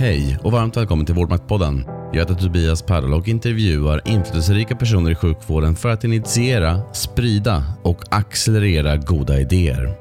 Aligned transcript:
Hej 0.00 0.38
och 0.42 0.52
varmt 0.52 0.76
välkommen 0.76 1.06
till 1.06 1.14
Vårdmaktpodden. 1.14 1.84
Jag 2.12 2.20
heter 2.20 2.34
Tobias 2.34 2.82
Perl 2.82 3.14
och 3.14 3.28
intervjuar 3.28 4.00
inflytelserika 4.04 4.76
personer 4.76 5.10
i 5.10 5.14
sjukvården 5.14 5.76
för 5.76 5.88
att 5.88 6.04
initiera, 6.04 6.92
sprida 6.92 7.64
och 7.82 7.98
accelerera 8.10 8.96
goda 8.96 9.40
idéer. 9.40 9.94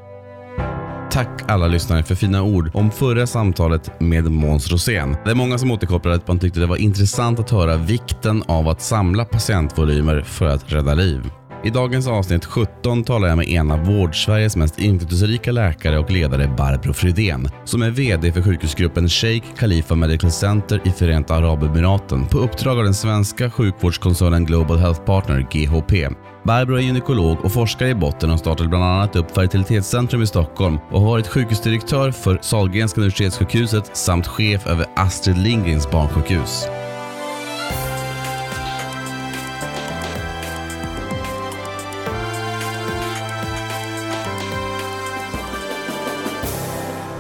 Tack 1.12 1.42
alla 1.48 1.68
lyssnare 1.68 2.04
för 2.04 2.16
fina 2.16 2.44
ord 2.44 2.72
om 2.74 2.92
förra 2.92 3.28
samtalet 3.28 4.00
med 4.00 4.32
Måns 4.32 4.72
Rosén. 4.72 5.18
Det 5.26 5.32
är 5.32 5.36
många 5.36 5.58
som 5.58 5.72
återkopplade 5.72 6.16
att 6.18 6.28
man 6.28 6.40
tyckte 6.40 6.60
det 6.60 6.66
var 6.66 6.78
intressant 6.78 7.40
att 7.40 7.50
höra 7.50 7.78
vikten 7.78 8.44
av 8.48 8.68
att 8.68 8.82
samla 8.82 9.26
patientvolymer 9.26 10.22
för 10.22 10.46
att 10.46 10.74
rädda 10.74 10.94
liv. 10.94 11.22
I 11.64 11.70
dagens 11.70 12.08
avsnitt 12.08 12.46
17 12.46 13.04
talar 13.04 13.28
jag 13.28 13.38
med 13.38 13.50
en 13.50 13.72
av 13.72 13.86
Vårdsveriges 13.86 14.56
mest 14.56 14.80
inflytelserika 14.80 15.52
läkare 15.52 16.00
och 16.00 16.12
ledare 16.12 16.48
Barbro 16.58 16.94
Fridén, 16.94 17.50
som 17.66 17.82
är 17.82 17.90
VD 17.90 18.32
för 18.32 18.42
sjukhusgruppen 18.42 19.10
Sheikh 19.10 19.48
Khalifa 19.58 19.96
Medical 19.96 20.32
Center 20.32 20.82
i 20.86 20.90
Förenta 20.92 21.36
Arabemiraten 21.36 22.28
på 22.28 22.38
uppdrag 22.38 22.78
av 22.78 22.84
den 22.84 22.94
svenska 22.94 23.52
sjukvårdskoncernen 23.52 24.46
Global 24.46 24.78
Health 24.78 25.02
Partner, 25.02 25.48
GHP. 25.52 26.10
Barbro 26.44 26.76
är 26.76 26.82
gynekolog 26.82 27.46
och 27.46 27.52
forskare 27.52 27.90
i 27.90 27.96
botten 27.96 28.32
och 28.32 28.40
startade 28.40 28.70
bland 28.70 28.84
annat 28.84 29.16
upp 29.16 29.32
Fertilitetscentrum 29.32 30.22
i 30.22 30.28
Stockholm 30.28 30.78
och 30.92 31.02
har 31.02 31.08
varit 31.08 31.28
sjukhusdirektör 31.28 32.12
för 32.12 32.40
Sahlgrenska 32.42 33.02
universitetssjukhuset 33.02 33.98
samt 33.98 34.28
chef 34.28 34.68
över 34.68 34.86
Astrid 34.96 35.38
Lindgrens 35.38 35.92
barnsjukhus. 35.92 36.68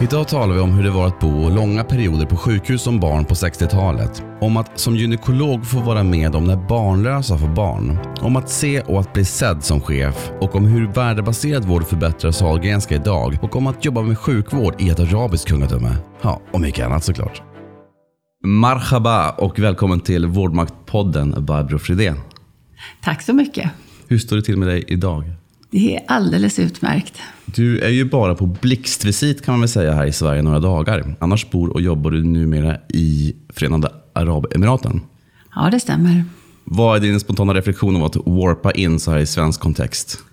Idag 0.01 0.27
talar 0.27 0.53
vi 0.55 0.59
om 0.59 0.71
hur 0.71 0.83
det 0.83 0.89
var 0.89 1.07
att 1.07 1.19
bo 1.19 1.49
långa 1.49 1.83
perioder 1.83 2.25
på 2.25 2.37
sjukhus 2.37 2.81
som 2.81 2.99
barn 2.99 3.25
på 3.25 3.33
60-talet. 3.33 4.23
Om 4.41 4.57
att 4.57 4.79
som 4.79 4.95
gynekolog 4.95 5.65
få 5.65 5.79
vara 5.79 6.03
med 6.03 6.35
om 6.35 6.43
när 6.43 6.67
barnlösa 6.67 7.37
får 7.37 7.47
barn. 7.47 7.97
Om 8.21 8.35
att 8.35 8.49
se 8.49 8.81
och 8.81 8.99
att 8.99 9.13
bli 9.13 9.25
sedd 9.25 9.63
som 9.63 9.81
chef. 9.81 10.31
Och 10.41 10.55
om 10.55 10.65
hur 10.65 10.87
värdebaserad 10.87 11.65
vård 11.65 11.87
förbättrar 11.87 12.31
Sahlgrenska 12.31 12.95
idag. 12.95 13.37
Och 13.41 13.55
om 13.55 13.67
att 13.67 13.85
jobba 13.85 14.01
med 14.01 14.17
sjukvård 14.17 14.81
i 14.81 14.89
ett 14.89 14.99
arabiskt 14.99 15.47
kungadöme. 15.47 15.97
Ja, 16.21 16.41
och 16.51 16.61
mycket 16.61 16.85
annat 16.85 17.03
såklart. 17.03 17.41
Marhaba 18.45 19.31
och 19.31 19.59
välkommen 19.59 19.99
till 19.99 20.25
Vårdmaktpodden 20.25 21.45
Barbro 21.45 21.79
Fridén. 21.79 22.17
Tack 23.03 23.21
så 23.21 23.33
mycket. 23.33 23.69
Hur 24.07 24.17
står 24.17 24.35
det 24.35 24.41
till 24.41 24.57
med 24.57 24.67
dig 24.67 24.83
idag? 24.87 25.23
Det 25.71 25.95
är 25.95 26.03
alldeles 26.07 26.59
utmärkt. 26.59 27.21
Du 27.45 27.79
är 27.79 27.89
ju 27.89 28.05
bara 28.05 28.35
på 28.35 28.45
blixtvisit 28.45 29.45
kan 29.45 29.53
man 29.53 29.59
väl 29.59 29.69
säga 29.69 29.93
här 29.93 30.05
i 30.05 30.11
Sverige 30.11 30.41
några 30.41 30.59
dagar. 30.59 31.15
Annars 31.19 31.49
bor 31.49 31.69
och 31.69 31.81
jobbar 31.81 32.11
du 32.11 32.23
numera 32.23 32.77
i 32.89 33.35
Förenade 33.49 33.91
Arabemiraten. 34.13 35.01
Ja, 35.55 35.69
det 35.71 35.79
stämmer. 35.79 36.23
Vad 36.63 36.97
är 36.97 37.01
din 37.01 37.19
spontana 37.19 37.53
reflektion 37.53 37.95
om 37.95 38.03
att 38.03 38.15
warpa 38.15 38.71
in 38.71 38.99
så 38.99 39.11
här 39.11 39.19
i 39.19 39.25
svensk 39.25 39.61
kontext? 39.61 40.23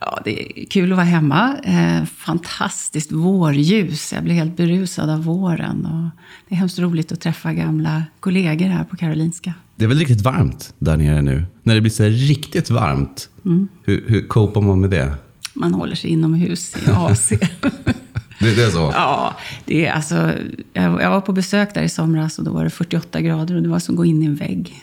Ja, 0.00 0.20
det 0.24 0.60
är 0.62 0.66
kul 0.66 0.92
att 0.92 0.96
vara 0.96 1.06
hemma. 1.06 1.56
Eh, 1.64 2.04
fantastiskt 2.04 3.12
vårljus. 3.12 4.12
Jag 4.12 4.24
blir 4.24 4.34
helt 4.34 4.56
berusad 4.56 5.10
av 5.10 5.24
våren. 5.24 5.86
Och 5.86 6.22
det 6.48 6.54
är 6.54 6.58
hemskt 6.58 6.78
roligt 6.78 7.12
att 7.12 7.20
träffa 7.20 7.52
gamla 7.52 8.04
kollegor 8.20 8.66
här 8.66 8.84
på 8.84 8.96
Karolinska. 8.96 9.54
Det 9.76 9.84
är 9.84 9.88
väl 9.88 9.98
riktigt 9.98 10.20
varmt 10.20 10.74
där 10.78 10.96
nere 10.96 11.22
nu? 11.22 11.44
När 11.62 11.74
det 11.74 11.80
blir 11.80 11.90
så 11.90 12.04
riktigt 12.04 12.70
varmt, 12.70 13.28
mm. 13.44 13.68
hur, 13.84 14.04
hur 14.06 14.28
copar 14.28 14.60
man 14.60 14.80
med 14.80 14.90
det? 14.90 15.14
Man 15.54 15.74
håller 15.74 15.94
sig 15.94 16.10
inomhus 16.10 16.76
i 16.76 16.90
AC. 16.90 17.28
det, 18.40 18.54
det, 18.54 18.62
är 18.62 18.70
så? 18.70 18.92
Ja. 18.94 19.36
Det 19.64 19.86
är 19.86 19.92
alltså, 19.92 20.32
jag, 20.72 21.02
jag 21.02 21.10
var 21.10 21.20
på 21.20 21.32
besök 21.32 21.74
där 21.74 21.82
i 21.82 21.88
somras 21.88 22.38
och 22.38 22.44
då 22.44 22.52
var 22.52 22.64
det 22.64 22.70
48 22.70 23.20
grader 23.20 23.54
och 23.56 23.62
det 23.62 23.68
var 23.68 23.78
som 23.78 23.94
att 23.94 23.96
gå 23.96 24.04
in 24.04 24.22
i 24.22 24.26
en 24.26 24.34
vägg. 24.34 24.74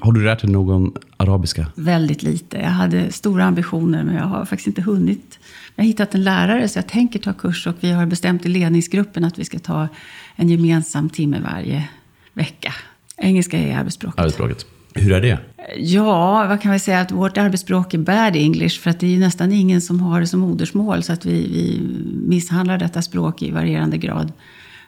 Har 0.00 0.12
du 0.12 0.24
lärt 0.24 0.40
dig 0.40 0.50
någon 0.50 0.92
arabiska? 1.16 1.66
Väldigt 1.74 2.22
lite. 2.22 2.56
Jag 2.56 2.70
hade 2.70 3.12
stora 3.12 3.44
ambitioner, 3.44 4.04
men 4.04 4.14
jag 4.14 4.24
har 4.24 4.44
faktiskt 4.44 4.66
inte 4.66 4.82
hunnit. 4.82 5.38
Jag 5.74 5.84
har 5.84 5.88
hittat 5.88 6.14
en 6.14 6.24
lärare, 6.24 6.68
så 6.68 6.78
jag 6.78 6.88
tänker 6.88 7.18
ta 7.18 7.32
kurs 7.32 7.66
och 7.66 7.74
vi 7.80 7.90
har 7.92 8.06
bestämt 8.06 8.46
i 8.46 8.48
ledningsgruppen 8.48 9.24
att 9.24 9.38
vi 9.38 9.44
ska 9.44 9.58
ta 9.58 9.88
en 10.36 10.48
gemensam 10.48 11.10
timme 11.10 11.40
varje 11.40 11.88
vecka. 12.32 12.74
Engelska 13.20 13.58
är 13.58 13.76
arbetsspråket. 13.76 14.20
Arbetsspråket. 14.20 14.66
Hur 14.94 15.12
är 15.12 15.20
det? 15.20 15.38
Ja, 15.76 16.46
vad 16.48 16.62
kan 16.62 16.72
vi 16.72 16.78
säga? 16.78 17.00
Att 17.00 17.12
vårt 17.12 17.36
arbetsspråk 17.38 17.94
är 17.94 17.98
bad 17.98 18.36
English. 18.36 18.80
För 18.80 18.90
att 18.90 19.00
det 19.00 19.14
är 19.14 19.18
nästan 19.18 19.52
ingen 19.52 19.80
som 19.80 20.00
har 20.00 20.20
det 20.20 20.26
som 20.26 20.40
modersmål. 20.40 21.02
Så 21.02 21.12
att 21.12 21.26
vi, 21.26 21.32
vi 21.32 21.80
misshandlar 22.28 22.78
detta 22.78 23.02
språk 23.02 23.42
i 23.42 23.50
varierande 23.50 23.98
grad. 23.98 24.32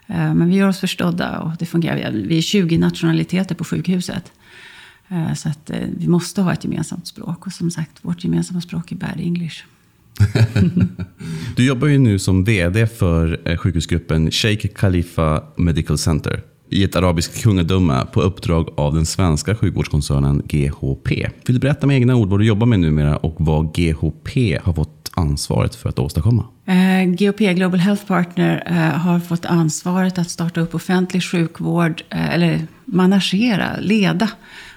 Eh, 0.07 0.35
men 0.35 0.49
vi 0.49 0.57
gör 0.57 0.69
oss 0.69 0.81
förstådda 0.81 1.39
och 1.39 1.51
det 1.59 1.67
fungerar. 1.67 2.11
Vi 2.11 2.39
är 2.39 2.43
20 2.43 2.79
nationaliteter 2.79 3.55
på 3.55 3.65
sjukhuset. 3.65 4.33
Eh, 5.09 5.35
så 5.35 5.49
att 5.49 5.71
eh, 5.71 5.77
vi 5.99 6.09
måste 6.09 6.43
ha 6.43 6.53
ett 6.53 6.65
gemensamt 6.65 7.07
språk. 7.07 7.47
Och 7.47 7.53
som 7.53 7.71
sagt, 7.71 7.99
vårt 8.03 8.25
gemensamma 8.25 8.61
språk 8.61 8.93
är 8.93 8.97
bad 8.97 9.17
English. 9.17 9.65
du 11.57 11.67
jobbar 11.67 11.89
ju 11.89 11.99
nu 11.99 12.19
som 12.19 12.45
VD 12.45 12.87
för 12.87 13.57
sjukhusgruppen 13.57 14.31
Sheikh 14.31 14.69
Khalifa 14.69 15.43
Medical 15.57 15.99
Center 15.99 16.43
i 16.73 16.85
ett 16.85 16.97
arabiskt 16.97 17.43
kungadöme 17.43 18.07
på 18.13 18.23
uppdrag 18.23 18.69
av 18.77 18.95
den 18.95 19.07
svenska 19.07 19.55
sjukvårdskoncernen 19.55 20.43
GHP. 20.45 21.11
Vill 21.47 21.55
du 21.55 21.59
berätta 21.59 21.87
med 21.87 21.97
egna 21.97 22.17
ord 22.17 22.29
vad 22.29 22.41
du 22.41 22.45
jobbar 22.45 22.67
med 22.67 22.81
numera 22.81 23.17
och 23.17 23.35
vad 23.39 23.75
GHP 23.75 24.59
har 24.63 24.73
fått 24.73 25.11
ansvaret 25.15 25.75
för 25.75 25.89
att 25.89 25.99
åstadkomma? 25.99 26.45
Eh, 26.67 27.05
GHP, 27.05 27.55
Global 27.55 27.81
Health 27.81 28.07
Partner, 28.07 28.63
eh, 28.67 28.99
har 29.01 29.21
fått 29.21 29.45
ansvaret 29.45 30.19
att 30.19 30.31
starta 30.31 30.61
upp 30.61 30.75
offentlig 30.75 31.23
sjukvård, 31.23 32.03
eh, 32.11 32.35
eller 32.35 32.67
managera, 32.85 33.77
leda 33.81 34.31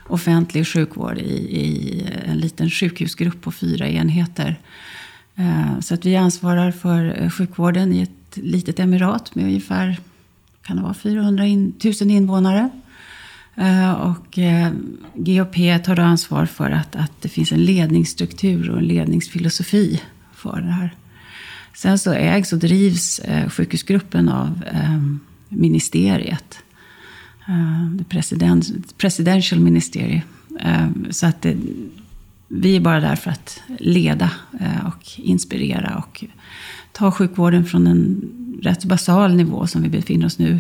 offentlig 0.08 0.68
sjukvård 0.68 1.18
i, 1.18 1.34
i 1.60 2.08
en 2.26 2.38
liten 2.38 2.70
sjukhusgrupp 2.70 3.42
på 3.42 3.52
fyra 3.52 3.88
enheter. 3.88 4.60
Eh, 5.36 5.80
så 5.80 5.94
att 5.94 6.06
vi 6.06 6.16
ansvarar 6.16 6.72
för 6.72 7.22
eh, 7.22 7.30
sjukvården 7.30 7.94
i 7.94 8.02
ett 8.02 8.38
litet 8.38 8.80
emirat 8.80 9.36
med 9.36 9.46
ungefär 9.46 10.00
kan 10.66 10.76
det 10.76 10.84
vara 10.84 10.94
400 10.94 11.44
000 11.44 11.76
invånare. 12.02 12.70
Eh, 13.56 13.92
och 13.92 14.40
eh, 14.40 14.72
GHP 15.14 15.80
tar 15.80 15.96
då 15.96 16.02
ansvar 16.02 16.46
för 16.46 16.72
att, 16.72 16.96
att 16.96 17.22
det 17.22 17.30
finns 17.30 17.52
en 17.52 17.64
ledningsstruktur 17.64 18.70
och 18.70 18.78
en 18.78 18.86
ledningsfilosofi 18.86 20.02
för 20.34 20.62
det 20.62 20.72
här. 20.72 20.96
Sen 21.74 22.00
så 22.00 22.14
ägs 22.14 22.54
och 22.54 22.60
drivs 22.60 23.20
eh, 23.20 23.50
sjukhusgruppen 23.50 24.30
av 24.30 24.64
ministeriet. 25.50 26.60
The 27.98 28.04
president, 28.04 28.98
presidential 28.98 29.62
ministeriet. 29.62 30.24
Så 31.10 31.26
att 31.26 31.42
det, 31.42 31.58
vi 32.48 32.76
är 32.76 32.80
bara 32.80 33.00
där 33.00 33.16
för 33.16 33.32
att 33.32 33.62
leda 33.80 34.32
och 34.86 35.20
inspirera 35.20 35.96
och 35.96 36.24
ta 36.92 37.12
sjukvården 37.12 37.66
från 37.66 37.88
en 37.88 38.22
rätt 38.62 38.86
basal 38.86 39.36
nivå 39.36 39.68
som 39.68 39.82
vi 39.82 39.90
befinner 39.90 40.26
oss 40.26 40.40
nu 40.40 40.60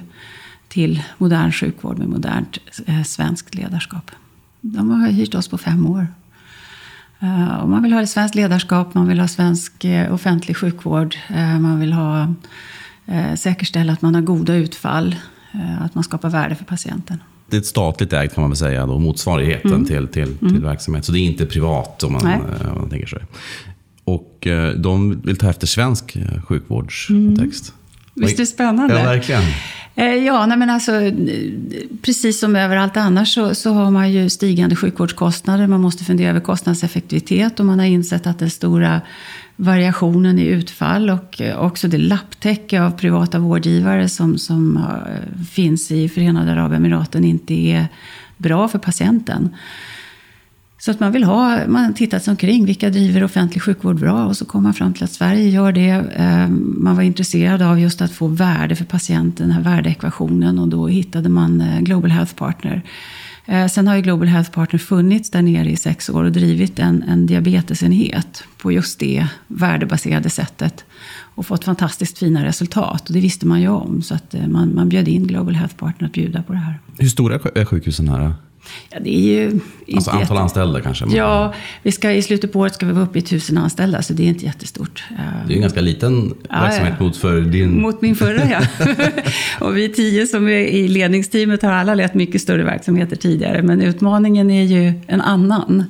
till 0.68 1.04
modern 1.18 1.52
sjukvård 1.52 1.98
med 1.98 2.10
modernt 2.10 2.58
svenskt 3.06 3.56
ledarskap. 3.56 4.12
De 4.62 4.90
har 4.90 5.08
hyrt 5.08 5.36
oss 5.36 5.48
på 5.48 5.58
fem 5.58 5.88
år. 5.88 6.08
Och 7.62 7.70
man 7.70 7.84
vill 7.84 7.94
ha 7.94 8.02
ett 8.02 8.10
svenskt 8.10 8.36
ledarskap, 8.36 8.94
man 8.94 9.08
vill 9.08 9.20
ha 9.20 9.28
svensk 9.28 9.86
offentlig 10.12 10.58
sjukvård, 10.58 11.16
man 11.60 11.80
vill 11.80 11.94
ha, 11.94 12.34
säkerställa 13.36 13.94
att 13.94 14.02
man 14.02 14.16
har 14.16 14.22
goda 14.22 14.56
utfall 14.56 15.16
Eh, 15.56 15.82
att 15.82 15.96
man 15.96 16.04
skapar 16.04 16.30
värde 16.30 16.56
för 16.56 16.66
patienten. 16.66 17.18
Det 17.50 17.58
är 17.58 17.60
ett 17.60 17.66
statligt 17.66 18.14
ägt 18.14 18.34
kan 18.34 18.42
man 18.42 18.50
väl 18.50 18.58
säga, 18.58 18.86
då, 18.86 19.00
motsvarigheten 19.00 19.74
mm. 19.74 19.86
till, 19.86 20.08
till, 20.08 20.38
till 20.38 20.50
mm. 20.50 20.64
verksamhet. 20.64 21.06
Så 21.06 21.12
det 21.12 21.20
är 21.20 21.22
inte 21.22 21.46
privat 21.46 22.04
om 22.04 22.14
man, 22.14 22.28
eh, 22.28 22.72
om 22.72 22.82
man 22.82 22.90
tänker 22.90 23.08
sig. 23.08 23.22
Och 24.04 24.48
eh, 24.48 24.74
de 24.74 25.22
vill 25.22 25.38
ta 25.38 25.50
efter 25.50 25.68
svensk 25.68 26.18
sjukvårdskontext. 26.48 27.70
Mm. 27.70 27.85
Visst 28.16 28.34
är 28.34 28.44
det 28.44 28.46
spännande? 28.46 28.94
Ja, 29.00 29.04
verkligen. 29.04 29.42
Ja, 30.26 30.46
nej 30.46 30.58
men 30.58 30.70
alltså, 30.70 30.92
precis 32.02 32.40
som 32.40 32.56
överallt 32.56 32.98
annars 32.98 33.34
så, 33.34 33.56
så, 33.56 33.74
har 33.74 33.92
man 33.92 34.12
ju 34.12 34.30
stigande 34.30 34.76
sjukvårdskostnader. 34.76 35.68
Man 35.68 35.82
måste 35.82 36.04
fundera 36.04 36.30
över 36.30 36.40
kostnadseffektivitet 36.40 37.60
och 37.60 37.66
man 37.66 37.80
har 37.80 37.86
insett 37.86 38.28
att 38.28 38.40
den 38.40 38.50
stora 38.50 39.02
variationen 39.56 40.40
i 40.40 40.46
utfall 40.46 41.10
och 41.10 41.42
också 41.58 41.88
det 41.88 41.98
lapptäcke 41.98 42.82
av 42.82 42.92
privata 42.92 43.40
vårdgivare 43.40 44.10
som, 44.10 44.38
som 44.38 44.78
eh, 44.78 45.46
finns 45.46 45.92
i 45.92 46.10
Förenade 46.10 46.52
Arabemiraten 46.52 47.24
inte 47.24 47.54
är 47.54 47.88
bra 48.38 48.68
för 48.68 48.80
patienten. 48.80 49.56
Så 50.86 50.92
att 50.92 51.00
man 51.00 51.12
vill 51.12 51.24
ha, 51.24 51.68
man 51.68 51.86
har 51.86 51.94
tittat 51.94 52.24
sig 52.24 52.32
omkring, 52.32 52.66
vilka 52.66 52.90
driver 52.90 53.24
offentlig 53.24 53.62
sjukvård 53.62 54.00
bra? 54.00 54.26
Och 54.26 54.38
så 54.38 54.46
kom 54.46 54.64
man 54.64 54.74
fram 54.74 54.94
till 54.94 55.04
att 55.04 55.12
Sverige 55.12 55.50
gör 55.50 55.72
det. 55.72 55.90
Eh, 56.16 56.48
man 56.78 56.96
var 56.96 57.04
intresserad 57.04 57.62
av 57.62 57.80
just 57.80 58.02
att 58.02 58.12
få 58.12 58.28
värde 58.28 58.76
för 58.76 58.86
patienten, 58.86 59.48
den 59.48 59.56
här 59.56 59.64
värdeekvationen. 59.64 60.60
Och 60.60 60.68
då 60.68 60.88
hittade 60.88 61.30
man 61.30 61.62
eh, 61.62 61.80
Global 61.80 62.12
Health 62.12 62.36
Partner 62.36 62.82
eh, 63.46 63.68
sen 63.68 63.88
har 63.88 63.96
ju 63.96 64.02
Global 64.02 64.28
Health 64.28 64.52
Partner 64.52 64.80
funnits 64.80 65.32
där 65.32 65.42
nere 65.42 65.70
i 65.70 65.76
sex 65.76 66.10
år 66.10 66.24
och 66.24 66.32
drivit 66.32 66.80
en, 66.80 67.04
en 67.04 67.26
diabetesenhet 67.26 68.44
på 68.58 68.72
just 68.72 69.00
det 69.00 69.28
värdebaserade 69.48 70.30
sättet. 70.30 70.86
Och 71.36 71.46
fått 71.46 71.64
fantastiskt 71.64 72.18
fina 72.18 72.46
resultat. 72.46 73.08
Och 73.08 73.14
det 73.14 73.20
visste 73.20 73.48
man 73.48 73.62
ju 73.62 73.68
om. 73.68 74.02
Så 74.02 74.16
att 74.16 74.36
man, 74.48 74.76
man 74.76 74.90
bjöd 74.90 75.08
in 75.08 75.28
Global 75.28 75.56
Health 75.56 75.76
Partner 75.76 76.08
att 76.08 76.14
bjuda 76.14 76.44
på 76.44 76.54
det 76.54 76.60
här. 76.60 76.80
Hur 76.98 77.10
stora 77.10 77.36
är 77.56 77.66
sjukhusen 77.66 78.08
här? 78.08 78.34
Ja, 78.90 78.98
det 79.02 79.16
är 79.16 79.20
ju 79.22 79.44
inte 79.52 79.64
Alltså 79.96 80.10
antal 80.12 80.22
jätte- 80.24 80.34
anställda 80.42 80.82
kanske? 80.82 81.06
Ja, 81.10 81.54
vi 81.84 81.92
ska, 81.92 82.12
i 82.12 82.22
slutet 82.22 82.54
på 82.54 82.60
året 82.60 82.74
ska 82.74 82.86
vi 82.86 82.92
vara 82.92 83.04
uppe 83.04 83.20
i 83.20 83.22
tusen 83.22 83.58
anställda, 83.58 84.02
så 84.02 84.14
det 84.14 84.24
är 84.24 84.28
inte 84.28 84.46
jättestort. 84.46 85.04
Det 85.10 85.16
är 85.46 85.50
ju 85.50 85.56
en 85.56 85.62
ganska 85.62 85.82
liten 85.82 86.34
Ja, 86.50 86.62
verksamhet 86.62 86.94
ja. 87.00 87.06
mot 87.06 87.18
för 87.18 87.42
din... 87.42 87.82
Mot 87.82 88.02
min 88.02 88.16
förra, 88.16 88.50
ja. 88.50 88.62
och 89.68 89.78
vi 89.78 89.90
tio 89.90 90.28
som 90.28 90.48
är 90.48 90.52
i 90.52 90.88
ledningsteamet 90.88 91.62
har 91.62 91.72
alla 91.72 91.96
lett 91.96 92.14
mycket 92.14 92.42
större 92.42 92.64
verksamheter 92.64 93.16
tidigare. 93.16 93.62
Men 93.64 93.82
utmaningen 93.82 94.52
är 94.52 94.64
ju 94.64 94.94
en 95.08 95.22
annan. 95.22 95.84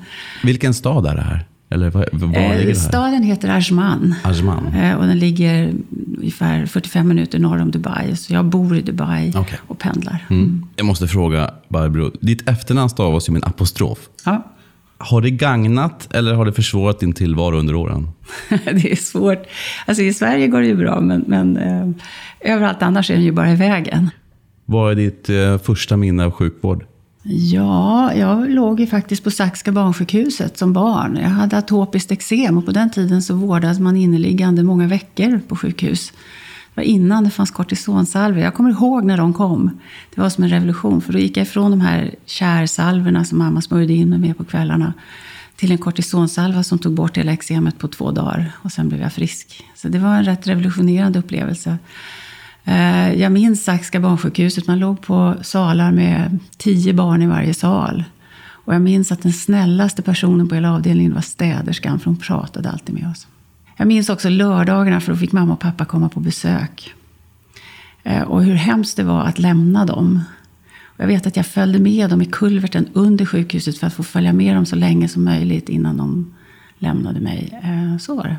Vilken 0.44 0.74
stad 0.74 1.06
är 1.06 1.16
det 1.16 1.22
här? 1.22 1.46
Eller 1.76 1.90
var, 1.90 2.10
var 2.12 2.28
ligger 2.58 2.70
Eh, 2.70 2.76
staden 2.76 3.24
heter 3.24 3.50
Ajman. 3.50 4.16
Ajman. 4.24 4.68
Eh, 4.68 4.96
och 4.96 5.08
den 5.08 5.20
ligger 5.20 5.74
ungefär 6.18 6.66
45 6.66 7.08
minuter 7.08 7.40
norr 7.40 7.62
om 7.62 7.72
Dubai. 7.72 8.16
Så 8.16 8.34
jag 8.34 8.46
bor 8.46 8.78
i 8.78 8.82
Dubai 8.82 9.34
Okej. 9.36 9.60
och 9.68 9.80
pendlar. 9.80 10.26
Mm. 10.30 10.66
Jag 10.76 10.86
måste 10.86 11.08
fråga 11.08 11.52
Barbro, 11.68 12.12
ditt 12.22 12.50
efternamn 12.50 12.90
stavas 12.90 13.30
ju 13.30 13.34
med 13.34 13.44
en 13.44 13.50
apostrof. 13.50 14.00
Ja. 14.26 14.52
Har 14.98 15.22
det 15.22 15.30
gagnat 15.30 16.14
eller 16.14 16.34
har 16.34 16.46
det 16.46 16.54
försvårat 16.54 17.00
din 17.00 17.14
tillvaro 17.14 17.58
under 17.60 17.76
åren? 17.76 18.10
det 18.50 18.92
är 18.92 18.96
svårt. 18.96 19.44
Alltså 19.86 20.04
i 20.04 20.14
Sverige 20.14 20.48
går 20.48 20.62
det 20.62 20.68
ju 20.68 20.76
bra, 20.76 21.02
men, 21.02 21.24
men 21.28 21.58
eh, 21.58 21.90
överallt 22.54 22.82
annars 22.82 23.10
är 23.10 23.14
den 23.14 23.24
ju 23.24 23.32
bara 23.32 23.52
i 23.52 23.56
vägen. 23.56 24.10
Vad 24.66 24.92
är 24.92 24.96
ditt 24.96 25.30
eh, 25.30 25.58
första 25.58 25.98
minne 25.98 26.26
av 26.26 26.32
sjukvård? 26.32 26.86
Ja, 27.28 28.14
jag 28.14 28.50
låg 28.50 28.80
ju 28.80 28.88
faktiskt 28.88 29.24
på 29.24 29.32
Saxka 29.32 29.72
barnsjukhuset 29.72 30.58
som 30.58 30.74
barn. 30.74 31.18
Jag 31.22 31.30
hade 31.30 31.58
atopiskt 31.58 32.12
eksem 32.12 32.58
och 32.58 32.66
på 32.66 32.72
den 32.72 32.90
tiden 32.90 33.22
så 33.22 33.36
vårdades 33.36 33.80
man 33.80 33.98
inneliggande 33.98 34.64
många 34.64 34.88
veckor 34.88 35.42
på 35.48 35.56
sjukhus. 35.56 36.12
Det 36.12 36.82
var 36.82 36.84
innan 36.84 37.24
det 37.24 37.30
fanns 37.30 37.52
kortisonsalvor. 37.52 38.42
Jag 38.42 38.54
kommer 38.54 38.70
ihåg 38.70 39.06
när 39.06 39.18
de 39.18 39.34
kom. 39.34 39.80
Det 40.16 40.22
var 40.22 40.30
som 40.30 40.44
en 40.44 40.50
revolution, 40.50 41.02
för 41.02 41.14
då 41.14 41.20
gick 41.20 41.38
jag 41.38 41.42
ifrån 41.42 41.72
de 41.72 41.82
här 41.82 42.16
kärsalverna 42.26 43.26
som 43.26 43.38
mamma 43.38 43.62
smörjde 43.62 43.94
in 43.94 44.10
mig 44.10 44.20
med 44.20 44.38
på 44.38 44.44
kvällarna 44.44 44.94
till 45.56 45.72
en 45.72 45.78
kortisonsalva 45.78 46.64
som 46.64 46.80
tog 46.80 46.94
bort 46.94 47.18
hela 47.18 47.32
eksemet 47.32 47.78
på 47.80 47.88
två 47.88 48.12
dagar. 48.12 48.52
Och 48.62 48.72
sen 48.72 48.90
blev 48.90 49.02
jag 49.02 49.14
frisk. 49.14 49.64
Så 49.76 49.88
det 49.88 50.00
var 50.00 50.16
en 50.16 50.26
rätt 50.26 50.48
revolutionerande 50.48 51.20
upplevelse. 51.20 51.78
Eh, 52.66 53.14
jag 53.14 53.32
minns 53.32 53.64
Saxka 53.64 54.00
barnsjukhuset. 54.00 54.68
Man 54.68 54.80
låg 54.80 55.02
på 55.02 55.36
salar 55.42 55.92
med 55.92 56.40
tio 56.58 56.94
barn 56.94 57.22
i 57.22 57.28
varje 57.28 57.54
sal. 57.54 58.04
Och 58.66 58.74
jag 58.74 58.82
minns 58.82 59.12
att 59.12 59.22
den 59.22 59.34
snällaste 59.34 60.02
personen 60.02 60.50
på 60.50 60.56
hela 60.56 60.74
avdelningen 60.74 61.14
var 61.14 61.22
städerskan, 61.22 62.00
för 62.00 62.06
hon 62.06 62.18
pratade 62.18 62.70
alltid 62.70 62.96
med 62.96 63.12
oss. 63.12 63.28
Jag 63.78 63.88
minns 63.88 64.10
också 64.10 64.30
lördagarna, 64.30 65.02
för 65.02 65.12
då 65.12 65.18
fick 65.18 65.32
mamma 65.32 65.54
och 65.54 65.60
pappa 65.60 65.86
komma 65.86 66.10
på 66.10 66.20
besök. 66.20 66.94
Eh, 68.04 68.22
och 68.22 68.44
hur 68.44 68.56
hemskt 68.56 68.98
det 68.98 69.04
var 69.04 69.22
att 69.22 69.40
lämna 69.40 69.86
dem. 69.86 70.22
Och 70.84 71.00
jag 71.00 71.08
vet 71.08 71.28
att 71.28 71.38
jag 71.38 71.46
följde 71.46 71.80
med 71.80 72.10
dem 72.10 72.22
i 72.22 72.26
kulverten 72.26 72.88
under 72.94 73.26
sjukhuset 73.26 73.78
för 73.78 73.88
att 73.88 73.94
få 73.94 74.04
följa 74.04 74.34
med 74.34 74.56
dem 74.56 74.66
så 74.66 74.76
länge 74.76 75.08
som 75.08 75.24
möjligt 75.24 75.70
innan 75.70 75.98
de 75.98 76.34
lämnade 76.78 77.20
mig. 77.20 77.60
Eh, 77.64 77.98
så 77.98 78.16
var 78.16 78.24
det. 78.24 78.38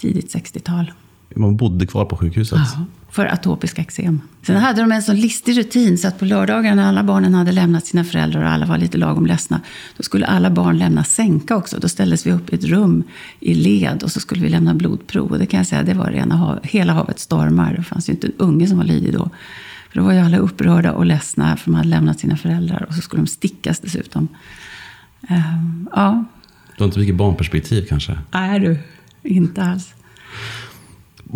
Tidigt 0.00 0.34
60-tal. 0.34 0.92
Man 1.36 1.56
bodde 1.56 1.86
kvar 1.86 2.04
på 2.04 2.16
sjukhuset. 2.16 2.58
Ja, 2.74 2.84
för 3.10 3.26
atopisk 3.26 3.78
eksem. 3.78 4.20
Sen 4.46 4.56
hade 4.56 4.80
de 4.80 4.92
en 4.92 5.02
sån 5.02 5.16
listig 5.16 5.58
rutin 5.58 5.98
så 5.98 6.08
att 6.08 6.18
på 6.18 6.24
lördagar 6.24 6.74
när 6.74 6.88
alla 6.88 7.02
barnen 7.04 7.34
hade 7.34 7.52
lämnat 7.52 7.86
sina 7.86 8.04
föräldrar 8.04 8.42
och 8.42 8.48
alla 8.50 8.66
var 8.66 8.78
lite 8.78 8.98
lagom 8.98 9.26
ledsna, 9.26 9.60
då 9.96 10.02
skulle 10.02 10.26
alla 10.26 10.50
barn 10.50 10.78
lämna 10.78 11.04
sänka 11.04 11.56
också. 11.56 11.78
Då 11.80 11.88
ställdes 11.88 12.26
vi 12.26 12.32
upp 12.32 12.52
i 12.52 12.56
ett 12.56 12.64
rum 12.64 13.04
i 13.40 13.54
led 13.54 14.02
och 14.02 14.12
så 14.12 14.20
skulle 14.20 14.42
vi 14.42 14.48
lämna 14.48 14.74
blodprov. 14.74 15.30
Och 15.32 15.38
det 15.38 15.46
kan 15.46 15.58
jag 15.58 15.66
säga, 15.66 15.82
det 15.82 15.94
var 15.94 16.06
rena 16.10 16.36
hav, 16.36 16.58
hela 16.62 16.92
havet 16.92 17.18
stormar. 17.18 17.74
Det 17.76 17.82
fanns 17.82 18.08
ju 18.08 18.12
inte 18.12 18.26
en 18.26 18.32
unge 18.38 18.66
som 18.66 18.78
var 18.78 18.84
lydig 18.84 19.12
då. 19.12 19.30
För 19.90 19.98
då 20.00 20.04
var 20.06 20.12
ju 20.12 20.18
alla 20.18 20.36
upprörda 20.38 20.92
och 20.92 21.06
ledsna 21.06 21.56
för 21.56 21.70
de 21.70 21.74
hade 21.74 21.88
lämnat 21.88 22.20
sina 22.20 22.36
föräldrar. 22.36 22.86
Och 22.88 22.94
så 22.94 23.00
skulle 23.00 23.22
de 23.22 23.26
stickas 23.26 23.80
dessutom. 23.80 24.28
Ehm, 25.28 25.88
ja, 25.92 26.24
Du 26.76 26.82
har 26.82 26.86
inte 26.86 26.98
mycket 26.98 27.16
barnperspektiv 27.16 27.86
kanske? 27.88 28.18
är 28.30 28.58
du. 28.58 28.78
Inte 29.22 29.62
alls. 29.62 29.94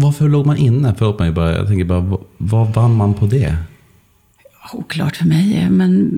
Varför 0.00 0.28
låg 0.28 0.46
man 0.46 0.56
inne? 0.56 0.94
Förlåt 0.98 1.18
mig, 1.18 1.32
bara, 1.32 1.56
jag 1.56 1.66
tänker 1.66 1.84
bara, 1.84 2.18
vad, 2.38 2.74
vann 2.74 2.96
man 2.96 3.14
på 3.14 3.26
det? 3.26 3.56
Oklart 4.72 5.16
för 5.16 5.24
mig, 5.24 5.70
men 5.70 6.10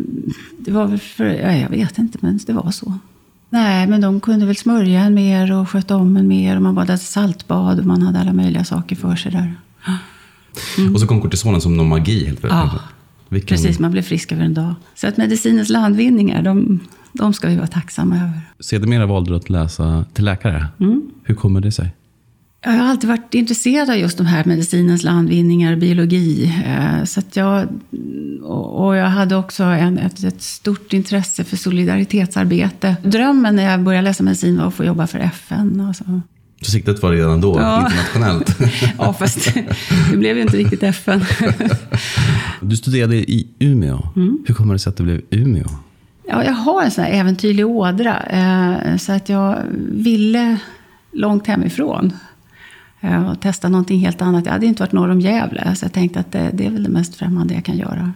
det 0.58 0.72
var 0.72 0.86
väl 0.86 0.98
för, 0.98 1.24
ja, 1.24 1.52
jag 1.52 1.68
vet 1.68 1.98
inte, 1.98 2.18
men 2.20 2.40
det 2.46 2.52
var 2.52 2.70
så. 2.70 2.98
Nej, 3.50 3.86
men 3.86 4.00
de 4.00 4.20
kunde 4.20 4.46
väl 4.46 4.56
smörja 4.56 5.00
en 5.00 5.14
mer 5.14 5.52
och 5.52 5.68
sköta 5.68 5.96
om 5.96 6.16
en 6.16 6.28
mer. 6.28 6.56
Och 6.56 6.62
man 6.62 6.74
badade 6.74 6.98
saltbad 6.98 7.78
och 7.78 7.86
man 7.86 8.02
hade 8.02 8.18
alla 8.18 8.32
möjliga 8.32 8.64
saker 8.64 8.96
för 8.96 9.16
sig 9.16 9.32
där. 9.32 9.54
Och 10.94 11.00
så 11.00 11.06
kom 11.06 11.20
kortisonen 11.20 11.60
som 11.60 11.76
någon 11.76 11.88
magi 11.88 12.26
helt 12.26 12.40
plötsligt. 12.40 12.72
Ja, 12.72 12.80
Vilken... 13.28 13.56
Precis, 13.56 13.78
man 13.78 13.90
blev 13.90 14.02
frisk 14.02 14.32
över 14.32 14.44
en 14.44 14.54
dag. 14.54 14.74
Så 14.94 15.08
att 15.08 15.16
medicinens 15.16 15.68
landvinningar, 15.68 16.42
de, 16.42 16.80
de 17.12 17.32
ska 17.32 17.48
vi 17.48 17.56
vara 17.56 17.66
tacksamma 17.66 18.16
över. 18.16 18.40
Sedermera 18.60 19.06
valde 19.06 19.30
du 19.30 19.36
att 19.36 19.50
läsa 19.50 20.04
till 20.12 20.24
läkare. 20.24 20.66
Hur 21.24 21.34
kommer 21.34 21.60
det 21.60 21.72
sig? 21.72 21.94
Jag 22.62 22.70
har 22.70 22.86
alltid 22.90 23.08
varit 23.08 23.34
intresserad 23.34 23.90
av 23.90 23.96
just 23.96 24.18
de 24.18 24.26
här 24.26 24.44
medicinens 24.44 25.02
landvinningar, 25.02 25.76
biologi. 25.76 26.54
eh, 26.66 27.04
Så 27.04 27.20
jag, 27.32 27.68
och 28.42 28.96
jag 28.96 29.06
hade 29.06 29.36
också 29.36 29.62
en, 29.64 29.98
ett, 29.98 30.24
ett 30.24 30.42
stort 30.42 30.92
intresse 30.92 31.44
för 31.44 31.56
solidaritetsarbete. 31.56 32.96
Drömmen 33.04 33.56
när 33.56 33.70
jag 33.70 33.80
började 33.82 34.04
läsa 34.08 34.22
medicin 34.22 34.58
var 34.58 34.66
att 34.66 34.74
få 34.74 34.84
jobba 34.84 35.06
för 35.06 35.18
FN. 35.18 35.80
Och 35.80 35.96
så. 35.96 36.20
Så 36.62 36.70
siktet 36.70 37.02
var 37.02 37.10
redan 37.12 37.40
då 37.40 37.56
Ja. 37.60 37.76
internationellt. 37.86 38.56
Ja, 38.98 39.12
fast 39.12 39.54
det 40.10 40.16
blev 40.16 40.36
ju 40.36 40.42
inte 40.42 40.56
riktigt 40.56 40.82
FN. 40.82 41.24
Du 42.60 42.76
studerade 42.76 43.16
i 43.16 43.48
Umeå. 43.58 44.08
Hur 44.46 44.54
kommer 44.54 44.72
det 44.74 44.78
sig 44.78 44.90
att 44.90 44.96
det 44.96 45.02
blev 45.02 45.20
Umeå? 45.30 45.66
Ja, 46.28 46.44
jag 46.44 46.52
har 46.52 46.82
en 46.82 46.90
sån 46.90 47.04
här 47.04 47.10
äventyrlig 47.12 47.66
ådra. 47.66 48.16
eh, 48.22 48.96
Så 48.96 49.12
att 49.12 49.28
jag 49.28 49.58
ville 49.92 50.56
långt 51.12 51.46
hemifrån 51.46 52.12
eh, 53.00 53.30
Och 53.30 53.40
testa 53.40 53.68
någonting 53.68 54.00
helt 54.00 54.22
annat. 54.22 54.46
Jag 54.46 54.52
hade 54.52 54.66
inte 54.66 54.82
varit 54.82 54.92
norr 54.92 55.08
om 55.08 55.20
Gävle. 55.20 55.74
Så 55.76 55.84
jag 55.84 55.92
tänkte 55.92 56.20
att 56.20 56.32
det, 56.32 56.50
det 56.54 56.66
är 56.66 56.70
väl 56.70 56.82
det 56.82 56.88
mest 56.88 57.14
främmande 57.14 57.54
jag 57.54 57.64
kan 57.64 57.76
göra. 57.78 58.12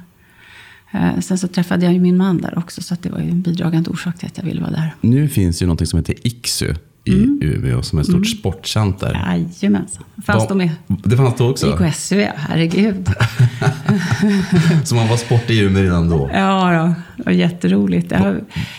Eh, 0.93 1.21
Sen 1.21 1.39
så 1.39 1.49
träffade 1.49 1.85
jag 1.85 1.95
ju 1.95 2.01
min 2.01 2.17
man 2.17 2.39
där 2.41 2.59
också. 2.59 2.83
Så 2.83 2.95
att 2.95 3.03
det 3.03 3.11
var 3.11 3.19
ju 3.21 3.31
en 3.31 3.43
bidragande 3.43 3.91
orsak 3.91 4.19
till 4.19 4.27
att 4.29 4.39
jag 4.39 4.45
ville 4.45 4.61
vara 4.61 4.71
där. 4.71 4.95
Nu 5.01 5.29
finns 5.29 5.63
ju 5.63 5.67
någonting 5.67 5.87
som 5.87 5.99
heter 5.99 6.27
IKSU 6.27 6.75
i 7.05 7.39
Umeå 7.41 7.83
som 7.83 7.99
är 7.99 8.03
ett 8.03 8.09
stort 8.09 8.27
sportcenter. 8.27 9.13
Jajamensan. 9.61 10.05
Fanns 10.27 10.49
de 10.49 10.59
med? 10.59 10.71
Det 10.87 11.17
fanns 11.17 11.35
då 11.39 11.51
också? 11.51 11.79
IKSU, 11.87 12.21
ja. 12.21 12.33
Herregud. 12.37 13.09
Så 14.85 14.95
man 14.95 15.09
var 15.09 15.17
sport 15.17 15.51
i 15.51 15.59
Umeå 15.61 15.83
redan 15.83 16.09
då? 16.09 16.31
Ja, 16.35 16.73
då. 16.73 16.95
det 17.17 17.23
var 17.27 17.33
jätteroligt. 17.33 18.11
Jag 18.13 18.37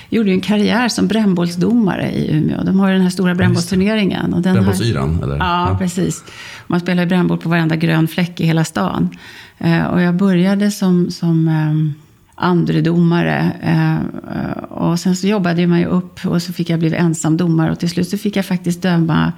gjorde 0.10 0.30
ju 0.30 0.36
en 0.36 0.42
karriär 0.42 0.88
som 0.90 1.08
brännbollsdomare 1.08 2.12
i 2.12 2.38
Umeå. 2.38 2.64
De 2.64 2.80
har 2.80 2.88
ju 2.88 2.94
den 2.94 3.04
här 3.04 3.10
stora 3.10 3.36
brännbollsturneringen. 3.36 4.34
och 4.34 4.42
den 4.42 4.46
här- 4.46 4.54
Brännbollsyran? 4.54 5.24
Eller? 5.24 5.38
Ja, 5.38 5.76
precis. 5.80 6.24
Man 6.68 6.80
spelar 6.80 7.04
ju 7.04 7.10
brännboll 7.10 7.38
på 7.38 7.50
varenda 7.50 7.76
grön 7.76 8.08
fläck 8.08 8.40
i 8.42 8.46
hela 8.46 8.64
stan. 8.64 9.10
Eh, 9.58 9.84
och 9.86 10.02
jag 10.02 10.16
började 10.16 10.72
som, 10.72 11.12
som 11.12 11.48
eh, 11.48 12.05
andredomare. 12.36 13.52
Eh, 13.62 13.96
eh, 13.96 14.64
och 14.70 15.00
sen 15.00 15.16
så 15.16 15.28
jobbade 15.28 15.68
man 15.68 15.80
ju 15.80 15.86
upp 15.86 16.26
och 16.26 16.42
så 16.42 16.54
fick 16.54 16.70
jag 16.70 16.80
bli 16.80 16.96
ensam 16.96 17.38
domare. 17.38 17.72
Och 17.72 17.80
till 17.80 17.90
slut 17.90 18.10
så 18.10 18.18
fick 18.18 18.36
jag 18.36 18.46
faktiskt 18.46 18.82
döma 18.82 19.34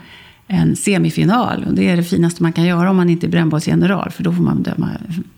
en 0.48 0.76
semifinal. 0.76 1.64
Och 1.68 1.74
det 1.74 1.90
är 1.90 1.98
det 1.98 2.04
finaste 2.04 2.44
man 2.44 2.54
kan 2.54 2.66
göra 2.66 2.90
om 2.90 2.98
man 2.98 3.10
inte 3.10 3.28
är 3.28 3.30
brännbollsgeneral. 3.30 4.12
För 4.12 4.24
då 4.24 4.34
får 4.34 4.44
man 4.44 4.64
döma 4.64 4.90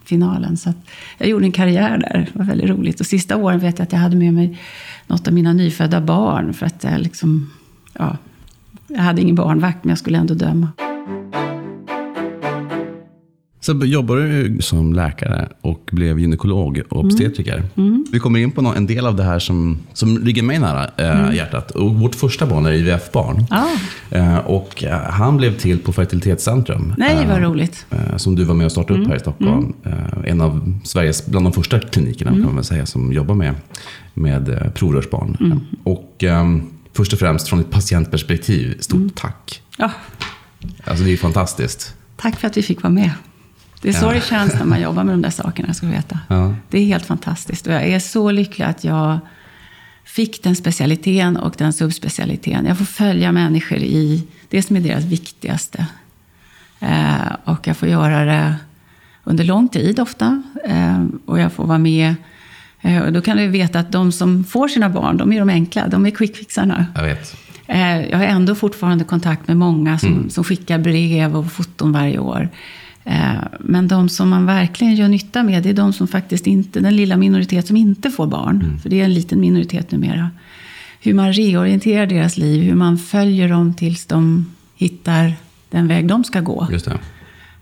finalen. 0.03 0.57
Så 0.57 0.69
att 0.69 0.77
jag 1.17 1.29
gjorde 1.29 1.45
en 1.45 1.51
karriär 1.51 1.97
där. 1.97 2.29
Det 2.33 2.39
var 2.39 2.45
väldigt 2.45 2.69
roligt. 2.69 2.99
Och 2.99 3.05
sista 3.05 3.35
åren 3.35 3.59
vet 3.59 3.79
jag 3.79 3.83
att 3.83 3.91
jag 3.91 3.99
hade 3.99 4.15
med 4.15 4.33
mig 4.33 4.59
något 5.07 5.27
av 5.27 5.33
mina 5.33 5.53
nyfödda 5.53 6.01
barn. 6.01 6.53
För 6.53 6.65
att 6.65 6.83
jag 6.83 6.99
liksom, 6.99 7.51
ja, 7.93 8.17
jag 8.87 9.01
hade 9.01 9.21
ingen 9.21 9.35
barnvakt 9.35 9.83
men 9.83 9.89
jag 9.89 9.99
skulle 9.99 10.17
ändå 10.17 10.33
döma. 10.33 10.67
Så 13.61 13.73
jobbade 13.85 14.21
du 14.43 14.61
som 14.61 14.93
läkare 14.93 15.49
och 15.61 15.89
blev 15.91 16.19
gynekolog 16.19 16.81
och 16.89 16.99
obstetriker. 17.05 17.63
Vi 18.11 18.19
kommer 18.19 18.39
in 18.39 18.51
på 18.51 18.61
en 18.77 18.85
del 18.87 19.05
av 19.05 19.15
det 19.15 19.23
här 19.23 19.39
som, 19.39 19.77
som 19.93 20.17
ligger 20.17 20.43
mig 20.43 20.59
nära 20.59 20.89
eh, 20.97 21.35
hjärtat. 21.35 21.71
Och 21.71 21.95
vårt 21.95 22.15
första 22.15 22.45
barn 22.45 22.65
är 22.65 22.71
IVF-barn. 22.71 23.45
Ja. 23.49 23.67
Eh, 24.11 24.37
och 24.37 24.83
eh, 24.83 24.99
han 24.99 25.37
blev 25.37 25.57
till 25.57 25.79
på 25.79 25.93
Fertilitetscentrum. 25.93 26.93
Nej, 26.97 27.17
eh, 27.23 27.27
vad 27.29 27.41
roligt. 27.41 27.85
eh, 27.89 28.17
Som 28.17 28.35
du 28.35 28.43
var 28.43 28.55
med 28.55 28.65
och 28.65 28.71
startade 28.71 29.01
upp 29.01 29.07
här 29.07 29.15
i 29.15 29.19
Stockholm. 29.19 29.73
Eh, 29.85 29.93
En 30.31 30.41
av 30.41 30.79
Sveriges, 30.83 31.25
bland 31.27 31.45
de 31.45 31.53
första 31.53 31.79
klinikerna 31.79 32.31
kan 32.31 32.41
man 32.45 32.55
väl 32.55 32.63
säga, 32.63 32.85
som 32.85 33.13
jobbar 33.13 33.35
med, 33.35 33.55
med 34.13 34.49
eh, 34.49 34.69
provrörsbarn. 34.71 35.61
Och 35.83 36.23
först 36.93 37.13
och 37.13 37.19
främst 37.19 37.47
från 37.47 37.59
ett 37.59 37.71
patientperspektiv, 37.71 38.77
stort 38.79 39.15
tack. 39.15 39.61
Ja, 39.77 39.91
Alltså 40.83 41.03
det 41.03 41.11
är 41.13 41.17
fantastiskt. 41.17 41.95
tack 42.17 42.39
för 42.39 42.47
att 42.47 42.57
vi 42.57 42.61
fick 42.61 42.83
vara 42.83 42.93
med. 42.93 43.11
Det 43.81 43.89
är 43.89 43.93
så 43.93 44.11
det 44.11 44.21
känns 44.21 44.53
när 44.53 44.65
man 44.65 44.81
jobbar 44.81 45.03
med 45.03 45.13
de 45.13 45.21
där 45.21 45.29
sakerna, 45.29 45.73
ska 45.73 45.85
du 45.85 45.91
veta. 45.91 46.19
Ja. 46.27 46.55
Det 46.69 46.79
är 46.79 46.85
helt 46.85 47.05
fantastiskt. 47.05 47.67
Och 47.67 47.73
jag 47.73 47.83
är 47.83 47.99
så 47.99 48.31
lycklig 48.31 48.65
att 48.65 48.83
jag 48.83 49.19
fick 50.03 50.43
den 50.43 50.55
specialiteten 50.55 51.37
och 51.37 51.55
den 51.57 51.73
subspecialiteten. 51.73 52.65
Jag 52.65 52.77
får 52.77 52.85
följa 52.85 53.31
människor 53.31 53.77
i 53.77 54.27
det 54.49 54.61
som 54.61 54.75
är 54.75 54.79
deras 54.79 55.03
viktigaste. 55.03 55.85
Eh, 56.79 57.33
och 57.43 57.67
jag 57.67 57.77
får 57.77 57.87
göra 57.89 58.25
det 58.25 58.55
under 59.23 59.43
lång 59.43 59.67
tid 59.67 59.99
ofta. 59.99 60.43
Eh, 60.65 61.05
och 61.25 61.39
jag 61.39 61.53
får 61.53 61.65
vara 61.65 61.77
med. 61.77 62.15
Eh, 62.81 63.01
och 63.01 63.13
då 63.13 63.21
kan 63.21 63.37
du 63.37 63.47
veta 63.47 63.79
att 63.79 63.91
de 63.91 64.11
som 64.11 64.43
får 64.43 64.67
sina 64.67 64.89
barn, 64.89 65.17
de 65.17 65.33
är 65.33 65.39
de 65.39 65.49
enkla. 65.49 65.87
De 65.87 66.05
är 66.05 66.11
quickfixarna. 66.11 66.85
Jag 66.95 67.03
vet. 67.03 67.35
Eh, 67.67 68.09
jag 68.09 68.17
har 68.17 68.25
ändå 68.25 68.55
fortfarande 68.55 69.03
kontakt 69.03 69.47
med 69.47 69.57
många 69.57 69.99
som, 69.99 70.29
som 70.29 70.43
skickar 70.43 70.77
brev 70.77 71.35
och 71.35 71.51
foton 71.51 71.91
varje 71.91 72.19
år. 72.19 72.49
Eh, 73.09 73.33
Men 73.59 73.87
de 73.87 74.09
som 74.09 74.29
man 74.29 74.45
verkligen 74.45 74.95
gör 74.95 75.07
nytta 75.07 75.43
med, 75.43 75.63
det 75.63 75.69
är 75.69 75.73
de 75.73 75.93
som 75.93 76.07
faktiskt 76.07 76.47
inte, 76.47 76.79
den 76.79 76.95
lilla 76.95 77.17
minoritet 77.17 77.67
som 77.67 77.77
inte 77.77 78.09
får 78.11 78.27
barn. 78.27 78.79
För 78.81 78.89
det 78.89 78.99
är 79.01 79.05
en 79.05 79.13
liten 79.13 79.39
minoritet 79.39 79.91
numera. 79.91 80.29
Hur 81.01 81.13
man 81.13 81.33
reorienterar 81.33 82.05
deras 82.05 82.37
liv, 82.37 82.63
hur 82.63 82.75
man 82.75 82.97
följer 82.97 83.49
dem 83.49 83.73
tills 83.73 84.05
de 84.05 84.45
hittar 84.75 85.33
den 85.69 85.87
väg 85.87 86.07
de 86.07 86.23
ska 86.23 86.39
gå. 86.41 86.67
Just 86.71 86.85
det. 86.85 86.99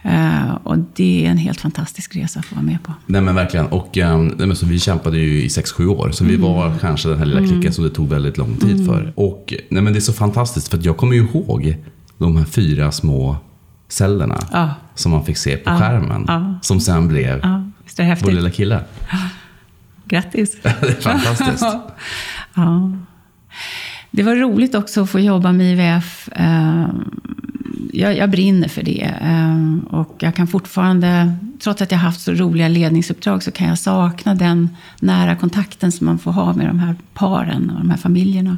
Eh, 0.03 0.51
Och 0.63 0.77
det 0.95 1.25
är 1.25 1.31
en 1.31 1.37
helt 1.37 1.61
fantastisk 1.61 2.15
resa 2.15 2.39
att 2.39 2.45
få 2.45 2.55
vara 2.55 2.65
med 2.65 2.83
på. 2.83 2.93
Nej 3.05 3.21
men 3.21 3.35
verkligen. 3.35 3.65
Och 3.65 3.97
um, 3.97 4.27
nej, 4.27 4.47
men 4.47 4.55
så 4.55 4.65
vi 4.65 4.79
kämpade 4.79 5.17
ju 5.17 5.41
i 5.43 5.47
6-7 5.47 5.85
år. 5.87 6.11
Så 6.11 6.23
vi 6.25 6.35
var 6.35 6.73
kanske 6.81 7.09
den 7.09 7.17
här 7.17 7.25
lilla 7.25 7.47
klicken 7.47 7.73
som 7.73 7.83
det 7.83 7.89
tog 7.89 8.09
väldigt 8.09 8.37
lång 8.37 8.55
tid 8.57 8.85
för. 8.85 9.13
Och 9.15 9.53
nej, 9.69 9.83
men 9.83 9.93
det 9.93 9.99
är 9.99 10.01
så 10.01 10.13
fantastiskt 10.13 10.67
för 10.67 10.77
att 10.77 10.85
jag 10.85 10.97
kommer 10.97 11.15
ju 11.15 11.21
ihåg 11.21 11.77
de 12.17 12.37
här 12.37 12.45
fyra 12.45 12.91
små 12.91 13.37
cellerna. 13.87 14.39
Ja. 14.51 14.69
Som 14.95 15.11
man 15.11 15.25
fick 15.25 15.37
se 15.37 15.57
på 15.57 15.69
Ja. 15.69 15.79
skärmen. 15.79 16.25
Ja. 16.27 16.53
Som 16.61 16.79
sen 16.79 17.07
blev 17.07 17.39
Ja, 17.43 17.63
visst 17.83 17.99
är 17.99 18.17
vår 18.23 18.31
lilla 18.31 18.49
kille. 18.49 18.79
Grattis! 20.05 20.57
det 20.63 20.69
är 20.69 21.01
fantastiskt. 21.01 21.65
Ja. 22.53 22.91
Det 24.11 24.23
var 24.23 24.35
roligt 24.35 24.75
också 24.75 25.03
att 25.03 25.09
få 25.09 25.19
jobba 25.19 25.51
med 25.51 25.71
IVF. 25.73 26.29
Eh, 26.35 26.85
Jag, 27.93 28.17
jag 28.17 28.29
brinner 28.29 28.67
för 28.67 28.83
det. 28.83 29.13
Eh, 29.21 29.93
Och 29.99 30.15
jag 30.19 30.35
kan 30.35 30.47
fortfarande, 30.47 31.33
trots 31.59 31.81
att 31.81 31.91
jag 31.91 31.97
haft 31.99 32.21
så 32.21 32.31
roliga 32.33 32.67
ledningsuppdrag, 32.67 33.43
så 33.43 33.51
kan 33.51 33.67
jag 33.67 33.77
sakna 33.79 34.35
den 34.35 34.69
nära 34.99 35.35
kontakten 35.35 35.91
som 35.91 36.05
man 36.07 36.19
får 36.19 36.31
ha 36.31 36.53
med 36.53 36.67
de 36.67 36.79
här 36.79 36.95
paren 37.13 37.69
och 37.69 37.77
de 37.79 37.89
här 37.89 37.97
familjerna. 37.97 38.57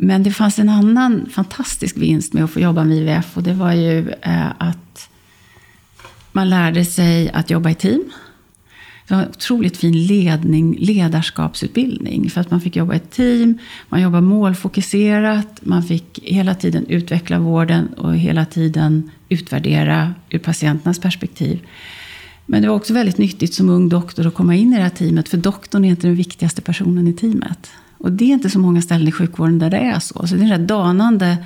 Men 0.00 0.22
det 0.22 0.30
fanns 0.30 0.58
en 0.58 0.68
annan 0.68 1.28
fantastisk 1.30 1.96
vinst 1.96 2.32
med 2.32 2.44
att 2.44 2.50
få 2.50 2.60
jobba 2.60 2.84
med 2.84 2.96
IVF 2.96 3.36
och 3.36 3.42
det 3.42 3.54
var 3.54 3.72
ju 3.72 4.10
eh, 4.10 4.50
att 4.58 5.08
man 6.32 6.50
lärde 6.50 6.84
sig 6.84 7.30
att 7.30 7.50
jobba 7.50 7.70
i 7.70 7.74
team. 7.74 8.04
Det 9.08 9.14
var 9.14 9.22
en 9.22 9.28
otroligt 9.28 9.76
fin 9.76 10.06
ledning, 10.06 10.76
ledarskapsutbildning. 10.78 12.30
För 12.30 12.40
att 12.40 12.50
man 12.50 12.60
fick 12.60 12.76
jobba 12.76 12.94
i 12.94 12.96
ett 12.96 13.10
team, 13.10 13.58
man 13.88 14.02
jobbade 14.02 14.22
målfokuserat, 14.22 15.60
man 15.60 15.82
fick 15.82 16.18
hela 16.22 16.54
tiden 16.54 16.86
utveckla 16.86 17.38
vården 17.38 17.88
och 17.88 18.16
hela 18.16 18.44
tiden 18.44 19.10
utvärdera 19.28 20.14
ur 20.30 20.38
patienternas 20.38 21.00
perspektiv. 21.00 21.66
Men 22.46 22.62
det 22.62 22.68
var 22.68 22.76
också 22.76 22.94
väldigt 22.94 23.18
nyttigt 23.18 23.54
som 23.54 23.68
ung 23.68 23.88
doktor 23.88 24.26
att 24.26 24.34
komma 24.34 24.54
in 24.54 24.72
i 24.72 24.76
det 24.76 24.82
här 24.82 24.90
teamet, 24.90 25.28
för 25.28 25.36
doktorn 25.36 25.84
är 25.84 25.88
inte 25.88 26.06
den 26.06 26.16
viktigaste 26.16 26.62
personen 26.62 27.08
i 27.08 27.12
teamet. 27.12 27.70
Och 27.98 28.12
det 28.12 28.24
är 28.24 28.28
inte 28.28 28.50
så 28.50 28.58
många 28.58 28.82
ställen 28.82 29.08
i 29.08 29.12
sjukvården 29.12 29.58
där 29.58 29.70
det 29.70 29.78
är 29.78 29.98
så. 29.98 30.26
Så 30.26 30.34
det 30.34 30.40
är 30.40 30.44
en 30.44 30.50
rätt 30.50 30.68
danande 30.68 31.36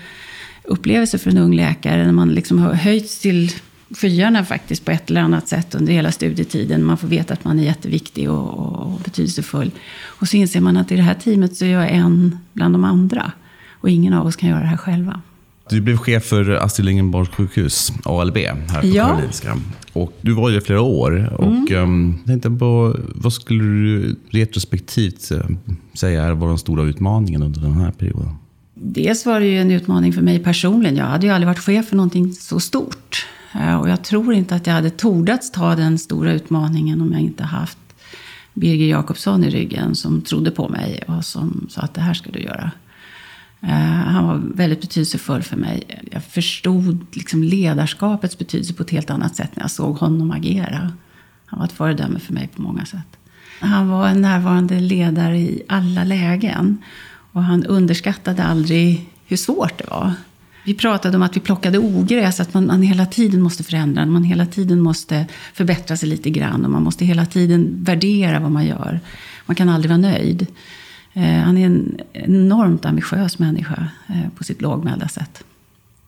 upplevelse 0.65 1.19
för 1.19 1.31
en 1.31 1.39
ung 1.39 1.55
läkare 1.55 2.05
när 2.05 2.13
man 2.13 2.35
liksom 2.35 2.59
har 2.59 2.75
höjts 2.75 3.19
till 3.19 3.53
skyarna 3.91 4.45
faktiskt 4.45 4.85
på 4.85 4.91
ett 4.91 5.11
eller 5.11 5.21
annat 5.21 5.49
sätt 5.49 5.75
under 5.75 5.93
hela 5.93 6.13
studietiden. 6.13 6.85
Man 6.85 6.99
får 6.99 7.09
veta 7.09 7.35
att 7.35 7.45
man 7.45 7.59
är 7.59 7.65
jätteviktig 7.65 8.31
och, 8.31 8.59
och, 8.59 8.93
och 8.93 9.01
betydelsefull. 9.01 9.71
Och 10.03 10.29
så 10.29 10.37
inser 10.37 10.61
man 10.61 10.77
att 10.77 10.93
i 10.93 10.97
det 10.97 11.03
här 11.03 11.15
teamet 11.15 11.57
så 11.57 11.65
är 11.65 11.69
jag 11.69 11.91
en 11.91 12.39
bland 12.53 12.75
de 12.75 12.85
andra. 12.85 13.33
Och 13.71 13.91
ingen 13.91 14.13
av 14.13 14.27
oss 14.27 14.37
kan 14.37 14.49
göra 14.49 14.61
det 14.61 14.67
här 14.67 14.77
själva. 14.77 15.21
Du 15.73 15.81
blev 15.81 15.97
chef 15.97 16.25
för 16.25 16.51
Astrid 16.51 16.85
Lindgrens 16.87 17.29
sjukhus, 17.29 17.93
ALB, 18.05 18.37
här 18.37 18.81
på 18.81 18.87
Ja. 18.87 19.07
Karolinska. 19.09 19.57
Och 19.93 20.13
du 20.21 20.33
var 20.33 20.51
ju 20.51 20.59
i 20.59 20.61
flera 20.61 20.81
år. 20.81 21.33
Och 21.39 21.71
um, 21.71 22.19
jag 22.19 22.27
tänkte 22.27 22.51
på, 22.51 22.97
vad 23.15 23.33
skulle 23.33 23.65
du 23.65 24.17
retrospektivt 24.31 25.31
eh, 25.31 25.39
säga 25.95 26.35
var 26.35 26.49
den 26.49 26.59
stora 26.59 26.83
utmaningen 26.83 27.43
under 27.43 27.61
den 27.61 27.73
här 27.73 27.91
perioden? 27.91 28.29
Dels 28.75 29.27
var 29.27 29.41
det 29.41 29.47
ju 29.47 29.59
en 29.59 29.71
utmaning 29.71 30.13
för 30.13 30.23
mig 30.23 30.39
personligen. 30.39 30.97
Jag 30.97 31.05
hade 31.05 31.27
ju 31.27 31.33
aldrig 31.33 31.47
varit 31.47 31.59
chef 31.59 31.89
för 31.89 31.97
någonting 31.97 32.33
så 32.33 32.61
stort. 32.61 33.27
Eh, 33.55 33.81
Och 33.81 33.89
jag 33.89 34.05
tror 34.05 34.35
inte 34.35 34.55
att 34.55 34.67
jag 34.67 34.75
hade 34.75 34.91
tordats 34.91 35.51
ta 35.53 35.75
den 35.75 35.99
stora 35.99 36.33
utmaningen 36.33 37.01
om 37.01 37.13
jag 37.13 37.21
inte 37.21 37.45
haft 37.45 37.79
Birger 38.55 38.87
Jakobsson 38.87 39.45
i 39.45 39.51
ryggen 39.51 39.95
som 39.95 40.21
trodde 40.23 40.51
på 40.51 40.69
mig 40.69 41.03
och 41.09 41.25
som 41.25 41.67
sa 41.71 41.81
att 41.81 41.95
det 41.95 42.01
här 42.01 42.15
ska 42.15 42.31
du 42.31 42.41
göra. 42.41 42.71
Eh, 43.63 43.71
han 43.87 44.27
var 44.27 44.43
väldigt 44.55 44.81
betydelsefull 44.81 45.43
för 45.43 45.57
mig. 45.57 46.03
Jag 46.11 46.25
förstod 46.25 47.07
liksom 47.13 47.43
ledarskapets 47.43 48.39
betydelse 48.39 48.75
på 48.75 48.83
ett 48.83 48.91
helt 48.91 49.11
annat 49.11 49.37
sätt 49.37 49.51
när 49.57 49.63
jag 49.63 49.71
såg 49.71 49.97
honom 49.97 50.31
agera. 50.31 50.93
Han 51.47 51.59
var 51.59 51.67
ett 51.67 51.73
föredöme 51.73 52.19
för 52.19 52.33
mig 52.33 52.49
på 52.57 52.63
många 52.63 52.85
sätt. 52.85 53.17
Han 53.61 53.89
var 53.89 54.09
en 54.09 54.21
närvarande 54.21 54.81
ledare 54.81 55.39
i 55.39 55.63
alla 55.69 56.05
lägen. 56.05 56.79
Och 57.33 57.43
han 57.43 57.67
underskattade 57.67 58.45
aldrig 58.45 59.11
hur 59.27 59.37
svårt 59.37 59.79
det 59.79 59.91
var. 59.91 60.13
Vi 60.65 60.75
pratade 60.75 61.17
om 61.17 61.23
att 61.23 61.37
vi 61.37 61.41
plockade 61.41 61.79
ogräs, 61.79 62.41
att 62.41 62.55
man, 62.55 62.67
man 62.67 62.83
hela 62.83 63.07
tiden 63.07 63.43
måste 63.43 63.65
förändra. 63.65 64.07
Man 64.07 64.25
hela 64.25 64.47
tiden 64.47 64.81
måste 64.81 65.27
förbättra 65.55 65.97
sig 65.97 66.09
lite 66.09 66.31
grann. 66.31 66.65
Och 66.65 66.71
man 66.71 66.83
måste 66.83 67.05
hela 67.05 67.27
tiden 67.27 67.85
värdera 67.85 68.41
vad 68.41 68.51
man 68.51 68.67
gör. 68.67 69.01
Man 69.47 69.55
kan 69.55 69.69
aldrig 69.69 69.91
vara 69.91 69.99
nöjd. 69.99 70.47
Eh, 71.13 71.39
han 71.39 71.59
är 71.59 71.67
en 71.67 72.01
enormt 72.13 72.85
ambitiös 72.85 73.39
människa 73.39 73.89
eh, 74.09 74.29
på 74.37 74.45
sitt 74.45 74.63
lågmälda 74.63 75.09
sätt. 75.09 75.45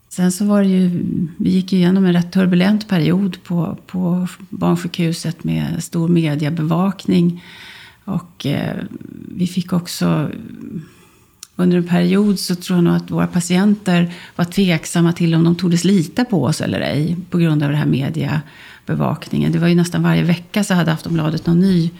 Sen 0.09 0.33
så 0.33 0.45
var 0.45 0.63
det 0.63 0.69
ju, 0.69 0.91
vi 1.37 1.51
gick 1.51 1.73
igenom 1.73 2.05
en 2.05 2.13
rätt 2.13 2.33
turbulent 2.33 2.89
period 2.89 3.43
på, 3.45 3.79
på 3.87 4.29
barnsjukhuset 4.49 5.45
med 5.45 5.85
stor 5.85 6.09
mediebevakning. 6.09 7.43
Och 8.05 8.47
eh, 8.47 8.77
vi 9.35 9.47
fick 9.47 9.73
också, 9.73 10.31
under 11.57 11.77
en 11.77 11.89
period 11.89 12.39
så 12.39 12.55
tror 12.55 12.77
jag 12.77 12.85
nog 12.85 12.95
att 12.95 13.11
våra 13.11 13.27
patienter 13.27 14.15
var 14.37 14.45
tveksamma 14.45 15.13
till 15.13 15.35
om 15.35 15.45
de 15.45 15.57
tordes 15.57 15.85
lita 15.85 16.25
på 16.25 16.45
oss 16.45 16.61
eller 16.61 16.81
ej. 16.81 17.17
På 17.31 17.39
grund 17.39 17.63
av 17.63 17.69
den 17.69 17.79
här 17.79 17.87
mediebevakningen. 17.87 19.53
Det 19.53 19.59
var 19.59 19.69
ju 19.69 19.75
nästan 19.75 20.03
varje 20.03 20.23
vecka 20.23 20.65
så 20.65 20.75
hade 20.75 20.93
Aftonbladet 20.93 21.47
någon 21.47 21.61
ny 21.61 21.91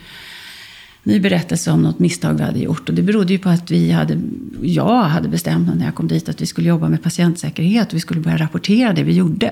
ny 1.05 1.19
berättelse 1.19 1.71
om 1.71 1.81
något 1.81 1.99
misstag 1.99 2.33
vi 2.33 2.43
hade 2.43 2.59
gjort. 2.59 2.89
Och 2.89 2.95
det 2.95 3.01
berodde 3.01 3.33
ju 3.33 3.39
på 3.39 3.49
att 3.49 3.71
vi 3.71 3.91
hade, 3.91 4.21
jag 4.61 5.03
hade 5.03 5.27
bestämt 5.27 5.75
när 5.75 5.85
jag 5.85 5.95
kom 5.95 6.07
dit 6.07 6.29
att 6.29 6.41
vi 6.41 6.45
skulle 6.45 6.69
jobba 6.69 6.89
med 6.89 7.03
patientsäkerhet 7.03 7.87
och 7.87 7.93
vi 7.93 7.99
skulle 7.99 8.21
börja 8.21 8.37
rapportera 8.37 8.93
det 8.93 9.03
vi 9.03 9.13
gjorde. 9.13 9.51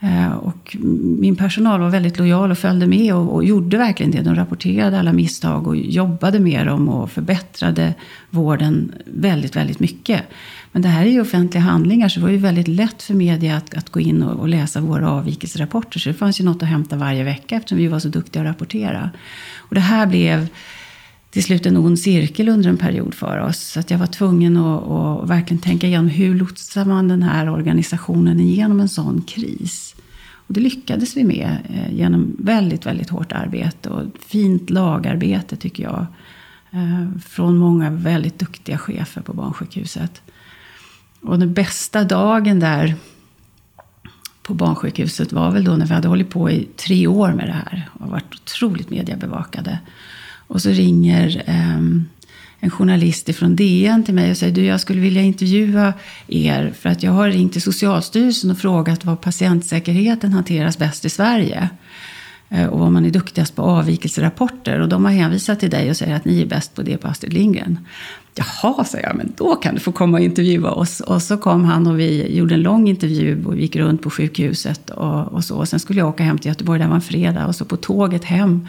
Eh, 0.00 0.32
och 0.32 0.76
min 1.18 1.36
personal 1.36 1.80
var 1.80 1.90
väldigt 1.90 2.18
lojal 2.18 2.50
och 2.50 2.58
följde 2.58 2.86
med 2.86 3.14
och, 3.14 3.34
och 3.34 3.44
gjorde 3.44 3.78
verkligen 3.78 4.12
det. 4.12 4.22
De 4.22 4.34
rapporterade 4.34 4.98
alla 4.98 5.12
misstag 5.12 5.66
och 5.66 5.76
jobbade 5.76 6.40
med 6.40 6.66
dem 6.66 6.88
och 6.88 7.10
förbättrade 7.10 7.94
vården 8.30 8.92
väldigt, 9.06 9.56
väldigt 9.56 9.80
mycket. 9.80 10.22
Men 10.72 10.82
det 10.82 10.88
här 10.88 11.06
är 11.06 11.10
ju 11.10 11.20
offentliga 11.20 11.62
handlingar 11.62 12.08
så 12.08 12.20
det 12.20 12.24
var 12.24 12.32
ju 12.32 12.38
väldigt 12.38 12.68
lätt 12.68 13.02
för 13.02 13.14
media 13.14 13.56
att, 13.56 13.74
att 13.74 13.90
gå 13.90 14.00
in 14.00 14.22
och, 14.22 14.40
och 14.40 14.48
läsa 14.48 14.80
våra 14.80 15.10
avvikelserapporter. 15.10 16.00
Så 16.00 16.08
det 16.08 16.14
fanns 16.14 16.40
ju 16.40 16.44
något 16.44 16.62
att 16.62 16.68
hämta 16.68 16.96
varje 16.96 17.24
vecka 17.24 17.56
eftersom 17.56 17.78
vi 17.78 17.88
var 17.88 17.98
så 17.98 18.08
duktiga 18.08 18.42
att 18.42 18.48
rapportera. 18.48 19.10
Och 19.56 19.74
det 19.74 19.80
här 19.80 20.06
blev 20.06 20.48
till 21.30 21.44
slut 21.44 21.66
en 21.66 21.76
ond 21.76 21.98
cirkel 21.98 22.48
under 22.48 22.70
en 22.70 22.76
period 22.76 23.14
för 23.14 23.38
oss. 23.38 23.58
Så 23.58 23.80
att 23.80 23.90
jag 23.90 23.98
var 23.98 24.06
tvungen 24.06 24.56
att, 24.56 24.90
att 24.90 25.28
verkligen 25.28 25.60
tänka 25.60 25.86
igenom 25.86 26.08
hur 26.08 26.34
lotsar 26.34 26.84
man 26.84 27.08
den 27.08 27.22
här 27.22 27.48
organisationen 27.48 28.40
igenom 28.40 28.80
en 28.80 28.88
sån 28.88 29.22
kris. 29.22 29.94
Och 30.46 30.54
det 30.54 30.60
lyckades 30.60 31.16
vi 31.16 31.24
med 31.24 31.58
eh, 31.68 31.94
genom 31.94 32.36
väldigt, 32.38 32.86
väldigt 32.86 33.10
hårt 33.10 33.32
arbete 33.32 33.88
och 33.88 34.04
fint 34.26 34.70
lagarbete 34.70 35.56
tycker 35.56 35.82
jag. 35.82 36.06
Eh, 36.70 37.20
från 37.26 37.56
många 37.56 37.90
väldigt 37.90 38.38
duktiga 38.38 38.78
chefer 38.78 39.20
på 39.20 39.32
barnsjukhuset. 39.32 40.22
Och 41.22 41.38
den 41.38 41.52
bästa 41.52 42.04
dagen 42.04 42.60
där 42.60 42.94
på 44.42 44.54
barnsjukhuset 44.54 45.32
var 45.32 45.50
väl 45.50 45.64
då 45.64 45.72
när 45.72 45.86
vi 45.86 45.94
hade 45.94 46.08
hållit 46.08 46.30
på 46.30 46.50
i 46.50 46.68
tre 46.76 47.06
år 47.06 47.32
med 47.32 47.48
det 47.48 47.52
här 47.52 47.88
och 47.92 48.08
varit 48.08 48.34
otroligt 48.34 48.90
mediebevakade. 48.90 49.78
Och 50.46 50.62
så 50.62 50.70
ringer 50.70 51.42
eh, 51.46 51.78
en 52.64 52.70
journalist 52.70 53.34
från 53.34 53.56
DN 53.56 54.04
till 54.04 54.14
mig 54.14 54.30
och 54.30 54.36
säger 54.36 54.54
du 54.54 54.64
jag 54.64 54.80
skulle 54.80 55.00
vilja 55.00 55.22
intervjua 55.22 55.94
er 56.28 56.72
för 56.78 56.88
att 56.88 57.02
jag 57.02 57.12
har 57.12 57.28
ringt 57.28 57.52
till 57.52 57.62
Socialstyrelsen 57.62 58.50
och 58.50 58.58
frågat 58.58 59.04
var 59.04 59.16
patientsäkerheten 59.16 60.32
hanteras 60.32 60.78
bäst 60.78 61.04
i 61.04 61.10
Sverige. 61.10 61.68
Eh, 62.48 62.66
och 62.66 62.78
vad 62.78 62.92
man 62.92 63.04
är 63.04 63.10
duktigast 63.10 63.56
på 63.56 63.62
avvikelserapporter. 63.62 64.80
Och 64.80 64.88
de 64.88 65.04
har 65.04 65.12
hänvisat 65.12 65.60
till 65.60 65.70
dig 65.70 65.90
och 65.90 65.96
säger 65.96 66.14
att 66.14 66.24
ni 66.24 66.42
är 66.42 66.46
bäst 66.46 66.74
på 66.74 66.82
det 66.82 66.96
på 66.96 67.08
Astrid 67.08 67.32
Lindgren. 67.32 67.78
Jaha, 68.34 68.84
sa 68.84 68.98
jag, 68.98 69.16
men 69.16 69.32
då 69.36 69.56
kan 69.56 69.74
du 69.74 69.80
få 69.80 69.92
komma 69.92 70.18
och 70.18 70.24
intervjua 70.24 70.70
oss. 70.70 71.00
Och 71.00 71.22
så 71.22 71.36
kom 71.36 71.64
han 71.64 71.86
och 71.86 71.98
vi 71.98 72.36
gjorde 72.36 72.54
en 72.54 72.62
lång 72.62 72.88
intervju 72.88 73.44
och 73.44 73.56
gick 73.56 73.76
runt 73.76 74.02
på 74.02 74.10
sjukhuset 74.10 74.90
och, 74.90 75.32
och 75.32 75.44
så. 75.44 75.56
Och 75.56 75.68
sen 75.68 75.80
skulle 75.80 75.98
jag 75.98 76.08
åka 76.08 76.22
hem 76.22 76.38
till 76.38 76.48
Göteborg, 76.48 76.80
det 76.80 76.86
var 76.86 76.94
en 76.94 77.00
fredag. 77.00 77.46
Och 77.46 77.54
så 77.56 77.64
på 77.64 77.76
tåget 77.76 78.24
hem 78.24 78.68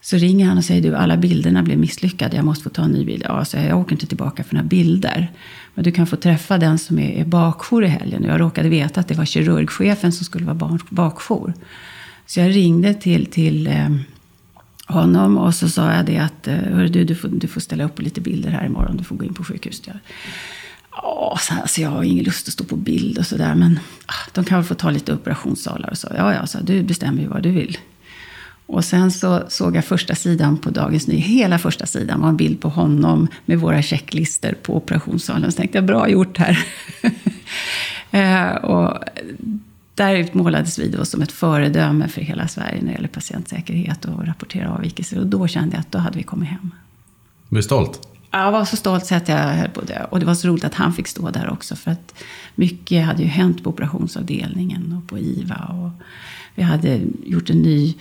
så 0.00 0.16
ringer 0.16 0.46
han 0.46 0.58
och 0.58 0.64
säger 0.64 0.82
du, 0.82 0.96
alla 0.96 1.16
bilderna 1.16 1.62
blev 1.62 1.78
misslyckade, 1.78 2.36
jag 2.36 2.44
måste 2.44 2.64
få 2.64 2.70
ta 2.70 2.82
en 2.82 2.90
ny 2.90 3.04
bild. 3.04 3.24
Ja, 3.28 3.44
så 3.44 3.56
jag, 3.56 3.66
jag 3.66 3.78
åker 3.78 3.92
inte 3.92 4.06
tillbaka 4.06 4.44
för 4.44 4.54
några 4.54 4.68
bilder. 4.68 5.32
Men 5.74 5.84
du 5.84 5.92
kan 5.92 6.06
få 6.06 6.16
träffa 6.16 6.58
den 6.58 6.78
som 6.78 6.98
är, 6.98 7.10
är 7.10 7.24
bakjour 7.24 7.84
i 7.84 7.88
helgen. 7.88 8.24
Jag 8.24 8.40
råkade 8.40 8.68
veta 8.68 9.00
att 9.00 9.08
det 9.08 9.14
var 9.14 9.24
kirurgchefen 9.24 10.12
som 10.12 10.24
skulle 10.24 10.46
vara 10.46 10.78
bakjour. 10.90 11.54
Så 12.26 12.40
jag 12.40 12.56
ringde 12.56 12.94
till, 12.94 13.26
till 13.26 13.66
eh, 13.66 13.88
honom 14.90 15.38
och 15.38 15.54
så 15.54 15.68
sa 15.68 15.92
jag 15.92 16.06
det 16.06 16.18
att 16.18 16.48
eh, 16.48 16.54
Hörru, 16.54 16.88
du, 16.88 17.04
du, 17.04 17.14
får, 17.14 17.28
du 17.28 17.48
får 17.48 17.60
ställa 17.60 17.84
upp 17.84 17.94
på 17.94 18.02
lite 18.02 18.20
bilder 18.20 18.50
här 18.50 18.66
imorgon. 18.66 18.96
Du 18.96 19.04
får 19.04 19.16
gå 19.16 19.24
in 19.24 19.34
på 19.34 19.44
sjukhuset. 19.44 19.88
Ja, 20.92 21.38
så 21.40 21.54
alltså 21.54 21.80
jag 21.80 21.90
har 21.90 22.02
ingen 22.02 22.24
lust 22.24 22.48
att 22.48 22.52
stå 22.52 22.64
på 22.64 22.76
bild 22.76 23.18
och 23.18 23.26
sådär. 23.26 23.54
Men 23.54 23.80
ah, 24.06 24.30
de 24.32 24.44
kan 24.44 24.58
väl 24.58 24.64
få 24.64 24.74
ta 24.74 24.90
lite 24.90 25.14
operationssalar 25.14 25.90
och 25.90 25.98
så. 25.98 26.08
Ja, 26.16 26.34
ja, 26.34 26.46
så 26.46 26.58
du 26.62 26.82
bestämmer 26.82 27.22
ju 27.22 27.28
vad 27.28 27.42
du 27.42 27.50
vill. 27.50 27.78
Och 28.66 28.84
sen 28.84 29.10
så 29.10 29.42
såg 29.48 29.76
jag 29.76 29.84
första 29.84 30.14
sidan 30.14 30.58
på 30.58 30.70
Dagens 30.70 31.06
Nyheter. 31.06 31.28
Hela 31.28 31.58
första 31.58 31.86
sidan 31.86 32.20
var 32.20 32.28
en 32.28 32.36
bild 32.36 32.60
på 32.60 32.68
honom 32.68 33.28
med 33.44 33.60
våra 33.60 33.82
checklister 33.82 34.54
på 34.62 34.76
operationssalen. 34.76 35.52
Så 35.52 35.56
tänkte 35.56 35.78
jag, 35.78 35.84
bra 35.84 36.08
gjort 36.08 36.38
här. 36.38 36.58
eh, 38.10 38.54
och 38.54 39.04
där 39.94 40.14
utmålades 40.14 40.78
vi 40.78 40.88
då 40.88 41.04
som 41.04 41.22
ett 41.22 41.32
föredöme 41.32 42.08
för 42.08 42.20
hela 42.20 42.48
Sverige 42.48 42.78
när 42.80 42.86
det 42.86 42.92
gäller 42.92 43.08
patientsäkerhet 43.08 44.04
och 44.04 44.26
rapportera 44.26 44.70
avvikelser. 44.70 45.18
Och 45.18 45.26
då 45.26 45.48
kände 45.48 45.76
jag 45.76 45.80
att 45.80 45.92
då 45.92 45.98
hade 45.98 46.18
vi 46.18 46.22
kommit 46.22 46.48
hem. 46.48 46.70
Du 47.48 47.62
stolt? 47.62 48.08
Jag 48.30 48.52
var 48.52 48.64
så 48.64 48.76
stolt 48.76 49.06
så 49.06 49.14
att 49.14 49.28
jag 49.28 49.38
höll 49.38 49.68
på 49.68 49.80
det. 49.80 50.06
Och 50.10 50.20
det 50.20 50.26
var 50.26 50.34
så 50.34 50.48
roligt 50.48 50.64
att 50.64 50.74
han 50.74 50.92
fick 50.92 51.08
stå 51.08 51.30
där 51.30 51.50
också. 51.50 51.76
För 51.76 51.90
att 51.90 52.14
mycket 52.54 53.04
hade 53.04 53.22
ju 53.22 53.28
hänt 53.28 53.64
på 53.64 53.70
operationsavdelningen 53.70 54.92
och 54.92 55.08
på 55.08 55.18
IVA. 55.18 55.56
Och 55.56 55.90
vi 56.54 56.62
hade 56.62 57.00
gjort 57.24 57.50
en 57.50 57.62
ny 57.62 57.94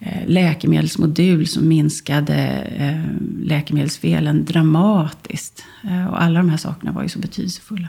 eh, 0.00 0.26
läkemedelsmodul 0.26 1.46
som 1.46 1.68
minskade 1.68 2.36
eh, 2.76 3.02
läkemedelsfelen 3.46 4.44
dramatiskt. 4.44 5.64
Eh, 5.84 6.06
och 6.06 6.22
alla 6.22 6.38
de 6.38 6.48
här 6.48 6.56
sakerna 6.56 6.92
var 6.92 7.02
ju 7.02 7.08
så 7.08 7.18
betydelsefulla. 7.18 7.88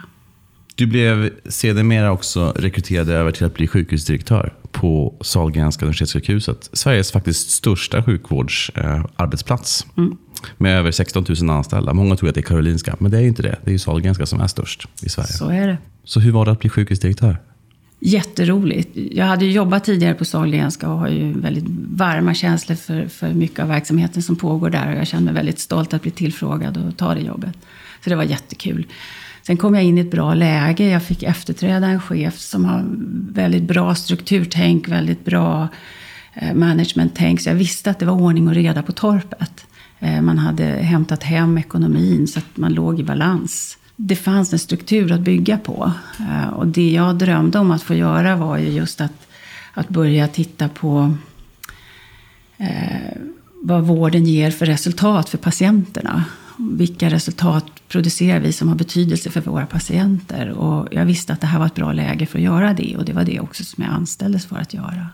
Du 0.76 0.86
blev 0.86 1.30
sedermera 1.46 2.12
också 2.12 2.54
rekryterad 2.56 3.10
över 3.10 3.32
till 3.32 3.46
att 3.46 3.54
bli 3.54 3.68
sjukhusdirektör 3.68 4.54
på 4.72 5.16
Sahlgrenska 5.22 5.86
universitetssjukhuset. 5.86 6.70
Sveriges 6.74 7.12
faktiskt 7.12 7.50
största 7.50 8.04
sjukvårdsarbetsplats. 8.04 9.86
Mm. 9.98 10.18
Med 10.58 10.78
över 10.78 10.92
16 10.92 11.26
000 11.42 11.50
anställda. 11.50 11.94
Många 11.94 12.16
tror 12.16 12.30
att 12.30 12.36
det 12.36 12.42
är 12.42 12.44
Karolinska, 12.44 12.96
men 13.00 13.12
det 13.12 13.18
är 13.18 13.22
inte 13.22 13.42
det. 13.42 13.56
Det 13.64 13.70
är 13.70 13.72
ju 13.72 13.80
Sahlgrenska 13.80 14.26
som 14.26 14.42
är 14.42 14.48
störst 14.48 14.88
i 15.02 15.10
Sverige. 15.10 15.28
Så 15.28 15.50
är 15.50 15.68
det. 15.68 15.78
Så 16.04 16.20
hur 16.20 16.32
var 16.32 16.46
det 16.46 16.52
att 16.52 16.60
bli 16.60 16.70
sjukhusdirektör? 16.70 17.38
Jätteroligt. 18.00 18.90
Jag 18.94 19.26
hade 19.26 19.46
jobbat 19.46 19.84
tidigare 19.84 20.14
på 20.14 20.26
Sahlgrenska 20.26 20.90
och 20.90 21.00
har 21.00 21.10
ju 21.10 21.40
väldigt 21.40 21.66
varma 21.90 22.34
känslor 22.34 22.76
för, 22.76 23.08
för 23.08 23.34
mycket 23.34 23.60
av 23.60 23.68
verksamheten 23.68 24.24
som 24.24 24.36
pågår 24.36 24.70
där. 24.70 24.94
Och 24.94 25.00
jag 25.00 25.08
känner 25.08 25.26
mig 25.26 25.34
väldigt 25.34 25.60
stolt 25.60 25.94
att 25.94 26.02
bli 26.02 26.12
tillfrågad 26.12 26.78
och 26.78 26.98
ta 26.98 27.14
det 27.14 27.22
jobbet. 27.22 27.58
Så 28.04 28.10
det 28.10 28.16
var 28.16 28.24
jättekul. 28.24 28.88
Sen 29.48 29.58
kom 29.58 29.76
jag 29.76 29.84
in 29.84 29.98
i 29.98 30.02
ett 30.02 30.12
bra 30.12 30.34
läge. 30.34 30.90
Jag 30.90 31.04
fick 31.04 31.24
efterträda 31.24 31.88
en 31.88 32.02
chef 32.02 32.40
som 32.40 32.66
har 32.66 32.86
väldigt 33.34 33.64
bra 33.64 33.96
strukturtänk, 33.96 34.88
väldigt 34.88 35.26
bra 35.26 35.68
eh, 36.34 36.54
managementtänk. 36.54 37.42
Så 37.42 37.50
jag 37.50 37.56
visste 37.56 37.90
att 37.90 38.00
det 38.00 38.06
var 38.06 38.14
ordning 38.14 38.48
och 38.48 38.54
reda 38.54 38.84
på 38.84 38.92
torpet. 38.92 39.66
Eh, 40.00 40.22
man 40.22 40.38
hade 40.38 40.64
hämtat 40.64 41.24
hem 41.24 41.58
ekonomin 41.58 42.28
så 42.28 42.40
att 42.40 42.58
man 42.58 42.74
låg 42.74 43.00
i 43.00 43.04
balans. 43.04 43.78
Det 43.96 44.16
fanns 44.16 44.54
en 44.54 44.60
struktur 44.60 45.12
att 45.12 45.22
bygga 45.22 45.58
på. 45.58 45.92
Eh, 46.20 46.50
och 46.50 46.68
det 46.68 46.92
jag 46.92 47.16
drömde 47.16 47.60
om 47.60 47.72
att 47.72 47.84
få 47.84 47.94
göra 47.94 48.36
var 48.36 48.58
ju 48.58 48.70
just 48.70 49.02
att, 49.02 49.28
att 49.74 49.90
börja 49.90 50.28
titta 50.28 50.70
på 50.70 51.16
eh, 52.58 53.18
vad 53.64 53.84
vården 53.84 54.26
ger 54.26 54.52
för 54.52 54.66
resultat 54.66 55.30
för 55.30 55.38
patienterna 55.38 56.24
vilka 56.58 57.10
resultat 57.10 57.66
producerar 57.88 58.40
vi 58.40 58.54
som 58.54 58.68
har 58.68 58.76
betydelse 58.76 59.30
för 59.30 59.42
våra 59.42 59.66
patienter? 59.66 60.50
Och 60.50 60.88
jag 60.92 61.06
visste 61.06 61.34
att 61.34 61.42
det 61.42 61.48
här 61.48 61.60
var 61.60 61.66
ett 61.66 61.76
bra 61.76 61.94
läge 61.94 62.26
för 62.26 62.38
att 62.38 62.44
göra 62.44 62.74
det 62.74 62.96
och 62.98 63.06
det 63.06 63.14
var 63.14 63.24
det 63.24 63.40
också 63.40 63.64
som 63.64 63.84
jag 63.84 63.94
anställdes 63.94 64.46
för 64.46 64.58
att 64.58 64.74
göra. 64.74 65.10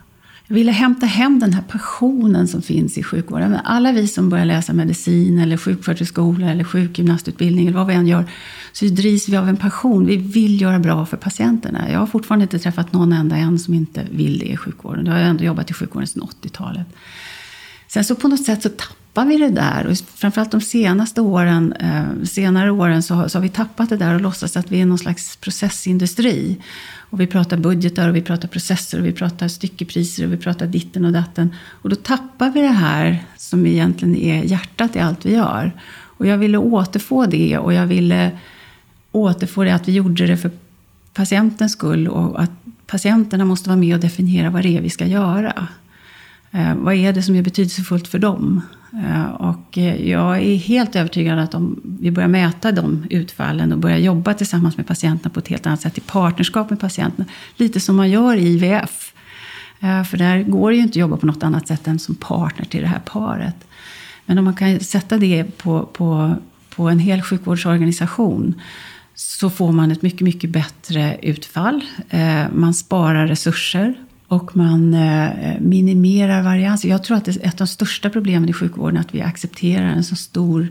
Jag 0.48 0.55
ville 0.55 0.71
hämta 0.71 1.05
hem 1.05 1.39
den 1.39 1.53
här 1.53 1.62
passionen 1.62 2.48
som 2.48 2.62
finns 2.62 2.98
i 2.98 3.03
sjukvården. 3.03 3.55
Alla 3.63 3.91
vi 3.91 4.07
som 4.07 4.29
börjar 4.29 4.45
läsa 4.45 4.74
medicin 4.74 5.39
eller 5.39 5.57
sjuksköterskeskola 5.57 6.51
eller 6.51 6.63
sjukgymnastutbildning 6.63 7.68
eller 7.68 7.77
vad 7.77 7.87
vi 7.87 7.94
än 7.94 8.07
gör, 8.07 8.25
så 8.72 8.85
drivs 8.85 9.29
vi 9.29 9.37
av 9.37 9.50
en 9.50 9.57
passion. 9.57 10.05
Vi 10.05 10.18
vill 10.18 10.61
göra 10.61 10.79
bra 10.79 11.05
för 11.05 11.18
patienterna. 11.18 11.92
Jag 11.92 12.00
har 12.00 12.07
fortfarande 12.07 12.44
inte 12.44 12.59
träffat 12.59 12.94
någon 12.94 13.13
enda 13.13 13.35
en 13.35 13.59
som 13.59 13.74
inte 13.74 14.05
vill 14.11 14.39
det 14.39 14.46
i 14.46 14.57
sjukvården. 14.57 15.05
Jag 15.05 15.13
har 15.13 15.20
ändå 15.20 15.44
jobbat 15.44 15.70
i 15.70 15.74
sjukvården 15.74 16.07
sedan 16.07 16.27
80-talet. 16.42 16.87
Sen 17.87 18.03
så 18.03 18.16
på 18.16 18.27
något 18.27 18.46
sätt 18.46 18.63
så 18.63 18.70
tappade 18.70 19.00
tappar 19.13 19.29
vi 19.29 19.37
det 19.37 19.50
där. 19.50 19.87
Och 19.87 19.97
framförallt 19.97 20.51
de 20.51 20.61
senaste 20.61 21.21
åren, 21.21 21.74
eh, 21.74 22.25
senare 22.25 22.71
åren 22.71 23.03
så 23.03 23.15
har, 23.15 23.27
så 23.27 23.37
har 23.37 23.43
vi 23.43 23.50
tappat 23.50 23.89
det 23.89 23.97
där 23.97 24.15
och 24.15 24.21
låtsas 24.21 24.57
att 24.57 24.71
vi 24.71 24.81
är 24.81 24.85
någon 24.85 24.97
slags 24.97 25.35
processindustri. 25.35 26.57
Och 27.09 27.19
vi 27.19 27.27
pratar 27.27 27.57
budgetar 27.57 28.09
och 28.09 28.15
vi 28.15 28.21
pratar 28.21 28.47
processer 28.47 29.00
och 29.00 29.05
vi 29.05 29.11
pratar 29.11 29.47
styckepriser 29.47 30.25
och 30.25 30.33
vi 30.33 30.37
pratar 30.37 30.67
ditten 30.67 31.05
och 31.05 31.11
datten. 31.11 31.55
Och 31.81 31.89
då 31.89 31.95
tappar 31.95 32.51
vi 32.51 32.61
det 32.61 32.67
här 32.67 33.25
som 33.37 33.65
egentligen 33.65 34.15
är 34.15 34.43
hjärtat 34.43 34.95
i 34.95 35.00
allt 35.00 35.25
vi 35.25 35.33
gör. 35.33 35.71
Och 36.17 36.27
jag 36.27 36.37
ville 36.37 36.57
återfå 36.57 37.25
det 37.25 37.57
och 37.57 37.74
jag 37.74 37.87
ville 37.87 38.31
återfå 39.11 39.63
det 39.63 39.75
att 39.75 39.87
vi 39.87 39.91
gjorde 39.91 40.27
det 40.27 40.37
för 40.37 40.51
patientens 41.13 41.71
skull 41.71 42.07
och 42.07 42.41
att 42.41 42.51
patienterna 42.87 43.45
måste 43.45 43.69
vara 43.69 43.79
med 43.79 43.95
och 43.95 44.01
definiera 44.01 44.50
vad 44.50 44.63
det 44.63 44.77
är 44.77 44.81
vi 44.81 44.89
ska 44.89 45.05
göra. 45.05 45.67
Eh, 46.51 46.75
vad 46.75 46.93
är 46.93 47.13
det 47.13 47.24
som 47.24 47.35
är 47.35 47.41
betydelsefullt 47.41 48.07
för 48.07 48.19
dem? 48.19 48.61
Eh, 48.94 49.25
och 49.25 49.77
eh, 49.77 50.10
jag 50.10 50.38
är 50.38 50.56
helt 50.56 50.96
övertygad 50.96 51.40
att 51.40 51.54
om 51.54 51.82
vi 51.84 52.12
börjar 52.12 52.30
mäta 52.30 52.72
de 52.72 53.06
utfallen 53.10 53.74
och 53.74 53.80
börjar 53.80 53.98
jobba 53.98 54.34
tillsammans 54.34 54.77
med 54.77 54.88
patienterna 54.88 55.34
på 55.34 55.40
ett 55.40 55.48
helt 55.48 55.68
annat 55.68 55.82
sätt 55.82 55.98
i 55.98 56.01
partnerskap 56.01 56.70
med 56.70 56.80
patienterna. 56.80 57.25
Lite 57.56 57.80
som 57.80 57.96
man 57.96 58.10
gör 58.10 58.36
i 58.36 58.48
IVF. 58.48 59.14
Eh, 59.80 60.04
för 60.04 60.18
där 60.18 60.44
går 60.44 60.70
det 60.70 60.75
ju 60.75 60.82
inte 60.82 60.92
att 60.92 60.96
jobba 60.96 61.18
på 61.18 61.25
något 61.25 61.44
annat 61.44 61.68
sätt 61.68 61.88
än 61.88 62.00
som 62.00 62.16
partner 62.16 62.66
till 62.66 62.82
det 62.82 62.88
här 62.88 63.01
paret. 63.06 63.56
Men 64.25 64.38
om 64.38 64.46
man 64.46 64.54
kan 64.54 64.80
sätta 64.80 65.18
det 65.18 65.58
på, 65.58 65.86
på, 65.86 66.36
på 66.75 66.90
en 66.90 67.00
hel 67.00 67.22
sjukvårdsorganisation 67.22 68.62
så 69.16 69.50
får 69.50 69.72
man 69.72 69.92
ett 69.92 70.01
mycket, 70.01 70.22
mycket 70.22 70.50
bättre 70.50 71.18
utfall. 71.22 71.84
Man 72.51 72.74
sparar 72.74 73.27
resurser 73.27 73.96
och 74.31 74.55
man 74.55 74.94
eh, 74.94 75.59
minimerar 75.59 76.41
varianser. 76.41 76.89
Jag 76.89 77.03
tror 77.03 77.17
att 77.17 77.27
ett 77.27 77.46
av 77.46 77.57
de 77.57 77.67
största 77.67 78.09
problemen 78.09 78.50
i 78.50 78.53
sjukvården 78.53 78.98
är 78.98 79.01
att 79.01 79.15
vi 79.15 79.22
accepterar 79.22 79.87
en 79.87 80.03
så 80.03 80.15
stor 80.15 80.67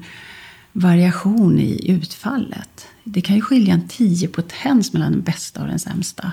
variation 0.73 1.59
i 1.59 1.91
utfallet. 1.91 2.87
Det 3.05 3.21
kan 3.21 3.37
ju 3.37 3.43
skilja 3.43 3.75
en 3.75 3.89
10 3.89 4.29
potens 4.29 4.93
mellan 4.93 5.13
den 5.13 5.23
bästa 5.23 5.61
och 5.61 5.67
den 5.67 5.79
sämsta. 5.79 6.33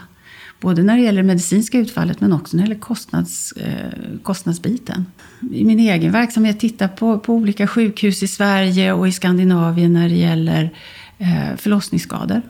Både 0.60 0.84
när 0.84 0.98
det 0.98 1.04
gäller 1.04 1.22
det 1.22 1.28
medicinska 1.28 1.78
utfallet 1.80 2.22
men 2.22 2.34
också 2.34 2.58
när 2.58 2.64
det 2.64 2.70
gäller 2.70 2.82
kostnads, 2.82 3.52
eh, 3.52 4.20
kostnadsbiten. 4.24 5.06
I 5.52 5.64
min 5.64 5.80
egen 5.80 6.12
verksamhet 6.12 6.60
tittar 6.60 6.88
på, 6.88 7.20
på 7.20 7.34
olika 7.34 7.68
sjukhus 7.68 8.24
i 8.24 8.28
Sverige 8.28 8.94
och 8.94 9.08
i 9.08 9.12
Skandinavien 9.12 9.94
när 9.94 10.10
det 10.10 10.16
gäller 10.16 10.74
eh, 11.18 11.56
förlossningsskador. 11.58 12.42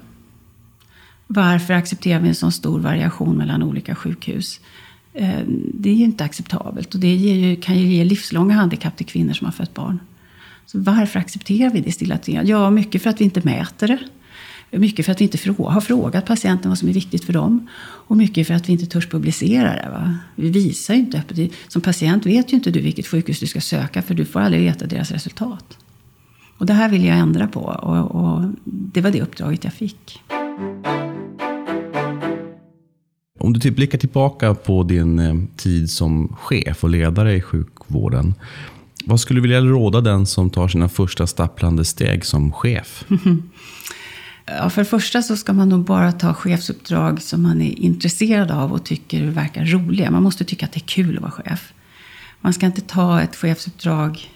Varför 1.28 1.74
accepterar 1.74 2.20
vi 2.20 2.28
en 2.28 2.36
så 2.36 2.52
stor 2.52 2.80
variation 2.80 3.38
mellan 3.38 3.64
olika 3.64 3.96
sjukhus? 3.96 4.60
Eh, 5.14 5.40
det 5.74 5.90
är 5.90 5.94
ju 5.94 6.04
inte 6.04 6.24
acceptabelt 6.24 6.94
och 6.94 7.00
det 7.00 7.16
ju, 7.16 7.56
kan 7.56 7.80
ju 7.80 7.88
ge 7.88 8.04
livslånga 8.04 8.56
handikapp 8.56 8.98
till 8.98 9.06
kvinnor 9.06 9.34
som 9.34 9.46
har 9.46 9.52
fött 9.52 9.74
barn. 9.74 10.00
Så 10.66 10.80
varför 10.80 11.20
accepterar 11.20 11.70
vi 11.70 11.82
det 11.82 11.92
stillatigande? 11.92 12.52
Ja, 12.52 12.70
mycket 12.70 13.04
för 13.04 13.10
att 13.10 13.22
vi 13.22 13.26
inte 13.26 13.42
mäter 13.44 13.88
det. 13.88 14.00
Mycket 14.78 15.06
för 15.06 15.12
att 15.12 15.22
vi 15.22 15.24
inte 15.24 15.52
har 15.64 15.82
frågat 15.82 16.26
patienten 16.26 16.72
vad 16.72 16.78
som 16.78 16.90
är 16.90 16.94
viktigt 16.94 17.26
för 17.26 17.34
dem. 17.34 17.68
Och 17.80 18.18
mycket 18.18 18.48
för 18.48 18.54
att 18.54 18.70
vi 18.70 18.74
inte 18.74 18.86
törs 18.86 19.10
publicera 19.10 19.76
det. 19.76 19.90
Va? 19.90 20.18
Vi 20.36 20.50
visar 20.50 20.94
ju 20.94 21.00
inte 21.00 21.18
öppet. 21.18 21.52
Som 21.68 21.82
patient 21.82 22.26
vet 22.26 22.54
ju 22.54 22.56
inte 22.56 22.72
du 22.72 22.82
vilket 22.82 23.08
sjukhus 23.08 23.40
du 23.40 23.48
ska 23.48 23.62
söka 23.62 24.02
för 24.02 24.14
du 24.14 24.26
får 24.26 24.40
aldrig 24.40 24.64
veta 24.64 24.86
deras 24.86 25.12
resultat. 25.12 25.78
Och 26.58 26.66
det 26.66 26.74
här 26.74 26.90
vill 26.90 27.06
jag 27.06 27.18
ändra 27.18 27.48
på 27.48 27.62
och, 27.62 28.16
och 28.16 28.50
det 28.64 29.02
var 29.02 29.12
det 29.12 29.22
uppdraget 29.22 29.64
jag 29.64 29.74
fick. 29.74 30.22
Om 33.48 33.54
du 33.54 33.60
typ 33.60 33.76
blickar 33.76 33.98
tillbaka 33.98 34.54
på 34.54 34.84
din 34.84 35.20
eh, 35.20 35.36
tid 35.56 35.90
som 35.90 36.36
chef 36.40 36.84
och 36.84 36.90
ledare 36.90 37.36
i 37.36 37.42
sjukvården. 37.42 38.34
Vad 39.06 39.20
skulle 39.20 39.38
du 39.38 39.42
vilja 39.42 39.62
råda 39.62 40.02
den 40.02 40.26
som 40.26 40.50
tar 40.50 40.68
sina 40.68 40.90
första 40.90 41.28
stapplande 41.28 41.86
steg 41.86 42.26
som 42.26 42.52
chef? 42.52 43.06
Ja, 44.46 44.70
för 44.70 44.82
det 44.82 44.90
första 44.90 45.22
så 45.22 45.36
ska 45.36 45.54
man 45.54 45.70
nog 45.70 45.84
bara 45.84 46.12
ta 46.12 46.34
chefsuppdrag 46.34 47.22
som 47.22 47.44
man 47.44 47.62
är 47.62 47.80
intresserad 47.80 48.52
av 48.52 48.74
och 48.74 48.86
tycker 48.86 49.26
verkar 49.26 49.66
roliga. 49.66 50.12
Man 50.12 50.24
måste 50.24 50.44
tycka 50.44 50.66
att 50.66 50.72
det 50.72 50.80
är 50.80 50.88
kul 50.88 51.16
att 51.16 51.22
vara 51.22 51.32
chef. 51.32 51.74
Man 52.42 52.54
ska 52.54 52.66
inte 52.66 52.82
ta 52.82 53.22
ett 53.22 53.36
chefsuppdrag 53.36 54.30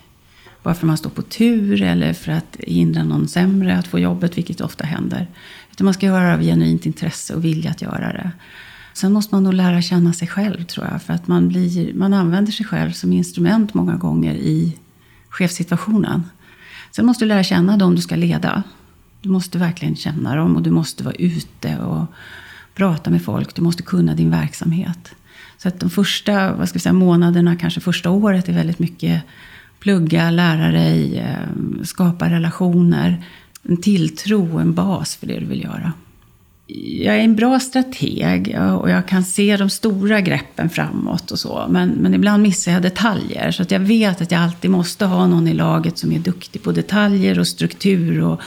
bara 0.64 0.74
för 0.74 0.82
att 0.82 0.88
man 0.88 0.98
står 0.98 1.10
på 1.10 1.22
tur 1.22 1.82
eller 1.82 2.14
för 2.14 2.32
att 2.32 2.58
hindra 2.60 3.04
någon 3.04 3.28
sämre 3.28 3.78
att 3.78 3.88
få 3.88 4.00
jobbet, 4.00 4.38
vilket 4.38 4.62
ofta 4.62 4.86
händer. 4.86 5.28
Utan 5.72 5.86
man 5.86 5.94
ska 5.94 6.06
göra 6.06 6.28
det 6.28 6.34
av 6.34 6.42
genuint 6.42 6.86
intresse 6.86 7.36
och 7.36 7.46
vilja 7.46 7.72
att 7.72 7.82
göra 7.82 8.14
det. 8.14 8.32
Sen 8.94 9.14
måste 9.14 9.36
man 9.36 9.44
nog 9.44 9.54
lära 9.54 9.82
känna 9.82 10.14
sig 10.14 10.28
själv 10.28 10.64
tror 10.64 10.88
jag. 10.92 11.02
För 11.02 11.14
att 11.14 11.28
man, 11.28 11.48
blir, 11.48 11.94
man 11.94 12.14
använder 12.14 12.52
sig 12.52 12.66
själv 12.66 12.92
som 12.92 13.14
instrument 13.14 13.74
många 13.74 13.96
gånger 13.96 14.36
i 14.36 14.78
chefssituationen. 15.30 16.24
Sen 16.92 17.06
måste 17.06 17.26
du 17.26 17.30
lära 17.30 17.44
känna 17.44 17.78
dem 17.78 17.96
du 17.96 18.02
ska 18.02 18.16
leda. 18.16 18.64
Du 19.22 19.30
måste 19.30 19.58
verkligen 19.58 19.96
känna 19.96 20.36
dem 20.36 20.56
och 20.56 20.62
du 20.62 20.72
måste 20.72 21.04
vara 21.04 21.16
ute 21.16 21.78
och 21.78 22.06
prata 22.76 23.10
med 23.10 23.24
folk. 23.24 23.56
Du 23.56 23.62
måste 23.62 23.84
kunna 23.84 24.14
din 24.16 24.32
verksamhet. 24.32 25.12
Så 25.58 25.68
att 25.68 25.80
de 25.80 25.90
första 25.90 26.54
vad 26.54 26.70
ska 26.70 26.76
vi 26.76 26.80
säga, 26.80 26.94
månaderna, 26.94 27.56
kanske 27.56 27.80
första 27.82 28.10
året, 28.10 28.50
är 28.50 28.54
väldigt 28.54 28.80
mycket 28.80 29.24
plugga, 29.80 30.32
lära 30.32 30.72
dig, 30.72 31.18
eh, 31.18 31.84
skapa 31.84 32.30
relationer. 32.30 33.24
En 33.64 33.78
tilltro 33.78 34.54
och 34.54 34.62
en 34.62 34.74
bas 34.74 35.16
för 35.16 35.28
det 35.28 35.40
du 35.40 35.46
vill 35.46 35.64
göra. 35.64 35.94
Jag 36.74 37.16
är 37.16 37.20
en 37.20 37.36
bra 37.36 37.60
strateg 37.60 38.58
och 38.80 38.90
jag 38.90 39.08
kan 39.08 39.24
se 39.24 39.58
de 39.58 39.70
stora 39.70 40.22
greppen 40.22 40.70
framåt 40.70 41.32
och 41.32 41.40
så. 41.40 41.68
Men, 41.70 41.90
men 41.90 42.14
ibland 42.14 42.44
missar 42.44 42.72
jag 42.72 42.82
detaljer. 42.82 43.52
Så 43.52 43.62
att 43.64 43.72
jag 43.72 43.80
vet 43.80 44.22
att 44.22 44.32
jag 44.32 44.42
alltid 44.42 44.72
måste 44.72 45.06
ha 45.06 45.28
någon 45.28 45.48
i 45.48 45.54
laget 45.54 45.98
som 45.98 46.12
är 46.12 46.20
duktig 46.20 46.64
på 46.64 46.72
detaljer 46.72 47.40
och 47.40 47.48
struktur. 47.48 48.22
Och 48.22 48.42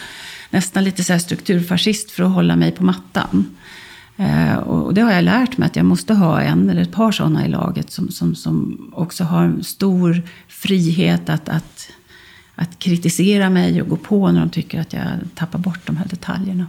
nästan 0.51 0.85
lite 0.85 1.05
så 1.05 1.13
här 1.13 1.21
strukturfascist 1.21 2.11
för 2.11 2.25
att 2.25 2.33
hålla 2.33 2.57
mig 2.57 2.73
på 2.73 2.85
mattan. 2.85 3.57
Eh, 4.17 4.57
och 4.57 4.95
det 4.95 5.01
har 5.01 5.13
jag 5.13 5.25
lärt 5.25 5.59
mig 5.59 5.67
att 5.67 5.77
jag 5.77 5.87
måste 5.87 6.15
ha 6.15 6.41
en 6.41 6.71
eller 6.71 6.83
ett 6.83 6.93
par 6.93 7.13
sådana 7.13 7.47
i 7.47 7.49
laget 7.49 7.91
som, 7.91 8.09
som, 8.09 8.35
som 8.35 8.79
också 8.95 9.25
har 9.25 9.45
en 9.45 9.65
stor 9.65 10.23
frihet 10.49 11.29
att, 11.29 11.49
att, 11.49 11.91
att 12.55 12.79
kritisera 12.79 13.51
mig 13.51 13.83
och 13.83 13.89
gå 13.89 13.97
på 13.97 14.31
när 14.31 14.41
de 14.41 14.51
tycker 14.51 14.81
att 14.81 14.93
jag 14.93 15.05
tappar 15.35 15.59
bort 15.59 15.87
de 15.87 15.97
här 15.97 16.07
detaljerna. 16.07 16.67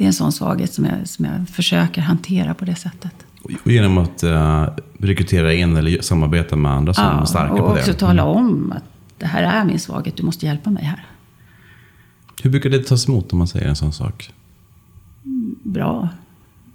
Det 0.00 0.04
är 0.04 0.06
en 0.06 0.12
sån 0.12 0.32
svaghet 0.32 0.72
som 0.72 0.84
jag, 0.84 1.08
som 1.08 1.24
jag 1.24 1.48
försöker 1.48 2.00
hantera 2.00 2.54
på 2.54 2.64
det 2.64 2.74
sättet. 2.74 3.12
Och 3.42 3.72
genom 3.72 3.98
att 3.98 4.24
uh, 4.24 4.68
rekrytera 4.98 5.54
in 5.54 5.76
eller 5.76 6.02
samarbeta 6.02 6.56
med 6.56 6.72
andra 6.72 6.94
som 6.94 7.04
ja, 7.04 7.20
är 7.20 7.24
starka 7.24 7.48
på 7.48 7.56
det. 7.56 7.62
och 7.62 7.78
också 7.78 7.94
tala 7.94 8.24
om 8.24 8.72
att 8.76 8.82
det 9.18 9.26
här 9.26 9.42
är 9.42 9.64
min 9.64 9.80
svaghet, 9.80 10.16
du 10.16 10.22
måste 10.22 10.46
hjälpa 10.46 10.70
mig 10.70 10.84
här. 10.84 11.06
Hur 12.42 12.50
brukar 12.50 12.70
det 12.70 12.82
tas 12.82 13.08
emot 13.08 13.32
om 13.32 13.38
man 13.38 13.48
säger 13.48 13.68
en 13.68 13.76
sån 13.76 13.92
sak? 13.92 14.32
bra. 15.62 16.08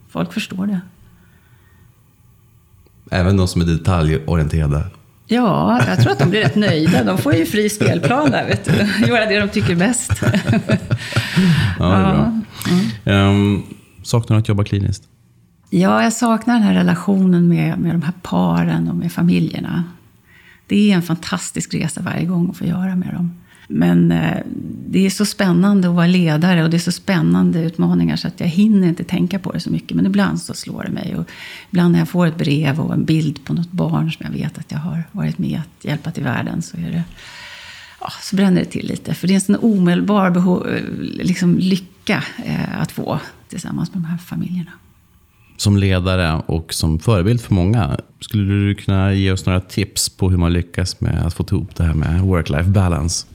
Folk 0.10 0.34
förstår 0.34 0.68
det. 0.68 0.82
Även 3.12 3.38
de 3.38 3.48
som 3.48 3.62
är 3.62 3.66
detaljorienterade? 3.66 4.86
Ja, 5.28 5.82
jag 5.88 6.02
tror 6.02 6.12
att 6.12 6.20
de 6.20 6.30
blir 6.30 6.42
rätt 6.42 6.56
nöjda. 6.56 7.04
De 7.04 7.18
får 7.18 7.36
ju 7.36 7.46
fri 7.46 7.70
spelplan 7.70 8.32
där, 8.32 8.48
vet 8.48 8.66
du. 8.66 9.08
Göra 9.08 9.26
det 9.26 9.40
de 9.40 9.50
tycker 9.50 9.76
bäst. 9.76 10.12
ja, 10.22 10.30
det 11.80 11.86
är 11.86 12.14
bra. 12.14 12.42
Mm. 13.06 13.30
Um, 13.30 13.64
saknar 14.04 14.38
du 14.38 14.42
att 14.42 14.48
jobba 14.48 14.64
kliniskt? 14.64 15.04
Ja, 15.70 16.04
jag 16.04 16.14
saknar 16.14 16.54
den 16.54 16.64
här 16.64 16.74
relationen 16.74 17.48
med, 17.48 17.80
med 17.80 17.96
de 17.96 18.02
här 18.02 18.14
paren 18.22 18.90
och 18.90 18.96
med 18.96 19.12
familjerna. 19.12 19.84
Det 20.68 20.92
är 20.92 20.96
en 20.96 21.02
fantastisk 21.02 21.74
resa 21.74 22.02
varje 22.02 22.26
gång 22.26 22.50
att 22.50 22.58
få 22.58 22.66
göra 22.66 22.96
med 22.96 23.14
dem. 23.14 23.34
Men 23.68 24.12
eh, 24.12 24.38
det 24.88 25.06
är 25.06 25.10
så 25.10 25.26
spännande 25.26 25.88
att 25.90 25.96
vara 25.96 26.08
ledare 26.08 26.64
och 26.64 26.70
det 26.70 26.78
är 26.78 26.80
så 26.80 26.92
spännande 26.92 27.64
utmaningar 27.64 28.16
så 28.16 28.28
att 28.28 28.40
jag 28.40 28.48
hinner 28.48 28.88
inte 28.88 29.04
tänka 29.04 29.40
på 29.40 29.52
det 29.52 29.60
så 29.60 29.70
mycket. 29.70 29.96
Men 29.98 30.06
ibland 30.06 30.42
så 30.42 30.54
slår 30.54 30.84
det 30.84 30.92
mig. 30.92 31.16
Och 31.16 31.30
ibland 31.70 31.92
när 31.92 32.00
jag 32.00 32.10
får 32.10 32.28
ett 32.28 32.38
brev 32.38 32.80
och 32.80 32.94
en 32.94 33.06
bild 33.06 33.46
på 33.46 33.54
något 33.54 33.72
barn 33.72 34.12
som 34.12 34.26
jag 34.26 34.34
vet 34.34 34.58
att 34.58 34.72
jag 34.72 34.80
har 34.80 35.04
varit 35.12 35.38
med 35.38 35.60
att 35.60 35.86
hjälpa 35.86 36.12
till 36.12 36.24
världen 36.24 36.62
så 36.62 36.78
är 36.78 36.92
det 36.92 37.04
ja, 38.02 38.12
så 38.22 38.36
bränner 38.36 38.60
det 38.60 38.66
till 38.66 38.88
lite. 38.88 39.14
För 39.14 39.28
det 39.28 39.34
är 39.34 39.36
en 39.36 39.42
sån 39.42 39.56
omedelbar 39.56 40.30
behov, 40.30 40.68
liksom, 41.02 41.58
lycka 41.58 42.24
eh, 42.46 42.82
att 42.82 42.92
få 42.92 43.20
tillsammans 43.50 43.94
med 43.94 44.04
de 44.04 44.08
här 44.08 44.18
familjerna. 44.18 44.72
Som 45.58 45.78
ledare 45.78 46.42
och 46.46 46.74
som 46.74 47.00
förebild 47.00 47.42
för 47.42 47.54
många, 47.54 48.00
skulle 48.20 48.54
du 48.54 48.76
kunna 48.76 49.14
ge 49.14 49.32
oss 49.32 49.46
några 49.46 49.60
tips 49.60 50.10
på 50.10 50.30
hur 50.30 50.38
man 50.38 50.54
lyckas 50.54 51.02
med 51.02 51.26
att 51.26 51.34
få 51.34 51.46
ihop 51.52 51.76
det 51.76 51.84
här 51.84 51.94
med 51.94 52.22
work-life 52.22 52.70
balance? 52.70 53.28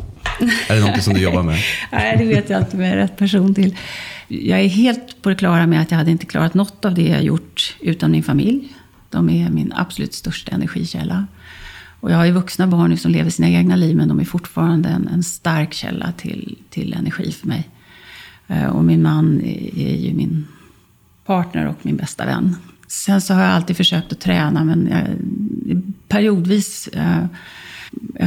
Är 0.69 0.75
det 0.75 0.81
någonting 0.81 1.03
som 1.03 1.15
du 1.15 1.21
jobbar 1.21 1.43
med? 1.43 1.59
Nej, 1.93 2.17
det 2.19 2.25
vet 2.25 2.51
jag 2.51 2.61
inte 2.61 2.77
med 2.77 2.87
jag 2.87 2.93
är 2.93 2.97
rätt 2.97 3.17
person 3.17 3.55
till. 3.55 3.77
Jag 4.29 4.61
är 4.61 4.69
helt 4.69 5.23
på 5.23 5.29
det 5.29 5.35
klara 5.35 5.67
med 5.67 5.81
att 5.81 5.91
jag 5.91 5.99
hade 5.99 6.11
inte 6.11 6.27
klarat 6.27 6.55
något 6.55 6.85
av 6.85 6.95
det 6.95 7.09
jag 7.09 7.23
gjort 7.23 7.77
utan 7.81 8.11
min 8.11 8.23
familj. 8.23 8.77
De 9.09 9.31
är 9.31 9.51
min 9.51 9.73
absolut 9.77 10.15
största 10.15 10.53
energikälla. 10.53 11.27
Och 12.01 12.11
jag 12.11 12.17
har 12.17 12.25
ju 12.25 12.33
vuxna 12.33 12.67
barn 12.67 12.91
nu 12.91 12.97
som 12.97 13.11
lever 13.11 13.31
sina 13.31 13.49
egna 13.49 13.77
liv, 13.77 13.97
men 13.97 14.09
de 14.09 14.21
är 14.21 14.25
fortfarande 14.25 14.89
en, 14.89 15.09
en 15.09 15.23
stark 15.23 15.73
källa 15.73 16.13
till, 16.13 16.59
till 16.71 16.93
energi 16.93 17.33
för 17.33 17.47
mig. 17.47 17.69
Eh, 18.49 18.67
och 18.67 18.85
min 18.85 19.03
man 19.03 19.41
är 19.77 19.97
ju 19.97 20.15
min 20.15 20.47
partner 21.27 21.67
och 21.67 21.79
min 21.83 21.97
bästa 21.97 22.27
vän. 22.27 22.57
Sen 22.87 23.21
så 23.21 23.35
har 23.35 23.43
jag 23.43 23.51
alltid 23.51 23.77
försökt 23.77 24.13
att 24.13 24.21
träna, 24.21 24.65
men 24.65 24.89
jag, 24.91 25.83
periodvis 26.09 26.89
eh, 26.89 27.25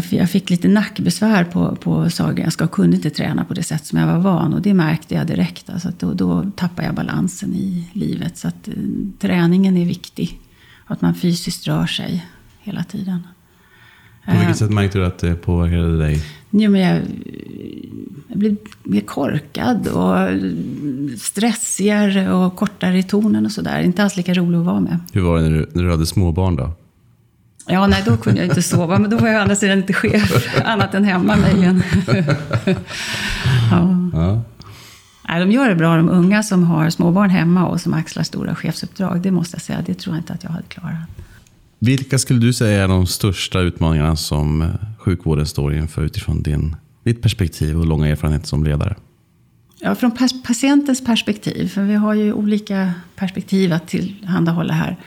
jag 0.10 0.30
fick 0.30 0.50
lite 0.50 0.68
nackbesvär 0.68 1.44
på, 1.44 1.76
på 1.76 2.10
Sahlgrenska 2.10 2.64
och 2.64 2.72
kunde 2.72 2.96
inte 2.96 3.10
träna 3.10 3.46
på 3.46 3.54
det 3.54 3.64
sätt 3.64 3.86
som 3.86 4.00
jag 4.00 4.08
var 4.08 4.20
van. 4.20 4.54
Och 4.54 4.62
det 4.62 4.74
märkte 4.74 5.16
jag 5.16 5.28
direkt. 5.28 5.70
Alltså 5.70 5.90
att 5.90 6.00
då, 6.00 6.14
då 6.14 6.52
tappade 6.56 6.88
jag 6.88 6.96
balansen 6.96 7.54
i 7.54 7.90
livet. 7.94 8.38
Så 8.38 8.48
att 8.48 8.68
eh, 8.68 8.74
träningen 9.20 9.78
är 9.78 9.86
viktig. 9.86 10.40
Att 10.86 11.02
man 11.02 11.16
fysiskt 11.16 11.68
rör 11.68 11.86
sig 11.86 12.26
hela 12.60 12.84
tiden. 12.84 13.28
På 14.26 14.32
vilket 14.32 14.50
eh. 14.50 14.54
sätt 14.54 14.72
märkte 14.72 14.98
du 14.98 15.06
att 15.06 15.18
det 15.18 15.36
påverkade 15.36 15.98
dig? 15.98 16.24
Jo, 16.50 16.72
men 16.72 16.82
jag, 16.82 17.02
jag 18.28 18.38
blev 18.38 18.56
mer 18.84 19.02
korkad 19.02 19.88
och 19.88 20.30
stressigare 21.20 22.34
och 22.34 22.56
kortare 22.56 23.00
i 23.00 23.04
tonen 23.04 23.46
och 23.46 23.52
sådär. 23.52 23.82
Inte 23.82 24.04
alls 24.04 24.18
lika 24.18 24.34
rolig 24.34 24.58
att 24.58 24.66
vara 24.66 24.80
med. 24.80 25.00
Hur 25.14 25.22
var 25.22 25.38
det 25.38 25.44
när 25.44 25.58
du, 25.58 25.70
när 25.74 25.84
du 25.84 25.92
hade 25.92 26.06
småbarn 26.06 26.56
då? 26.56 26.72
Ja, 27.66 27.88
nej, 27.88 28.04
då 28.06 28.18
kunde 28.18 28.42
jag 28.42 28.50
inte 28.50 28.62
sova. 28.62 29.00
Men 29.00 29.10
då 29.10 29.18
var 29.18 29.28
jag 29.28 29.38
å 29.38 29.42
andra 29.42 29.56
sidan 29.56 29.78
inte 29.78 29.94
chef, 29.94 30.62
annat 30.66 30.94
än 30.94 31.04
hemma 31.04 31.36
möjligen. 31.36 31.84
ja. 33.72 34.10
ja. 34.14 34.42
Nej, 35.30 35.40
de 35.40 35.52
gör 35.52 35.70
det 35.70 35.76
bra, 35.76 35.96
de 35.96 36.10
unga 36.10 36.44
som 36.44 36.64
har 36.64 36.90
småbarn 36.90 37.30
hemma 37.30 37.68
och 37.68 37.82
som 37.82 37.94
axlar 37.94 38.24
stora 38.24 38.56
chefsuppdrag. 38.56 39.22
Det 39.22 39.32
måste 39.32 39.56
jag 39.56 39.62
säga, 39.62 39.84
det 39.86 39.94
tror 39.94 40.16
jag 40.16 40.22
inte 40.22 40.34
att 40.34 40.44
jag 40.44 40.52
hade 40.52 40.68
klarat. 40.68 41.10
Vilka 41.80 42.20
skulle 42.20 42.40
du 42.40 42.54
säga 42.54 42.84
är 42.84 42.88
de 42.88 43.08
största 43.08 43.60
utmaningarna 43.60 44.16
som 44.16 44.62
eh, 44.62 44.68
sjukvården 44.98 45.46
står 45.46 45.74
inför 45.74 46.02
utifrån 46.02 46.44
din, 46.44 46.76
ditt 47.04 47.22
perspektiv 47.22 47.80
och 47.80 47.86
långa 47.86 48.08
erfarenhet 48.08 48.48
som 48.48 48.64
ledare? 48.64 48.96
Ja, 49.80 49.96
från 49.96 50.12
patientens 50.44 51.06
perspektiv, 51.06 51.68
för 51.68 51.84
vi 51.84 51.94
har 51.94 52.14
ju 52.14 52.34
olika 52.34 52.94
perspektiv 53.16 53.74
att 53.74 53.88
tillhandahålla 53.88 54.74
här 54.74 54.98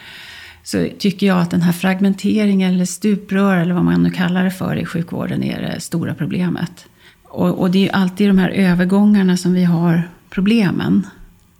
så 0.66 0.88
tycker 0.98 1.26
jag 1.26 1.40
att 1.40 1.50
den 1.50 1.62
här 1.62 1.72
fragmenteringen 1.72 2.74
eller 2.74 2.85
stuprör 2.85 3.57
eller 3.57 3.74
vad 3.74 3.85
man 3.85 4.02
nu 4.02 4.11
kallar 4.11 4.44
det 4.44 4.50
för 4.50 4.76
i 4.76 4.85
sjukvården 4.85 5.42
är 5.42 5.61
det 5.61 5.81
stora 5.81 6.14
problemet. 6.14 6.87
Och, 7.22 7.61
och 7.61 7.70
det 7.70 7.79
är 7.79 7.83
ju 7.83 7.88
alltid 7.88 8.29
de 8.29 8.38
här 8.38 8.50
övergångarna 8.50 9.37
som 9.37 9.52
vi 9.52 9.64
har 9.64 10.02
problemen. 10.31 11.07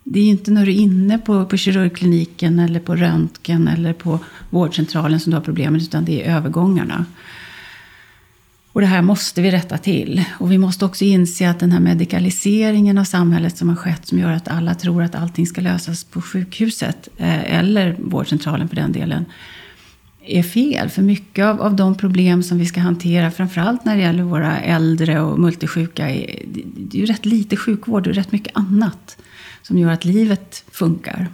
Det 0.05 0.19
är 0.19 0.25
ju 0.25 0.31
inte 0.31 0.51
när 0.51 0.67
du 0.67 0.73
är 0.73 0.77
inne 0.77 1.19
på, 1.19 1.45
på 1.45 1.57
kirurgkliniken 1.57 2.59
eller 2.59 2.81
på 2.81 2.97
röntgen 2.97 3.69
eller 3.69 3.93
på 3.93 4.19
vårdcentralen 4.51 5.21
som 5.21 5.31
du 5.31 5.37
har 5.37 5.45
problemen, 5.45 5.81
utan 5.81 6.05
det 6.05 6.27
är 6.27 6.37
övergångarna. 6.37 7.05
Och 8.77 8.83
det 8.83 8.89
här 8.89 9.03
måste 9.03 9.43
vi 9.43 9.51
rätta 9.51 9.79
till. 9.79 10.25
Och 10.39 10.53
vi 10.53 10.59
måste 10.59 10.85
också 10.85 11.05
inse 11.05 11.51
att 11.51 11.61
den 11.61 11.73
här 11.73 11.81
medikaliseringen 11.81 12.99
av 12.99 13.05
samhället 13.05 13.57
som 13.57 13.69
har 13.69 13.77
skett, 13.77 14.07
som 14.07 14.19
gör 14.19 14.31
att 14.31 14.49
alla 14.49 14.75
tror 14.75 15.03
att 15.03 15.15
allting 15.15 15.47
ska 15.47 15.61
lösas 15.61 16.05
på 16.05 16.23
sjukhuset, 16.23 17.09
eh, 17.17 17.59
eller 17.59 17.97
vårdcentralen 17.99 18.69
för 18.69 18.77
den 18.77 18.93
delen, 18.93 19.25
är 20.27 20.43
fel. 20.43 20.89
För 20.89 21.03
mycket 21.03 21.45
av, 21.45 21.63
av 21.63 21.77
de 21.77 21.95
problem 21.95 22.43
som 22.43 22.59
vi 22.59 22.67
ska 22.67 22.81
hantera, 22.81 23.31
framförallt 23.31 23.85
när 23.85 23.97
det 23.97 24.03
gäller 24.03 24.23
våra 24.23 24.61
äldre 24.61 25.21
och 25.21 25.39
multisjuka, 25.39 26.11
är, 26.11 26.43
det 26.77 26.99
är 26.99 27.01
ju 27.01 27.07
rätt 27.07 27.27
lite 27.27 27.57
sjukvård 27.57 28.07
och 28.07 28.15
rätt 28.15 28.33
mycket 28.33 28.57
annat 28.57 29.17
som 29.63 29.79
gör 29.79 29.91
att 29.91 30.05
livet 30.05 30.65
funkar. 30.71 31.29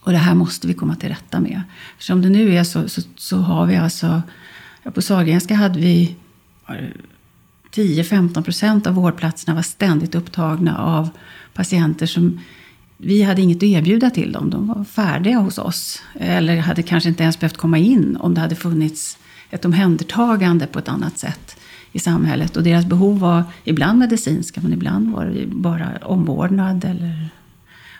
Och 0.00 0.12
det 0.12 0.18
här 0.18 0.34
måste 0.34 0.66
vi 0.66 0.74
komma 0.74 0.96
till 0.96 1.08
rätta 1.08 1.40
med. 1.40 1.62
För 1.96 2.04
som 2.04 2.22
det 2.22 2.28
nu 2.28 2.56
är 2.56 2.64
så, 2.64 2.88
så, 2.88 3.00
så 3.16 3.36
har 3.38 3.66
vi 3.66 3.76
alltså, 3.76 4.22
ja, 4.82 4.90
på 4.90 5.02
Sahlgrenska 5.02 5.54
hade 5.54 5.80
vi 5.80 6.16
10-15 7.74 8.42
procent 8.42 8.86
av 8.86 8.94
vårdplatserna 8.94 9.54
var 9.54 9.62
ständigt 9.62 10.14
upptagna 10.14 10.78
av 10.78 11.08
patienter 11.54 12.06
som 12.06 12.40
vi 12.96 13.22
hade 13.22 13.42
inget 13.42 13.56
att 13.56 13.62
erbjuda 13.62 14.10
till 14.10 14.32
dem. 14.32 14.50
De 14.50 14.66
var 14.66 14.84
färdiga 14.84 15.38
hos 15.38 15.58
oss. 15.58 16.02
Eller 16.14 16.56
hade 16.56 16.82
kanske 16.82 17.08
inte 17.08 17.22
ens 17.22 17.40
behövt 17.40 17.56
komma 17.56 17.78
in 17.78 18.16
om 18.16 18.34
det 18.34 18.40
hade 18.40 18.54
funnits 18.54 19.18
ett 19.50 19.64
omhändertagande 19.64 20.66
på 20.66 20.78
ett 20.78 20.88
annat 20.88 21.18
sätt 21.18 21.56
i 21.92 21.98
samhället. 21.98 22.56
Och 22.56 22.62
deras 22.62 22.86
behov 22.86 23.18
var 23.18 23.44
ibland 23.64 23.98
medicinska, 23.98 24.60
men 24.60 24.72
ibland 24.72 25.12
var 25.12 25.26
det 25.26 25.46
bara 25.46 25.88
omvårdnad 26.02 26.84
eller 26.84 27.28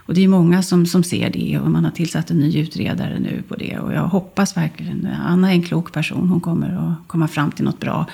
och 0.06 0.14
det 0.14 0.24
är 0.24 0.28
många 0.28 0.62
som, 0.62 0.86
som 0.86 1.02
ser 1.02 1.30
det 1.30 1.58
och 1.58 1.70
man 1.70 1.84
har 1.84 1.90
tillsatt 1.90 2.30
en 2.30 2.38
ny 2.38 2.58
utredare 2.58 3.18
nu 3.18 3.42
på 3.48 3.56
det. 3.56 3.78
Och 3.78 3.92
jag 3.92 4.02
hoppas 4.02 4.56
verkligen, 4.56 5.08
Anna 5.26 5.50
är 5.50 5.54
en 5.54 5.62
klok 5.62 5.92
person, 5.92 6.28
hon 6.28 6.40
kommer 6.40 6.68
att 6.68 7.08
komma 7.08 7.28
fram 7.28 7.50
till 7.50 7.64
något 7.64 7.80
bra. 7.80 8.06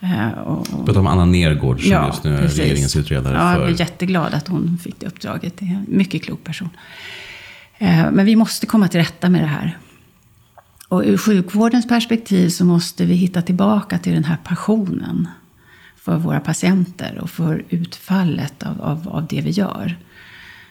Eh, 0.00 0.28
och, 0.28 0.58
och, 0.58 0.86
pratar 0.86 1.00
om 1.00 1.06
Anna 1.06 1.24
Nergård 1.24 1.80
som 1.80 1.90
ja, 1.90 2.06
just 2.06 2.24
nu 2.24 2.34
är 2.34 2.42
precis. 2.42 2.58
regeringens 2.58 2.96
utredare. 2.96 3.34
Ja, 3.34 3.58
jag 3.58 3.70
är 3.70 3.80
jätteglad 3.80 4.34
att 4.34 4.48
hon 4.48 4.78
fick 4.78 5.00
det 5.00 5.06
uppdraget. 5.06 5.54
Det 5.58 5.64
är 5.64 5.70
en 5.70 5.86
mycket 5.88 6.22
klok 6.22 6.44
person. 6.44 6.68
Eh, 7.78 8.10
men 8.12 8.26
vi 8.26 8.36
måste 8.36 8.66
komma 8.66 8.88
till 8.88 9.00
rätta 9.00 9.28
med 9.28 9.42
det 9.42 9.46
här. 9.46 9.78
Och 10.88 11.02
ur 11.04 11.16
sjukvårdens 11.16 11.88
perspektiv 11.88 12.48
så 12.48 12.64
måste 12.64 13.04
vi 13.04 13.14
hitta 13.14 13.42
tillbaka 13.42 13.98
till 13.98 14.12
den 14.12 14.24
här 14.24 14.38
passionen 14.44 15.28
för 15.96 16.16
våra 16.16 16.40
patienter 16.40 17.18
och 17.22 17.30
för 17.30 17.64
utfallet 17.68 18.62
av, 18.62 18.80
av, 18.82 19.08
av 19.08 19.26
det 19.26 19.40
vi 19.40 19.50
gör. 19.50 19.96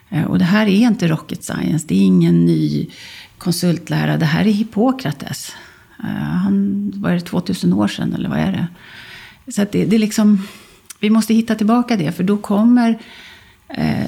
Eh, 0.09 0.23
och 0.23 0.39
det 0.39 0.45
här 0.45 0.67
är 0.67 0.87
inte 0.87 1.07
rocket 1.07 1.43
science, 1.43 1.85
det 1.87 1.95
är 1.95 2.05
ingen 2.05 2.45
ny 2.45 2.89
konsultlära. 3.37 4.17
Det 4.17 4.25
här 4.25 4.47
är 4.47 4.51
Hippokrates. 4.51 5.55
Eh, 6.03 6.09
han, 6.09 6.91
vad 6.95 7.11
är 7.11 7.15
det, 7.15 7.21
2000 7.21 7.73
år 7.73 7.87
sedan 7.87 8.13
eller 8.13 8.29
vad 8.29 8.39
är 8.39 8.51
det? 8.51 8.67
Så 9.51 9.65
det, 9.71 9.85
det 9.85 9.95
är 9.95 9.99
liksom, 9.99 10.47
vi 10.99 11.09
måste 11.09 11.33
hitta 11.33 11.55
tillbaka 11.55 11.97
det, 11.97 12.11
för 12.11 12.23
då 12.23 12.37
kommer 12.37 12.99
eh, 13.67 14.07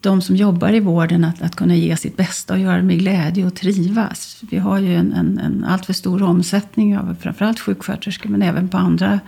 de 0.00 0.22
som 0.22 0.36
jobbar 0.36 0.74
i 0.74 0.80
vården 0.80 1.24
att, 1.24 1.42
att 1.42 1.56
kunna 1.56 1.76
ge 1.76 1.96
sitt 1.96 2.16
bästa 2.16 2.54
och 2.54 2.60
göra 2.60 2.76
det 2.76 2.82
med 2.82 2.98
glädje 2.98 3.46
och 3.46 3.54
trivas. 3.54 4.42
Vi 4.50 4.58
har 4.58 4.78
ju 4.78 4.94
en, 4.94 5.12
en, 5.12 5.38
en 5.38 5.64
alltför 5.64 5.92
stor 5.92 6.22
omsättning 6.22 6.98
av 6.98 7.16
framförallt 7.20 7.60
sjuksköterskor, 7.60 8.30
men 8.30 8.42
även 8.42 8.68
på 8.68 8.76
andra 8.76 9.20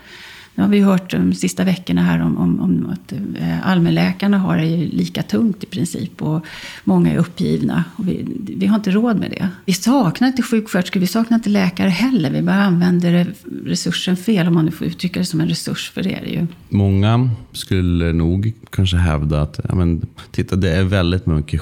nu 0.57 0.63
har 0.63 0.71
vi 0.71 0.81
hört 0.81 1.11
de 1.11 1.35
sista 1.35 1.65
veckorna 1.65 2.03
här 2.03 2.23
om, 2.23 2.39
om, 2.39 2.61
om 2.61 2.91
att 2.93 3.13
eh, 3.13 3.69
allmänläkarna 3.69 4.39
har 4.39 4.57
det 4.57 4.77
lika 4.77 5.23
tungt 5.23 5.65
i 5.65 5.67
princip. 5.67 6.23
Och 6.23 6.47
många 6.85 7.13
är 7.13 7.17
uppgivna. 7.17 7.85
Och 7.97 8.09
vi, 8.09 8.27
vi 8.57 8.67
har 8.67 8.77
inte 8.77 8.91
råd 8.91 9.19
med 9.19 9.31
det. 9.31 9.49
Vi 9.65 9.73
saknar 9.73 10.29
inte 10.29 10.43
sjuksköterskor, 10.43 11.01
vi 11.01 11.07
saknar 11.07 11.39
inte 11.39 11.49
läkare 11.49 11.89
heller. 11.89 12.31
Vi 12.31 12.43
bara 12.43 12.63
använder 12.63 13.35
resursen 13.65 14.17
fel, 14.17 14.49
om 14.49 14.55
man 14.55 14.65
nu 14.65 14.71
får 14.71 14.87
uttrycka 14.87 15.21
det 15.21 15.27
som 15.27 15.41
en 15.41 15.49
resurs. 15.49 15.91
För 15.91 16.03
det 16.03 16.15
är 16.15 16.21
det 16.21 16.31
ju. 16.31 16.47
Många 16.69 17.31
skulle 17.53 18.13
nog 18.13 18.53
kanske 18.71 18.97
hävda 18.97 19.43
att 19.43 19.61
ja, 19.69 19.75
men, 19.75 20.07
titta, 20.31 20.57
det 20.57 20.71
är 20.71 20.85
väldigt 20.85 21.27
mycket 21.27 21.61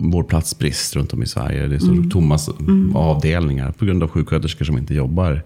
vårdplatsbrist 0.00 0.96
runt 0.96 1.12
om 1.12 1.22
i 1.22 1.26
Sverige. 1.26 1.66
Det 1.66 1.74
är 1.74 1.78
så 1.78 1.92
mm. 1.92 2.10
tomma 2.10 2.38
mm. 2.60 2.96
avdelningar 2.96 3.72
på 3.72 3.84
grund 3.84 4.02
av 4.02 4.08
sjuksköterskor 4.08 4.64
som 4.64 4.78
inte 4.78 4.94
jobbar 4.94 5.42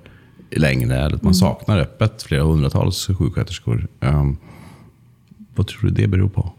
längre. 0.56 0.96
Eller 0.96 1.16
att 1.16 1.22
man 1.22 1.32
mm. 1.32 1.34
saknar 1.34 1.78
öppet 1.78 2.22
flera 2.22 2.42
hundratals 2.42 3.06
sjuksköterskor. 3.06 3.88
Um, 4.00 4.36
vad 5.54 5.66
tror 5.66 5.82
du 5.82 5.90
det 5.90 6.06
beror 6.06 6.28
på? 6.28 6.52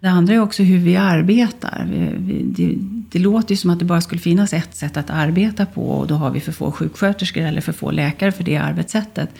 Det 0.00 0.08
andra 0.08 0.34
är 0.34 0.40
också 0.40 0.62
hur 0.62 0.78
vi 0.78 0.96
arbetar. 0.96 1.86
Det, 2.18 2.74
det, 3.10 3.18
låter 3.18 3.50
ju 3.50 3.56
som 3.56 3.70
att 3.70 3.78
det 3.78 3.84
bara 3.84 4.00
skulle 4.00 4.20
finnas 4.20 4.52
ett 4.52 4.74
sätt 4.74 4.96
att 4.96 5.10
arbeta 5.10 5.66
på 5.66 5.88
och 5.90 6.06
då 6.06 6.14
har 6.14 6.30
vi 6.30 6.40
för 6.40 6.52
få 6.52 6.72
sjuksköterskor 6.72 7.42
eller 7.42 7.60
för 7.60 7.72
få 7.72 7.90
läkare 7.90 8.32
för 8.32 8.44
det 8.44 8.56
arbetssättet. 8.56 9.30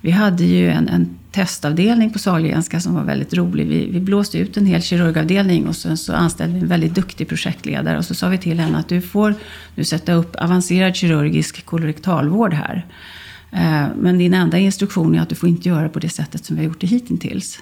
Vi 0.00 0.10
hade 0.10 0.44
ju 0.44 0.70
en, 0.70 0.88
en 0.88 1.18
testavdelning 1.32 2.10
på 2.10 2.18
Sahlgrenska 2.18 2.80
som 2.80 2.94
var 2.94 3.02
väldigt 3.02 3.34
rolig. 3.34 3.66
Vi, 3.66 3.86
vi, 3.90 4.00
blåste 4.00 4.38
ut 4.38 4.56
en 4.56 4.66
hel 4.66 4.82
kirurgavdelning 4.82 5.66
och 5.66 5.76
sen 5.76 5.96
så 5.96 6.12
anställde 6.12 6.54
vi 6.54 6.60
en 6.60 6.68
väldigt 6.68 6.94
duktig 6.94 7.28
projektledare. 7.28 7.98
Och 7.98 8.04
så 8.04 8.14
sa 8.14 8.28
vi 8.28 8.38
till 8.38 8.60
henne 8.60 8.78
att 8.78 8.88
du 8.88 9.00
får 9.00 9.34
nu 9.74 9.84
sätta 9.84 10.12
upp 10.12 10.36
avancerad 10.36 10.96
kirurgisk 10.96 11.64
kolorektalvård 11.64 12.54
här. 12.54 12.86
Eh, 13.52 13.86
men 13.96 14.18
din 14.18 14.34
enda 14.34 14.58
instruktion 14.58 15.14
är 15.14 15.20
att 15.20 15.28
du 15.28 15.34
får 15.34 15.48
inte 15.48 15.68
göra 15.68 15.88
på 15.88 15.98
det 15.98 16.08
sättet 16.08 16.44
som 16.44 16.56
vi 16.56 16.62
har 16.62 16.68
gjort 16.68 16.80
det 16.80 16.86
hittills. 16.86 17.58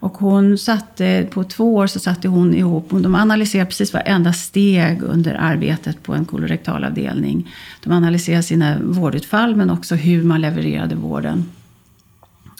Och 0.00 0.18
hon 0.18 0.58
satte, 0.58 1.28
på 1.30 1.44
två 1.44 1.74
år 1.74 1.86
så 1.86 2.00
satte 2.00 2.28
hon 2.28 2.54
ihop, 2.54 2.88
de 2.90 3.14
analyserade 3.14 3.66
precis 3.66 3.92
varenda 3.92 4.32
steg 4.32 5.02
under 5.02 5.34
arbetet 5.34 6.02
på 6.02 6.14
en 6.14 6.24
kolorektalavdelning. 6.24 7.52
De 7.84 7.92
analyserade 7.92 8.42
sina 8.42 8.78
vårdutfall 8.82 9.56
men 9.56 9.70
också 9.70 9.94
hur 9.94 10.22
man 10.22 10.40
levererade 10.40 10.94
vården. 10.94 11.44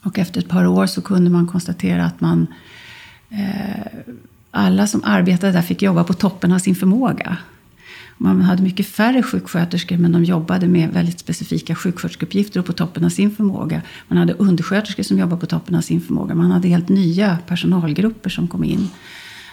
Och 0.03 0.19
efter 0.19 0.41
ett 0.41 0.49
par 0.49 0.67
år 0.67 0.87
så 0.87 1.03
kunde 1.03 1.31
man 1.31 1.47
konstatera 1.47 2.05
att 2.05 2.21
man, 2.21 2.47
eh, 3.31 3.87
alla 4.51 4.87
som 4.87 5.05
arbetade 5.05 5.53
där 5.53 5.63
fick 5.63 5.83
jobba 5.83 6.05
på 6.05 6.13
toppen 6.13 6.53
av 6.53 6.59
sin 6.59 6.75
förmåga. 6.75 7.37
Man 8.19 8.41
hade 8.41 8.63
mycket 8.63 8.87
färre 8.87 9.23
sjuksköterskor 9.23 9.97
men 9.97 10.13
de 10.13 10.25
jobbade 10.25 10.69
med 10.69 10.91
väldigt 10.91 11.19
specifika 11.19 11.75
sjuksköterskeuppgifter 11.75 12.61
och 12.61 12.67
på 12.67 12.73
toppen 12.73 13.05
av 13.05 13.09
sin 13.09 13.31
förmåga. 13.31 13.83
Man 14.09 14.19
hade 14.19 14.33
undersköterskor 14.33 15.03
som 15.03 15.19
jobbade 15.19 15.41
på 15.41 15.47
toppen 15.47 15.75
av 15.75 15.81
sin 15.81 16.01
förmåga. 16.01 16.35
Man 16.35 16.51
hade 16.51 16.69
helt 16.69 16.89
nya 16.89 17.39
personalgrupper 17.47 18.31
som 18.31 18.49
kom 18.49 18.65
in. 18.65 18.89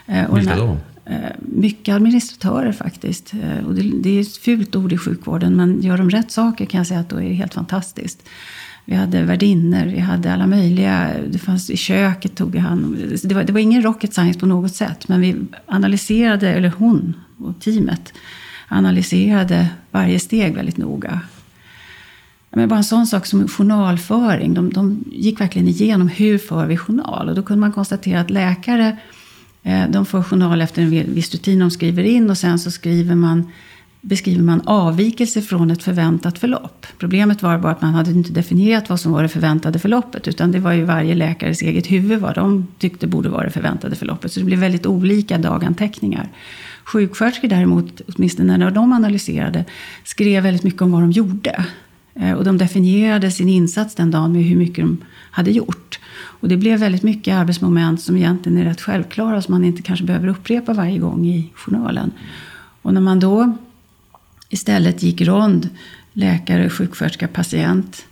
Eh, 0.05 0.35
Vilka 0.35 0.55
då? 0.55 0.77
Eh, 1.05 1.15
mycket 1.39 1.95
administratörer 1.95 2.71
faktiskt. 2.71 3.33
Eh, 3.33 3.65
och 3.65 3.75
det, 3.75 3.91
det 4.03 4.09
är 4.09 4.21
ett 4.21 4.37
fult 4.37 4.75
ord 4.75 4.93
i 4.93 4.97
sjukvården 4.97 5.55
men 5.55 5.81
gör 5.81 5.97
de 5.97 6.09
rätt 6.09 6.31
saker 6.31 6.65
kan 6.65 6.77
jag 6.77 6.87
säga 6.87 6.99
att 6.99 7.09
då 7.09 7.15
är 7.15 7.29
det 7.29 7.33
helt 7.33 7.53
fantastiskt. 7.53 8.29
Vi 8.85 8.95
hade 8.95 9.23
värdinnor, 9.23 9.85
vi 9.85 9.99
hade 9.99 10.33
alla 10.33 10.47
möjliga. 10.47 11.09
Det 11.29 11.39
fanns 11.39 11.69
i 11.69 11.77
köket 11.77 12.35
tog 12.35 12.51
vi 12.51 12.59
hand 12.59 12.97
det 13.23 13.35
var, 13.35 13.43
det 13.43 13.53
var 13.53 13.59
ingen 13.59 13.81
rocket 13.81 14.13
science 14.13 14.39
på 14.39 14.45
något 14.45 14.75
sätt. 14.75 15.07
Men 15.07 15.21
vi 15.21 15.35
analyserade, 15.65 16.53
eller 16.53 16.69
hon 16.77 17.13
och 17.37 17.59
teamet 17.59 18.13
analyserade 18.73 19.69
varje 19.91 20.19
steg 20.19 20.55
väldigt 20.55 20.77
noga. 20.77 21.21
Men 22.55 22.69
bara 22.69 22.77
en 22.77 22.83
sån 22.83 23.07
sak 23.07 23.25
som 23.25 23.47
journalföring. 23.47 24.53
De, 24.53 24.73
de 24.73 25.03
gick 25.11 25.41
verkligen 25.41 25.67
igenom 25.67 26.07
hur 26.07 26.37
för 26.37 26.65
vi 26.65 26.77
journal. 26.77 27.29
Och 27.29 27.35
då 27.35 27.43
kunde 27.43 27.59
man 27.59 27.71
konstatera 27.71 28.19
att 28.19 28.29
läkare 28.29 28.97
eh, 29.63 29.89
de 29.89 30.05
får 30.05 30.23
journal 30.23 30.61
efter 30.61 30.81
en 30.81 30.89
viss 30.89 31.33
rutin 31.33 31.59
de 31.59 31.71
skriver 31.71 32.03
in. 32.03 32.29
Och 32.29 32.37
sen 32.37 32.59
så 32.59 32.71
skriver 32.71 33.15
man, 33.15 33.51
beskriver 34.01 34.43
man 34.43 34.61
avvikelser 34.65 35.41
från 35.41 35.71
ett 35.71 35.83
förväntat 35.83 36.39
förlopp. 36.39 36.85
Problemet 36.97 37.41
var 37.41 37.57
bara 37.57 37.71
att 37.71 37.81
man 37.81 37.93
hade 37.93 38.11
inte 38.11 38.33
definierat 38.33 38.89
vad 38.89 38.99
som 38.99 39.11
var 39.11 39.23
det 39.23 39.29
förväntade 39.29 39.79
förloppet. 39.79 40.27
Utan 40.27 40.51
det 40.51 40.59
var 40.59 40.73
ju 40.73 40.83
varje 40.83 41.15
läkares 41.15 41.61
eget 41.61 41.91
huvud 41.91 42.19
vad 42.19 42.35
de 42.35 42.67
tyckte 42.77 43.07
borde 43.07 43.29
vara 43.29 43.43
det 43.43 43.51
förväntade 43.51 43.95
förloppet. 43.95 44.31
Så 44.31 44.39
det 44.39 44.45
blev 44.45 44.59
väldigt 44.59 44.85
olika 44.85 45.37
daganteckningar. 45.37 46.29
Sjuksköterskor 46.83 47.47
däremot, 47.47 48.01
åtminstone 48.15 48.57
när 48.57 48.71
de 48.71 48.93
analyserade, 48.93 49.65
skrev 50.03 50.43
väldigt 50.43 50.63
mycket 50.63 50.81
om 50.81 50.91
vad 50.91 51.01
de 51.01 51.11
gjorde. 51.11 51.65
Eh, 52.15 52.31
och 52.31 52.43
de 52.43 52.57
definierade 52.57 53.31
sin 53.31 53.49
insats 53.49 53.95
den 53.95 54.11
dagen 54.11 54.31
med 54.31 54.43
hur 54.43 54.55
mycket 54.55 54.85
de 54.85 54.97
hade 55.31 55.51
gjort. 55.51 55.99
Och 56.15 56.49
det 56.49 56.57
blev 56.57 56.79
väldigt 56.79 57.03
mycket 57.03 57.33
arbetsmoment 57.33 58.01
som 58.01 58.17
egentligen 58.17 58.57
är 58.57 58.65
rätt 58.65 58.81
självklara 58.81 59.41
som 59.41 59.53
man 59.53 59.65
inte 59.65 59.81
kanske 59.81 60.05
behöver 60.05 60.27
upprepa 60.27 60.73
varje 60.73 60.97
gång 60.97 61.25
i 61.25 61.49
journalen. 61.55 62.11
Och 62.81 62.93
när 62.93 63.01
man 63.01 63.19
då 63.19 63.57
istället 64.49 65.03
gick 65.03 65.21
rond, 65.21 65.69
läkare, 66.13 66.69
sjuksköterska, 66.69 67.27
patient 67.27 68.05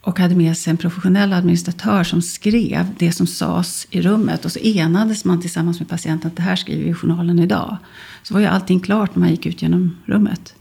och 0.00 0.18
hade 0.18 0.34
med 0.34 0.56
sig 0.56 0.70
en 0.70 0.76
professionell 0.76 1.32
administratör 1.32 2.04
som 2.04 2.22
skrev 2.22 2.86
det 2.98 3.12
som 3.12 3.26
sades 3.26 3.86
i 3.90 4.02
rummet. 4.02 4.44
Och 4.44 4.52
så 4.52 4.58
enades 4.58 5.24
man 5.24 5.40
tillsammans 5.40 5.80
med 5.80 5.88
patienten 5.88 6.30
att 6.30 6.36
det 6.36 6.42
här 6.42 6.56
skriver 6.56 6.84
vi 6.84 6.90
i 6.90 6.94
journalen 6.94 7.38
idag. 7.38 7.76
Så 8.22 8.34
var 8.34 8.40
ju 8.40 8.46
allting 8.46 8.80
klart 8.80 9.14
när 9.14 9.20
man 9.20 9.30
gick 9.30 9.46
ut 9.46 9.62
genom 9.62 9.96
rummet. 10.04 10.54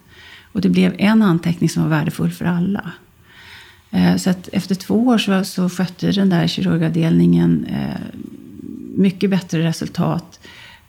Och 0.51 0.61
det 0.61 0.69
blev 0.69 0.95
en 0.97 1.21
anteckning 1.21 1.69
som 1.69 1.83
var 1.83 1.89
värdefull 1.89 2.31
för 2.31 2.45
alla. 2.45 2.91
Eh, 3.91 4.15
så 4.15 4.29
att 4.29 4.49
efter 4.51 4.75
två 4.75 5.07
år 5.07 5.17
så, 5.17 5.43
så 5.43 5.69
skötte 5.69 6.11
den 6.11 6.29
där 6.29 6.47
kirurgavdelningen 6.47 7.65
eh, 7.65 8.19
mycket 8.95 9.29
bättre 9.29 9.63
resultat 9.63 10.39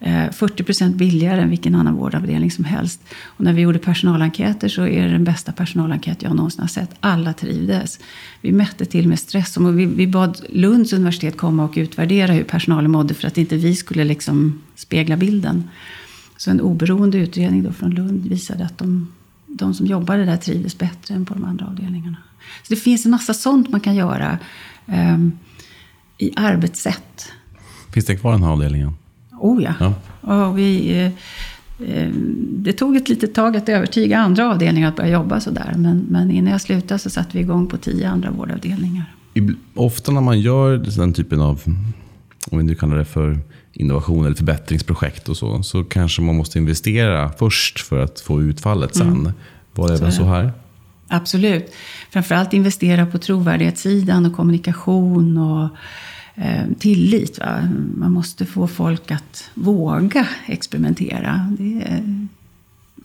Eh, 0.01 0.31
40 0.31 0.65
procent 0.65 0.97
billigare 0.97 1.41
än 1.41 1.51
vilken 1.51 1.75
annan 1.75 1.95
vårdavdelning 1.95 2.51
som 2.51 2.65
helst. 2.65 3.01
Och 3.25 3.45
när 3.45 3.53
vi 3.53 3.63
gjorde 3.63 3.79
personalenkäter 3.79 4.69
så 4.69 4.87
är 4.87 5.03
det 5.03 5.13
den 5.13 5.25
bästa 5.25 5.53
personalenkät 5.53 6.23
jag 6.23 6.37
någonsin 6.37 6.61
har 6.61 6.69
sett. 6.69 6.91
Alla 7.01 7.33
trivdes. 7.33 8.01
Vi 8.41 8.53
mätte 8.53 8.85
till 8.85 9.09
med 9.09 9.19
stress. 9.19 9.57
Och 9.57 9.79
vi, 9.79 9.87
vi 9.87 10.07
bad 10.07 10.41
Lunds 10.49 10.93
universitet 10.93 11.37
komma 11.37 11.65
och 11.65 11.75
utvärdera 11.77 12.33
hur 12.33 12.45
personalen 12.45 12.91
mådde 12.91 13.15
för 13.15 13.27
att 13.27 13.39
inte 13.39 13.57
vi 13.57 13.75
skulle 13.75 14.05
liksom 14.05 14.63
spegla 14.75 15.17
bilden. 15.17 15.69
Så 16.37 16.51
en 16.51 16.61
oberoende 16.61 17.19
utredning 17.19 17.63
då 17.63 17.73
från 17.73 17.91
Lund 17.91 18.29
visade 18.29 18.65
att 18.65 18.79
de, 18.79 19.13
de 19.47 19.75
som 19.75 19.87
jobbade 19.87 20.25
där 20.25 20.37
trivdes 20.37 20.79
bättre 20.79 21.15
än 21.15 21.25
på 21.25 21.35
de 21.35 21.45
andra 21.45 21.67
avdelningarna. 21.67 22.17
Så 22.63 22.75
det 22.75 22.81
finns 22.81 23.05
en 23.05 23.11
massa 23.11 23.35
sånt 23.35 23.69
man 23.69 23.81
kan 23.81 23.95
göra 23.95 24.39
um, 24.87 25.39
i 26.19 26.33
arbetssätt. 26.37 27.33
Finns 27.93 28.07
det 28.07 28.17
kvar 28.17 28.33
den 28.33 28.43
här 28.43 28.51
avdelningen? 28.51 28.95
Oh 29.41 29.63
ja. 29.63 29.75
ja. 29.81 30.47
Och 30.47 30.59
vi, 30.59 30.99
eh, 30.99 31.07
eh, 31.89 32.09
det 32.51 32.73
tog 32.73 32.97
ett 32.97 33.09
litet 33.09 33.35
tag 33.35 33.57
att 33.57 33.69
övertyga 33.69 34.19
andra 34.19 34.51
avdelningar 34.51 34.89
att 34.89 34.97
börja 34.97 35.11
jobba 35.11 35.41
sådär. 35.41 35.75
Men, 35.77 36.07
men 36.11 36.31
innan 36.31 36.53
jag 36.53 36.61
slutade 36.61 36.99
så 36.99 37.11
satte 37.11 37.37
vi 37.37 37.41
igång 37.43 37.67
på 37.67 37.77
tio 37.77 38.09
andra 38.09 38.31
vårdavdelningar. 38.31 39.05
Ofta 39.75 40.13
när 40.13 40.21
man 40.21 40.41
gör 40.41 40.77
den 40.77 41.13
typen 41.13 41.41
av, 41.41 41.63
om 42.51 42.59
vi 42.59 42.65
nu 42.65 42.75
kallar 42.75 42.97
det 42.97 43.05
för 43.05 43.39
innovation 43.73 44.25
eller 44.25 44.37
förbättringsprojekt 44.37 45.29
och 45.29 45.37
så, 45.37 45.63
så 45.63 45.85
kanske 45.85 46.23
man 46.23 46.37
måste 46.37 46.59
investera 46.59 47.33
först 47.39 47.81
för 47.81 48.01
att 48.01 48.21
få 48.21 48.43
utfallet 48.43 48.97
sen. 48.97 49.09
Mm. 49.09 49.33
Var 49.75 49.89
det 49.89 49.95
även 49.95 50.13
så 50.13 50.25
här? 50.25 50.53
Absolut. 51.09 51.73
Framförallt 52.11 52.53
investera 52.53 53.07
på 53.07 53.19
trovärdighetssidan 53.19 54.27
och 54.27 54.37
kommunikation 54.37 55.39
och 55.39 55.69
tillit. 56.79 57.39
Va? 57.39 57.69
Man 57.95 58.13
måste 58.13 58.47
få 58.47 58.69
folk 58.69 59.11
att 59.11 59.51
våga 59.55 60.29
experimentera. 60.47 61.55
Det 61.59 61.83
är 61.83 62.27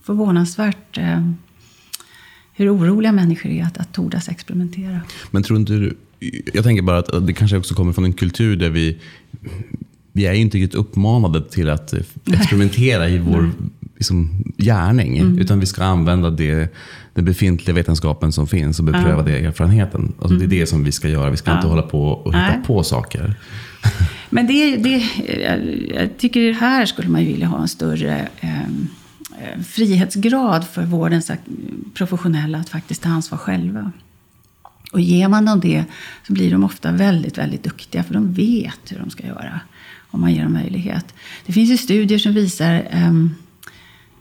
förvånansvärt 0.03 0.97
eh, 0.97 1.29
hur 2.53 2.75
oroliga 2.75 3.11
människor 3.11 3.51
är 3.51 3.63
att, 3.63 3.77
att 3.77 3.93
tordas 3.93 4.29
experimentera. 4.29 5.01
Men 5.31 5.43
tror 5.43 5.59
inte 5.59 5.73
du, 5.73 5.97
jag 6.53 6.63
tänker 6.63 6.81
bara 6.81 6.97
att 6.97 7.27
det 7.27 7.33
kanske 7.33 7.57
också 7.57 7.75
kommer 7.75 7.93
från 7.93 8.05
en 8.05 8.13
kultur 8.13 8.55
där 8.55 8.69
vi, 8.69 8.99
vi 10.11 10.25
är 10.25 10.33
ju 10.33 10.39
inte 10.39 10.57
riktigt 10.57 10.75
uppmanade 10.75 11.49
till 11.49 11.69
att 11.69 11.93
experimentera 12.25 13.09
i 13.09 13.17
vår 13.17 13.51
liksom, 14.03 14.43
gärning. 14.57 15.17
Mm. 15.17 15.39
Utan 15.39 15.59
vi 15.59 15.65
ska 15.65 15.83
använda 15.83 16.29
det, 16.29 16.73
den 17.13 17.25
befintliga 17.25 17.75
vetenskapen 17.75 18.31
som 18.31 18.47
finns 18.47 18.79
och 18.79 18.85
bepröva 18.85 19.17
ja. 19.17 19.21
det 19.21 19.45
erfarenheten. 19.45 20.13
Alltså, 20.19 20.35
mm. 20.35 20.39
Det 20.39 20.43
är 20.43 20.47
mm. 20.47 20.59
det 20.59 20.65
som 20.65 20.83
vi 20.83 20.91
ska 20.91 21.09
göra. 21.09 21.29
Vi 21.29 21.37
ska 21.37 21.51
ja. 21.51 21.55
inte 21.55 21.67
hålla 21.67 21.81
på 21.81 22.07
och 22.07 22.33
hitta 22.33 22.47
Nej. 22.47 22.63
på 22.65 22.83
saker. 22.83 23.35
Men 24.29 24.47
det, 24.47 24.77
det, 24.77 25.03
jag 25.95 26.17
tycker 26.17 26.53
här 26.53 26.85
skulle 26.85 27.09
man 27.09 27.21
ju 27.21 27.27
vilja 27.27 27.47
ha 27.47 27.61
en 27.61 27.67
större 27.67 28.27
ehm, 28.39 28.87
eh, 29.41 29.61
frihetsgrad 29.63 30.67
för 30.67 30.83
vårdens 30.83 31.31
professionella 31.93 32.57
att 32.57 32.69
faktiskt 32.69 33.03
ta 33.03 33.09
ansvar 33.09 33.37
själva. 33.37 33.91
Och 34.91 35.01
ger 35.01 35.27
man 35.27 35.45
dem 35.45 35.59
det 35.59 35.85
så 36.27 36.33
blir 36.33 36.51
de 36.51 36.63
ofta 36.63 36.91
väldigt, 36.91 37.37
väldigt 37.37 37.63
duktiga 37.63 38.03
för 38.03 38.13
de 38.13 38.33
vet 38.33 38.91
hur 38.91 38.99
de 38.99 39.09
ska 39.09 39.27
göra 39.27 39.59
om 40.13 40.21
man 40.21 40.33
ger 40.33 40.43
dem 40.43 40.53
möjlighet. 40.53 41.13
Det 41.45 41.53
finns 41.53 41.69
ju 41.69 41.77
studier 41.77 42.17
som 42.17 42.33
visar 42.33 42.87
um, 43.07 43.35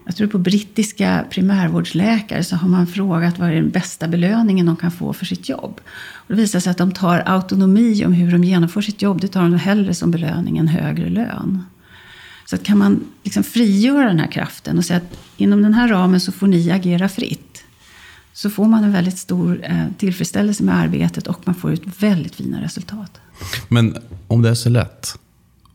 jag 0.05 0.17
tror 0.17 0.29
på 0.29 0.39
brittiska 0.39 1.25
primärvårdsläkare 1.31 2.45
så 2.45 2.57
har 2.57 2.69
man 2.69 2.87
frågat 2.87 3.39
vad 3.39 3.49
är 3.49 3.55
den 3.55 3.71
bästa 3.71 4.09
belöningen 4.09 4.67
de 4.67 4.77
kan 4.77 4.91
få 4.91 5.13
för 5.13 5.27
sitt 5.27 5.49
jobb. 5.49 5.81
Och 6.15 6.29
det 6.29 6.35
visar 6.35 6.61
sig 6.61 6.71
att 6.71 6.79
de 6.79 6.93
tar 6.93 7.23
autonomi 7.27 8.05
om 8.07 8.13
hur 8.13 8.33
de 8.33 8.45
genomför 8.45 8.81
sitt 8.81 9.03
jobb. 9.03 9.21
Det 9.21 9.29
tar 9.29 9.43
de 9.43 9.55
hellre 9.55 9.95
som 9.95 10.11
belöning 10.11 10.59
än 10.59 10.69
högre 10.69 11.09
lön. 11.09 11.65
Så 12.47 12.57
att 12.57 12.63
kan 12.63 12.79
man 12.79 13.05
liksom 13.23 13.43
frigöra 13.43 14.07
den 14.07 14.19
här 14.19 14.31
kraften 14.31 14.79
och 14.79 14.85
säga 14.85 14.97
att 14.97 15.19
inom 15.37 15.63
den 15.63 15.75
här 15.75 15.89
ramen 15.89 16.21
så 16.21 16.33
får 16.33 16.47
ni 16.47 16.71
agera 16.71 17.09
fritt. 17.09 17.65
Så 18.33 18.51
får 18.51 18.67
man 18.67 18.85
en 18.85 18.93
väldigt 18.93 19.19
stor 19.19 19.65
eh, 19.65 19.87
tillfredsställelse 19.99 20.63
med 20.63 20.77
arbetet 20.77 21.27
och 21.27 21.41
man 21.45 21.55
får 21.55 21.73
ut 21.73 21.83
väldigt 21.99 22.35
fina 22.35 22.63
resultat. 22.63 23.21
Men 23.69 23.97
om 24.29 24.43
det 24.43 24.51
är 24.51 24.55
så 24.55 24.69
lätt 24.69 25.15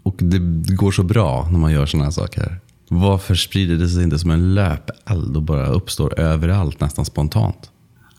och 0.04 0.16
det 0.18 0.40
går 0.76 0.92
så 0.92 1.04
bra 1.04 1.50
när 1.52 1.60
man 1.60 1.72
gör 1.72 1.86
sådana 1.86 2.04
här 2.04 2.12
saker. 2.12 2.60
Varför 2.90 3.36
sprider 3.36 3.76
det 3.76 3.88
sig 3.88 4.04
inte 4.04 4.20
som 4.20 4.32
en 4.32 4.54
löpeld 4.54 5.36
och 5.36 5.44
bara 5.44 5.68
uppstår 5.68 6.20
överallt 6.20 6.80
nästan 6.80 7.06
spontant? 7.06 7.72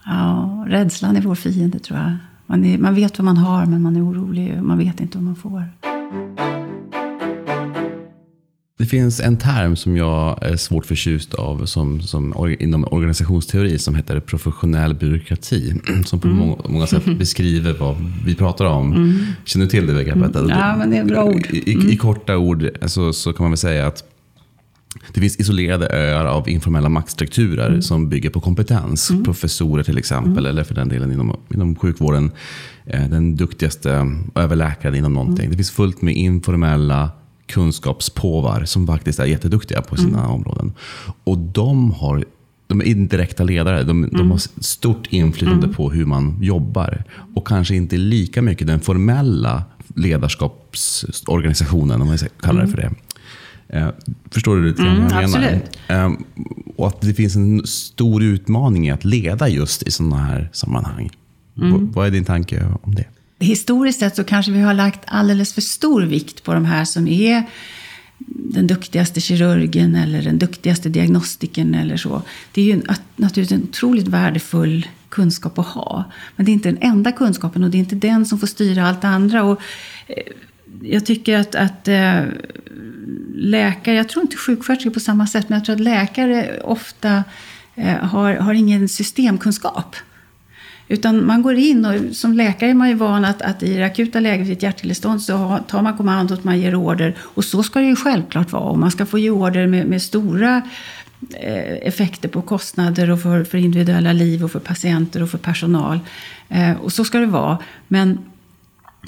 Ja, 0.05 0.65
rädslan 0.69 1.17
är 1.17 1.21
vår 1.21 1.35
fiende 1.35 1.79
tror 1.79 1.99
jag. 1.99 2.17
Man, 2.47 2.65
är, 2.65 2.79
man 2.79 2.95
vet 2.95 3.19
vad 3.19 3.25
man 3.25 3.37
har 3.37 3.67
men 3.67 3.83
man 3.83 3.97
är 3.97 4.05
orolig 4.05 4.55
och 4.59 4.65
man 4.65 4.79
vet 4.79 5.01
inte 5.01 5.19
vad 5.19 5.25
man 5.25 5.37
får. 5.37 5.65
Det 8.79 8.87
finns 8.87 9.21
en 9.21 9.37
term 9.37 9.77
som 9.77 9.97
jag 9.97 10.43
är 10.43 10.57
svårt 10.57 10.87
förtjust 10.87 11.35
av 11.35 11.67
som, 11.67 12.01
som 12.03 12.57
inom 12.59 12.85
organisationsteori 12.85 13.79
som 13.79 13.95
heter 13.95 14.21
professionell 14.21 14.95
byråkrati. 14.95 15.75
Som 16.05 16.21
på 16.21 16.29
mm. 16.29 16.39
många, 16.39 16.57
många, 16.69 16.87
sätt 16.87 17.05
beskriver 17.19 17.73
vad 17.73 17.97
vi 18.25 18.35
pratar 18.35 18.65
om. 18.65 18.93
Mm. 18.93 19.19
Känner 19.45 19.67
du 19.67 19.71
till 19.71 19.87
det 19.87 19.93
begreppet? 19.93 20.37
Mm. 20.37 20.49
Ja, 20.49 20.77
men 20.77 20.91
det 20.91 20.97
är 20.97 21.05
bra 21.05 21.25
ord. 21.25 21.47
I, 21.51 21.57
i, 21.57 21.73
I, 21.73 21.75
mm. 21.75 21.97
korta 21.97 22.37
ord 22.37 22.71
så, 22.87 23.13
så 23.13 23.33
kan 23.33 23.45
man 23.45 23.51
väl 23.51 23.59
säga 23.59 23.87
att 23.87 24.05
det 25.13 25.21
finns 25.21 25.37
isolerade 25.37 25.89
öar 25.89 26.25
av 26.25 26.49
informella 26.49 26.89
maktstrukturer 26.89 27.69
mm. 27.69 27.83
som 27.83 28.09
bygger 28.09 28.31
på 28.31 28.41
kompetens. 28.41 29.11
Mm. 29.11 29.25
Professorer 29.25 29.83
till 29.83 29.99
exempel, 29.99 30.33
mm. 30.33 30.47
eller 30.47 30.65
för 30.65 30.75
den 30.75 30.89
delen 30.89 31.13
inom, 31.13 31.37
inom 31.55 31.77
sjukvården, 31.77 32.31
eh, 32.87 33.09
den 33.09 33.37
duktigaste 33.37 34.13
överläkaren 34.35 34.95
inom 34.95 35.15
någonting. 35.15 35.45
Mm. 35.45 35.51
Det 35.51 35.57
finns 35.57 35.71
fullt 35.71 36.03
med 36.03 36.15
informella 36.15 37.11
kunskapspåvar 37.47 38.65
som 38.65 38.87
faktiskt 38.87 39.19
är 39.19 39.25
jätteduktiga 39.25 39.83
på 39.83 39.97
sina 39.97 40.19
mm. 40.19 40.31
områden. 40.31 40.73
Och 41.25 41.39
de 41.39 41.93
har 41.93 42.25
de 42.69 42.81
är 42.81 42.85
indirekta 42.85 43.45
ledare. 43.45 43.83
De, 43.83 44.05
mm. 44.05 44.19
de 44.19 44.31
har 44.31 44.63
stort 44.63 45.07
inflytande 45.07 45.65
mm. 45.65 45.77
på 45.77 45.91
hur 45.91 46.07
man 46.07 46.39
jobbar. 46.41 47.05
Och 47.35 47.47
kanske 47.47 47.75
inte 47.75 47.97
lika 47.97 48.43
mycket 48.43 48.67
den 48.67 48.81
formella 48.81 49.63
ledarskapsorganisationen, 49.95 52.01
om 52.01 52.09
man 52.09 52.19
ska 52.19 52.29
kalla 52.41 52.61
det 52.61 52.69
för 52.69 52.77
det. 52.77 52.91
Eh, 53.69 53.89
förstår 54.31 54.57
du 54.57 54.69
lite 54.69 54.83
mm, 54.83 55.09
vad 55.09 55.23
jag 55.23 55.31
menar? 55.31 55.61
Eh, 55.89 56.13
och 56.77 56.87
att 56.87 57.01
det 57.01 57.15
finns 57.15 57.37
en 57.37 57.67
stor 57.67 58.23
utmaning 58.23 58.89
i 58.89 58.91
att 58.91 59.05
leda 59.05 59.49
just 59.49 59.83
i 59.83 59.91
sådana 59.91 60.17
här 60.17 60.51
sammanhang. 60.53 61.11
Mm. 61.57 61.93
Vad 61.93 62.07
är 62.07 62.11
din 62.11 62.25
tanke 62.25 62.67
om 62.83 62.95
det? 62.95 63.05
Historiskt 63.41 64.01
sett 64.01 64.17
så 64.17 64.25
kanske 64.25 64.53
vi 64.53 64.61
har 64.61 64.75
lagt 64.75 65.01
alldeles 65.07 65.53
för 65.53 65.61
stor 65.61 66.03
vikt 66.03 66.45
på 66.45 66.55
de 66.55 66.65
här 66.65 66.85
som 66.85 67.09
är 67.09 67.43
den 68.27 68.67
duktigaste 68.67 69.21
kirurgen 69.21 69.95
eller 69.95 70.23
den 70.23 70.39
duktigaste 70.39 70.89
diagnostiken 70.89 71.75
eller 71.75 71.97
så. 71.97 72.23
Det 72.53 72.61
är 72.61 72.65
ju 72.65 72.83
naturligtvis 73.17 73.59
en 73.59 73.63
otroligt 73.63 74.09
värdefull 74.09 74.87
kunskap 75.09 75.59
att 75.59 75.67
ha. 75.67 76.05
Men 76.37 76.47
det 76.47 76.51
är 76.51 76.55
inte 76.55 76.69
den 76.69 76.83
enda 76.83 77.13
kunskapen 77.13 77.65
och 77.65 77.71
det 77.71 77.77
är 77.77 77.81
inte 77.81 77.95
den 77.95 78.27
som 78.27 78.39
får 78.39 78.47
styra 78.47 78.89
allt 78.89 79.03
det 79.03 79.09
andra. 79.09 79.45
Och 79.45 79.61
eh, 80.07 80.23
jag 80.83 81.07
tycker 81.07 81.39
att, 81.39 81.55
att 81.55 81.89
äh, 81.89 82.23
läkare, 83.35 83.95
jag 83.95 84.09
tror 84.09 84.23
inte 84.23 84.37
sjuksköterskor 84.37 84.91
på 84.91 85.01
samma 85.01 85.27
sätt, 85.27 85.49
men 85.49 85.59
jag 85.59 85.65
tror 85.65 85.75
att 85.75 85.81
läkare 85.81 86.61
ofta 86.61 87.25
äh, 87.75 87.97
har, 87.97 88.35
har 88.35 88.55
ingen 88.55 88.89
systemkunskap. 88.89 89.97
Utan 90.89 91.27
man 91.27 91.43
går 91.43 91.55
in 91.55 91.85
och 91.85 92.17
som 92.17 92.33
läkare 92.33 92.71
är 92.71 92.75
man 92.75 92.89
ju 92.89 92.95
van 92.95 93.25
att, 93.25 93.43
att 93.43 93.63
i 93.63 93.77
det 93.77 93.85
akuta 93.85 94.21
läget 94.21 94.47
vid 94.47 94.57
ett 94.57 94.63
hjärtstillestånd 94.63 95.23
så 95.23 95.59
tar 95.69 95.83
man 95.83 95.97
kommandot, 95.97 96.45
man 96.45 96.61
ger 96.61 96.75
order. 96.75 97.17
Och 97.21 97.45
så 97.45 97.63
ska 97.63 97.81
det 97.81 97.87
ju 97.87 97.97
självklart 97.97 98.53
vara. 98.53 98.63
Och 98.63 98.79
man 98.79 98.91
ska 98.91 99.07
få 99.07 99.19
ge 99.19 99.31
order 99.31 99.67
med, 99.67 99.87
med 99.87 100.03
stora 100.03 100.63
eh, 101.35 101.89
effekter 101.89 102.29
på 102.29 102.43
kostnader 102.43 103.11
och 103.11 103.23
för, 103.23 103.45
för 103.45 103.59
individuella 103.59 104.13
liv 104.13 104.45
och 104.45 104.51
för 104.51 104.61
patienter 104.61 105.23
och 105.23 105.31
för 105.31 105.39
personal. 105.39 106.01
Eh, 106.49 106.73
och 106.73 106.93
så 106.93 107.05
ska 107.05 107.19
det 107.19 107.27
vara. 107.27 107.59
Men 107.89 108.19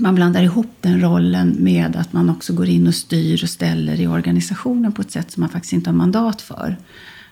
man 0.00 0.14
blandar 0.14 0.42
ihop 0.42 0.76
den 0.80 1.00
rollen 1.00 1.56
med 1.58 1.96
att 1.96 2.12
man 2.12 2.30
också 2.30 2.52
går 2.52 2.68
in 2.68 2.86
och 2.86 2.94
styr 2.94 3.42
och 3.42 3.50
ställer 3.50 4.00
i 4.00 4.06
organisationen 4.06 4.92
på 4.92 5.02
ett 5.02 5.10
sätt 5.10 5.30
som 5.30 5.40
man 5.40 5.50
faktiskt 5.50 5.72
inte 5.72 5.90
har 5.90 5.96
mandat 5.96 6.42
för. 6.42 6.76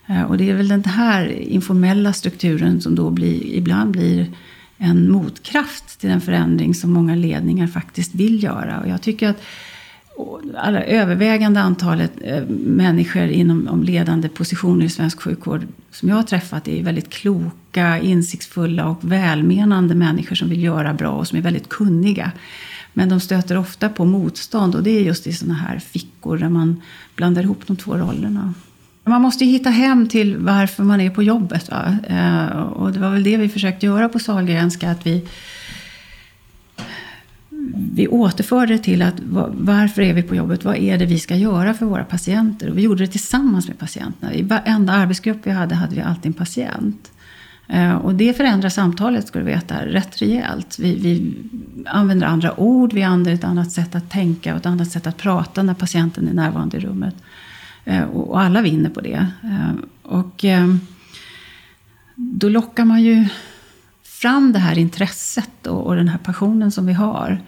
Eh, 0.07 0.23
och 0.23 0.39
det 0.39 0.51
är 0.51 0.55
väl 0.55 0.69
den 0.69 0.85
här 0.85 1.27
informella 1.29 2.13
strukturen 2.13 2.81
som 2.81 2.95
då 2.95 3.11
blir, 3.11 3.45
ibland 3.45 3.91
blir 3.91 4.33
en 4.79 5.11
motkraft 5.11 6.01
till 6.01 6.11
den 6.11 6.21
förändring 6.21 6.75
som 6.75 6.93
många 6.93 7.15
ledningar 7.15 7.67
faktiskt 7.67 8.15
vill 8.15 8.43
göra. 8.43 8.81
Och 8.81 8.89
jag 8.89 9.03
tycker 9.03 9.29
att 9.29 9.43
alla 10.57 10.83
övervägande 10.83 11.61
antalet 11.61 12.13
eh, 12.25 12.45
människor 12.49 13.23
inom 13.23 13.83
ledande 13.83 14.29
positioner 14.29 14.87
i 14.87 14.89
svensk 14.89 15.21
sjukvård 15.21 15.67
som 15.91 16.09
jag 16.09 16.17
har 16.17 16.23
träffat 16.23 16.69
är 16.69 16.83
väldigt 16.83 17.11
kloka, 17.11 17.99
insiktsfulla 17.99 18.87
och 18.87 18.99
välmenande 19.13 19.95
människor 19.95 20.37
som 20.37 20.49
vill 20.49 20.63
göra 20.63 20.95
bra 20.95 21.11
och 21.11 21.29
som 21.29 21.39
är 21.39 21.43
väldigt 21.43 21.69
kunniga. 21.69 22.33
Men 22.93 23.09
de 23.09 23.21
stöter 23.21 23.59
ofta 23.59 23.89
på 23.89 24.05
motstånd 24.05 24.75
och 24.75 24.83
det 24.83 24.91
är 24.91 25.03
just 25.03 25.27
i 25.27 25.33
sådana 25.33 25.55
här 25.55 25.79
fickor 25.79 26.39
där 26.39 26.49
man 26.49 26.83
blandar 27.17 27.43
ihop 27.43 27.67
de 27.67 27.77
två 27.77 27.95
rollerna. 27.95 28.55
Man 29.05 29.23
måste 29.23 29.45
ju 29.45 29.51
hitta 29.51 29.71
hem 29.71 30.09
till 30.09 30.37
varför 30.37 30.85
man 30.85 31.01
är 31.01 31.11
på 31.11 31.23
jobbet. 31.23 31.71
Va? 31.71 31.97
Eh, 32.09 32.61
och 32.61 32.93
det 32.93 33.01
var 33.01 33.11
väl 33.11 33.23
det 33.23 33.37
vi 33.37 33.49
försökte 33.49 33.87
göra 33.87 34.09
på 34.09 34.19
Sahlgrenska. 34.19 34.91
Att 34.91 35.07
vi, 35.07 35.27
vi 37.75 38.09
återförde 38.09 38.79
till 38.79 39.03
att 39.03 39.15
varför 39.53 40.03
är 40.03 40.15
vi 40.15 40.23
på 40.23 40.35
jobbet? 40.35 40.65
Vad 40.65 40.77
är 40.77 40.99
det 40.99 41.07
vi 41.07 41.19
ska 41.19 41.37
göra 41.37 41.75
för 41.75 41.87
våra 41.87 42.05
patienter? 42.05 42.71
Och 42.71 42.79
vi 42.79 42.83
gjorde 42.83 43.05
det 43.05 43.13
tillsammans 43.13 43.69
med 43.69 43.79
patienterna. 43.79 44.35
I 44.35 44.43
varenda 44.43 44.93
arbetsgrupp 44.93 45.39
vi 45.43 45.51
hade 45.51 45.75
hade 45.75 45.95
vi 45.95 46.01
alltid 46.01 46.27
en 46.27 46.33
patient. 46.33 47.13
Eh, 47.69 47.95
och 47.95 48.15
det 48.15 48.37
förändrar 48.37 48.69
samtalet, 48.69 49.27
ska 49.27 49.39
du 49.39 49.45
veta, 49.45 49.87
rätt 49.87 50.23
rejält. 50.23 50.79
Vi, 50.79 50.95
vi, 50.95 51.35
använder 51.87 52.27
andra 52.27 52.61
ord, 52.61 52.93
vi 52.93 53.03
använder 53.03 53.33
ett 53.33 53.45
annat 53.45 53.73
sätt 53.73 53.95
att 53.95 54.11
tänka 54.11 54.53
och 54.53 54.61
ett 54.61 54.67
annat 54.67 54.91
sätt 54.91 55.07
att 55.07 55.17
prata 55.17 55.63
när 55.63 55.75
patienten 55.75 56.29
är 56.29 56.33
närvarande 56.33 56.77
i 56.77 56.81
rummet. 56.81 57.15
Eh, 57.85 58.03
och 58.03 58.41
alla 58.41 58.63
vinner 58.63 58.91
på 58.91 59.01
det. 59.01 59.27
Eh, 59.43 59.75
och 60.03 60.45
då 62.15 62.49
lockar 62.49 62.85
man 62.85 63.03
ju 63.03 63.29
fram 64.21 64.53
det 64.53 64.59
här 64.59 64.79
intresset 64.79 65.67
och, 65.67 65.97
den 65.97 66.09
här 66.09 66.19
passionen 66.19 66.71
som 66.71 66.87
vi 66.87 66.93
har. 66.93 67.41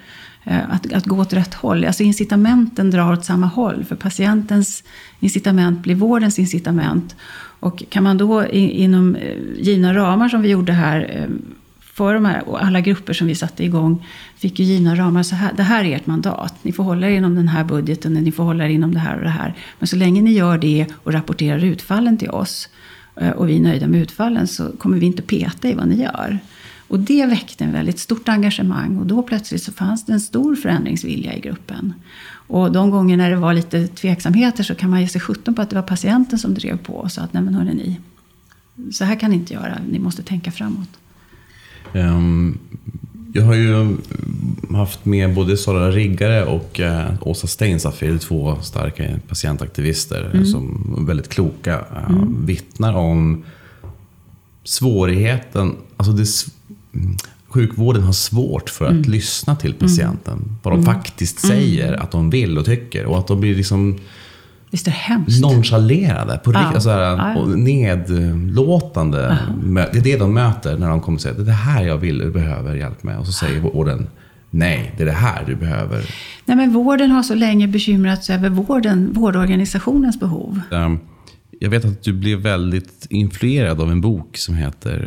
Eh, 0.45 0.71
att, 0.71 0.93
att 0.93 1.07
gå 1.07 1.17
åt 1.21 1.33
rätt 1.33 1.55
håll. 1.55 1.85
Alltså 1.85 2.03
incitamenten 2.03 2.91
drar 2.91 3.13
åt 3.13 3.25
samma 3.25 3.47
håll. 3.47 3.85
För 3.85 3.97
patientens 3.97 4.85
incitament 5.21 5.83
blir 5.83 5.95
vårdens 5.95 6.39
incitament. 6.39 7.17
Och 7.61 7.83
kan 7.89 8.03
man 8.03 8.19
då 8.19 8.47
inom 8.47 9.17
eh, 9.17 9.37
givna 9.57 9.95
ramar 9.95 10.29
som 10.29 10.43
vi 10.43 10.49
gjorde 10.49 10.73
här 10.73 11.11
eh, 11.15 11.29
för 11.81 12.15
de 12.15 12.25
här, 12.25 12.49
och 12.49 12.65
alla 12.65 12.81
grupper 12.81 13.13
som 13.13 13.27
vi 13.27 13.35
satte 13.35 13.65
igång 13.65 14.07
fick 14.37 14.59
ju 14.59 14.65
givna 14.65 14.97
ramar. 14.97 15.23
Så 15.23 15.35
här, 15.35 15.53
det 15.57 15.63
här 15.63 15.85
är 15.85 15.97
ert 15.97 16.07
mandat. 16.07 16.55
Ni 16.63 16.73
får 16.73 16.85
hålla 16.85 17.11
er 17.11 17.17
inom 17.17 17.35
den 17.35 17.49
här 17.49 17.65
budgeten, 17.65 18.13
ni 18.13 18.33
får 18.33 18.45
hålla 18.45 18.65
er 18.65 18.69
inom 18.69 18.95
det 18.95 19.01
här 19.01 19.17
och 19.17 19.25
det 19.25 19.31
här. 19.31 19.55
Men 19.79 19.89
så 19.89 19.97
länge 19.97 20.23
ni 20.23 20.33
gör 20.33 20.59
det 20.59 20.87
och 20.93 21.13
rapporterar 21.13 21.65
utfallen 21.65 22.19
till 22.19 22.31
oss 22.31 22.69
och 23.37 23.49
vi 23.49 23.57
är 23.57 23.61
nöjda 23.61 23.87
med 23.87 24.01
utfallen 24.01 24.47
så 24.47 24.73
kommer 24.79 24.99
vi 24.99 25.07
inte 25.07 25.23
peta 25.23 25.69
i 25.69 25.75
vad 25.75 25.89
ni 25.89 26.03
gör. 26.03 26.41
Och 26.91 27.01
det 27.01 27.27
väckte 27.27 27.65
en 27.65 27.73
väldigt 27.73 27.99
stort 27.99 28.29
engagemang 28.29 28.97
och 28.97 29.07
då 29.07 29.23
plötsligt 29.23 29.63
så 29.63 29.73
fanns 29.73 30.07
det 30.07 30.13
en 30.13 30.21
stor 30.21 30.57
förändringsvilja 30.57 31.37
i 31.37 31.41
gruppen. 31.41 31.95
Och 32.31 32.73
de 32.73 32.91
gånger 32.91 33.17
när 33.17 33.31
det 33.31 33.37
var 33.37 33.55
lite 33.55 33.87
tveksamheter 33.87 34.63
så 34.63 34.75
kan 34.75 34.91
man 34.91 35.01
ge 35.01 35.09
sig 35.09 35.21
sjutton 35.21 35.55
på 35.55 35.63
att 35.63 35.71
det 35.71 35.77
var 35.77 35.83
patienten 35.83 36.39
som 36.39 36.55
drev 36.55 36.79
på 36.79 36.93
och 36.93 37.13
sa 37.13 37.23
att 37.23 37.33
nej 37.33 37.43
men 37.43 37.55
hörni 37.55 37.75
ni, 37.75 38.01
så 38.93 39.05
här 39.05 39.21
kan 39.21 39.31
ni 39.31 39.37
inte 39.37 39.55
göra, 39.55 39.79
ni 39.91 39.99
måste 39.99 40.23
tänka 40.23 40.51
framåt. 40.51 40.89
Um, 41.93 42.59
jag 43.33 43.45
har 43.45 43.55
ju 43.55 43.97
haft 44.71 45.05
med 45.05 45.35
både 45.35 45.57
Sara 45.57 45.91
Riggare 45.91 46.45
och 46.45 46.81
uh, 46.81 47.11
Åsa 47.21 47.47
Steinsafir, 47.47 48.19
två 48.19 48.57
starka 48.63 49.05
patientaktivister 49.29 50.31
mm. 50.35 50.47
som 50.47 51.05
väldigt 51.07 51.29
kloka 51.29 51.79
uh, 51.79 52.11
mm. 52.11 52.47
vittnar 52.47 52.95
om 52.95 53.45
svårigheten, 54.65 55.77
alltså 55.97 56.13
det, 56.13 56.27
sjukvården 57.49 58.03
har 58.03 58.13
svårt 58.13 58.71
för 58.71 58.85
att 58.85 58.91
mm. 58.91 59.11
lyssna 59.11 59.57
till 59.57 59.75
patienten. 59.75 60.35
Mm. 60.35 60.57
Vad 60.63 60.73
de 60.73 60.81
mm. 60.81 60.95
faktiskt 60.95 61.41
säger 61.41 61.89
mm. 61.89 62.01
att 62.01 62.11
de 62.11 62.31
vill 62.31 62.59
och 62.59 62.65
tycker. 62.65 63.07
Och 63.07 63.19
att 63.19 63.27
de 63.27 63.41
blir 63.41 63.55
liksom 63.55 63.99
Visst 64.71 64.87
är 64.87 64.91
det 64.91 64.97
hemskt? 64.97 65.41
Nonchalerade, 65.41 66.39
på 66.39 66.53
ja. 66.53 66.59
alltså 66.59 66.91
här, 66.91 67.35
ja. 67.35 67.47
nedlåtande. 67.47 69.39
Ja. 69.75 69.87
Det 69.93 69.99
är 69.99 70.03
det 70.03 70.17
de 70.17 70.35
möter 70.35 70.79
när 70.79 70.89
de 70.89 71.01
kommer 71.01 71.17
och 71.17 71.23
säger 71.23 71.37
det 71.37 71.43
är 71.43 71.47
det 71.47 71.53
här 71.53 71.83
jag 71.83 71.97
vill 71.97 72.23
och 72.23 72.33
behöver 72.33 72.75
hjälp 72.75 73.03
med. 73.03 73.19
Och 73.19 73.27
så 73.27 73.33
säger 73.33 73.61
vården 73.61 74.07
Nej, 74.51 74.95
det 74.97 75.03
är 75.03 75.07
det 75.07 75.13
här 75.13 75.45
du 75.47 75.55
behöver. 75.55 76.05
Nej, 76.45 76.57
men 76.57 76.73
vården 76.73 77.11
har 77.11 77.23
så 77.23 77.35
länge 77.35 77.69
bekymrat 77.69 78.25
sig 78.25 78.37
över 78.37 78.49
vården, 78.49 79.13
vårdorganisationens 79.13 80.21
behov. 80.21 80.61
Um, 80.71 81.01
jag 81.63 81.71
vet 81.71 81.85
att 81.85 82.03
du 82.03 82.13
blev 82.13 82.39
väldigt 82.39 83.07
influerad 83.11 83.81
av 83.81 83.91
en 83.91 84.01
bok 84.01 84.37
som 84.37 84.55
heter 84.55 84.99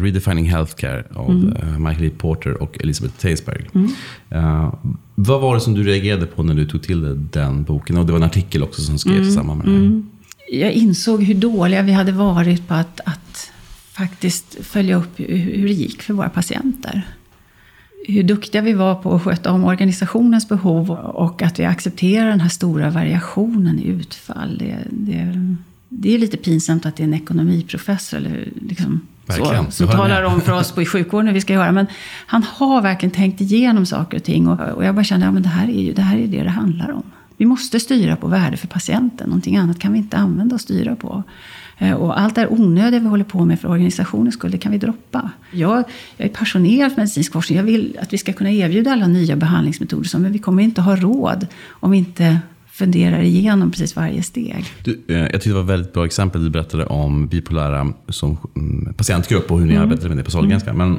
Redefining 0.00 0.50
Healthcare 0.50 1.04
av 1.14 1.30
mm. 1.30 1.56
Eh, 1.56 1.78
Michael 1.78 2.04
E. 2.04 2.10
Porter 2.18 2.62
och 2.62 2.78
Elisabeth 2.80 3.16
Teisberg. 3.16 3.66
Mm. 3.74 3.90
Uh, 4.34 4.74
vad 5.14 5.40
var 5.40 5.54
det 5.54 5.60
som 5.60 5.74
du 5.74 5.82
reagerade 5.82 6.26
på 6.26 6.42
när 6.42 6.54
du 6.54 6.66
tog 6.66 6.82
till 6.82 7.00
dig 7.00 7.14
den 7.32 7.64
boken? 7.64 7.96
Och 7.96 8.06
det 8.06 8.12
var 8.12 8.18
en 8.18 8.26
artikel 8.26 8.62
också 8.62 8.82
som 8.82 8.98
skrevs 8.98 9.16
mm. 9.16 9.28
i 9.28 9.32
samband 9.32 9.64
med 9.64 9.68
det 9.68 9.76
mm. 9.76 10.10
Jag 10.52 10.72
insåg 10.72 11.22
hur 11.22 11.34
dåliga 11.34 11.82
vi 11.82 11.92
hade 11.92 12.12
varit 12.12 12.68
på 12.68 12.74
att, 12.74 13.00
att 13.04 13.52
faktiskt 13.92 14.56
följa 14.60 14.96
upp 14.96 15.20
hur 15.20 15.66
det 15.66 15.72
gick 15.72 16.02
för 16.02 16.14
våra 16.14 16.28
patienter 16.28 17.06
hur 18.08 18.22
duktiga 18.22 18.62
vi 18.62 18.72
var 18.72 18.94
på 18.94 19.14
att 19.14 19.22
sköta 19.22 19.52
om 19.52 19.64
organisationens 19.64 20.48
behov 20.48 20.90
och 20.90 21.42
att 21.42 21.58
vi 21.58 21.64
accepterar 21.64 22.30
den 22.30 22.40
här 22.40 22.48
stora 22.48 22.90
variationen 22.90 23.78
i 23.78 23.86
utfall. 23.86 24.58
Det, 24.58 24.76
det, 24.90 25.56
det 25.88 26.14
är 26.14 26.18
lite 26.18 26.36
pinsamt 26.36 26.86
att 26.86 26.96
det 26.96 27.02
är 27.02 27.04
en 27.04 27.14
ekonomiprofessor 27.14 28.16
eller 28.16 28.48
liksom 28.68 29.00
så, 29.28 29.66
som 29.70 29.88
talar 29.88 30.22
om 30.22 30.40
för 30.40 30.52
oss 30.52 30.72
på 30.72 30.82
i 30.82 30.86
sjukvården 30.86 31.26
hur 31.26 31.34
vi 31.34 31.40
ska 31.40 31.52
göra. 31.52 31.72
Men 31.72 31.86
han 32.26 32.42
har 32.42 32.82
verkligen 32.82 33.10
tänkt 33.10 33.40
igenom 33.40 33.86
saker 33.86 34.16
och 34.16 34.24
ting. 34.24 34.48
Och, 34.48 34.60
och 34.60 34.84
jag 34.84 34.94
bara 34.94 35.04
kände 35.04 35.28
att 35.28 35.34
ja, 35.34 35.40
det, 35.40 35.48
här 35.48 35.68
är 35.68 35.82
ju, 35.82 35.92
det 35.92 36.02
här 36.02 36.18
är 36.18 36.26
det 36.26 36.42
det 36.42 36.50
handlar 36.50 36.90
om. 36.90 37.02
Vi 37.36 37.46
måste 37.46 37.80
styra 37.80 38.16
på 38.16 38.28
värde 38.28 38.56
för 38.56 38.68
patienten. 38.68 39.28
Någonting 39.28 39.56
annat 39.56 39.78
kan 39.78 39.92
vi 39.92 39.98
inte 39.98 40.16
använda 40.16 40.54
och 40.54 40.60
styra 40.60 40.96
på. 40.96 41.22
Eh, 41.78 41.92
och 41.92 42.20
allt 42.20 42.34
det 42.34 42.40
här 42.40 42.52
onödiga 42.52 43.00
vi 43.00 43.06
håller 43.06 43.24
på 43.24 43.44
med 43.44 43.60
för 43.60 43.68
organisationens 43.68 44.34
skull, 44.34 44.50
det 44.50 44.58
kan 44.58 44.72
vi 44.72 44.78
droppa. 44.78 45.30
Jag, 45.52 45.84
jag 46.16 46.26
är 46.26 46.32
passionerad 46.32 46.92
för 46.92 47.00
medicinsk 47.00 47.32
forskning. 47.32 47.58
Jag 47.58 47.64
vill 47.64 47.98
att 48.02 48.12
vi 48.12 48.18
ska 48.18 48.32
kunna 48.32 48.50
erbjuda 48.50 48.92
alla 48.92 49.06
nya 49.06 49.36
behandlingsmetoder. 49.36 50.18
Men 50.18 50.32
vi 50.32 50.38
kommer 50.38 50.62
inte 50.62 50.80
ha 50.80 50.96
råd 50.96 51.46
om 51.68 51.90
vi 51.90 51.98
inte 51.98 52.38
funderar 52.76 53.20
igenom 53.20 53.70
precis 53.70 53.96
varje 53.96 54.22
steg. 54.22 54.64
Du, 54.84 55.00
eh, 55.08 55.16
jag 55.16 55.32
tyckte 55.32 55.48
det 55.48 55.54
var 55.54 55.62
ett 55.62 55.68
väldigt 55.68 55.92
bra 55.92 56.06
exempel 56.06 56.44
du 56.44 56.50
berättade 56.50 56.86
om 56.86 57.26
bipolära 57.26 57.92
som 58.08 58.36
mm, 58.56 58.94
patientgrupp 58.94 59.50
och 59.50 59.58
hur 59.58 59.66
ni 59.66 59.74
mm. 59.74 59.84
arbetade 59.84 60.08
med 60.08 60.18
det 60.18 60.24
på 60.24 60.30
Sahlgrenska. 60.30 60.70
Mm. 60.70 60.88
Men 60.88 60.98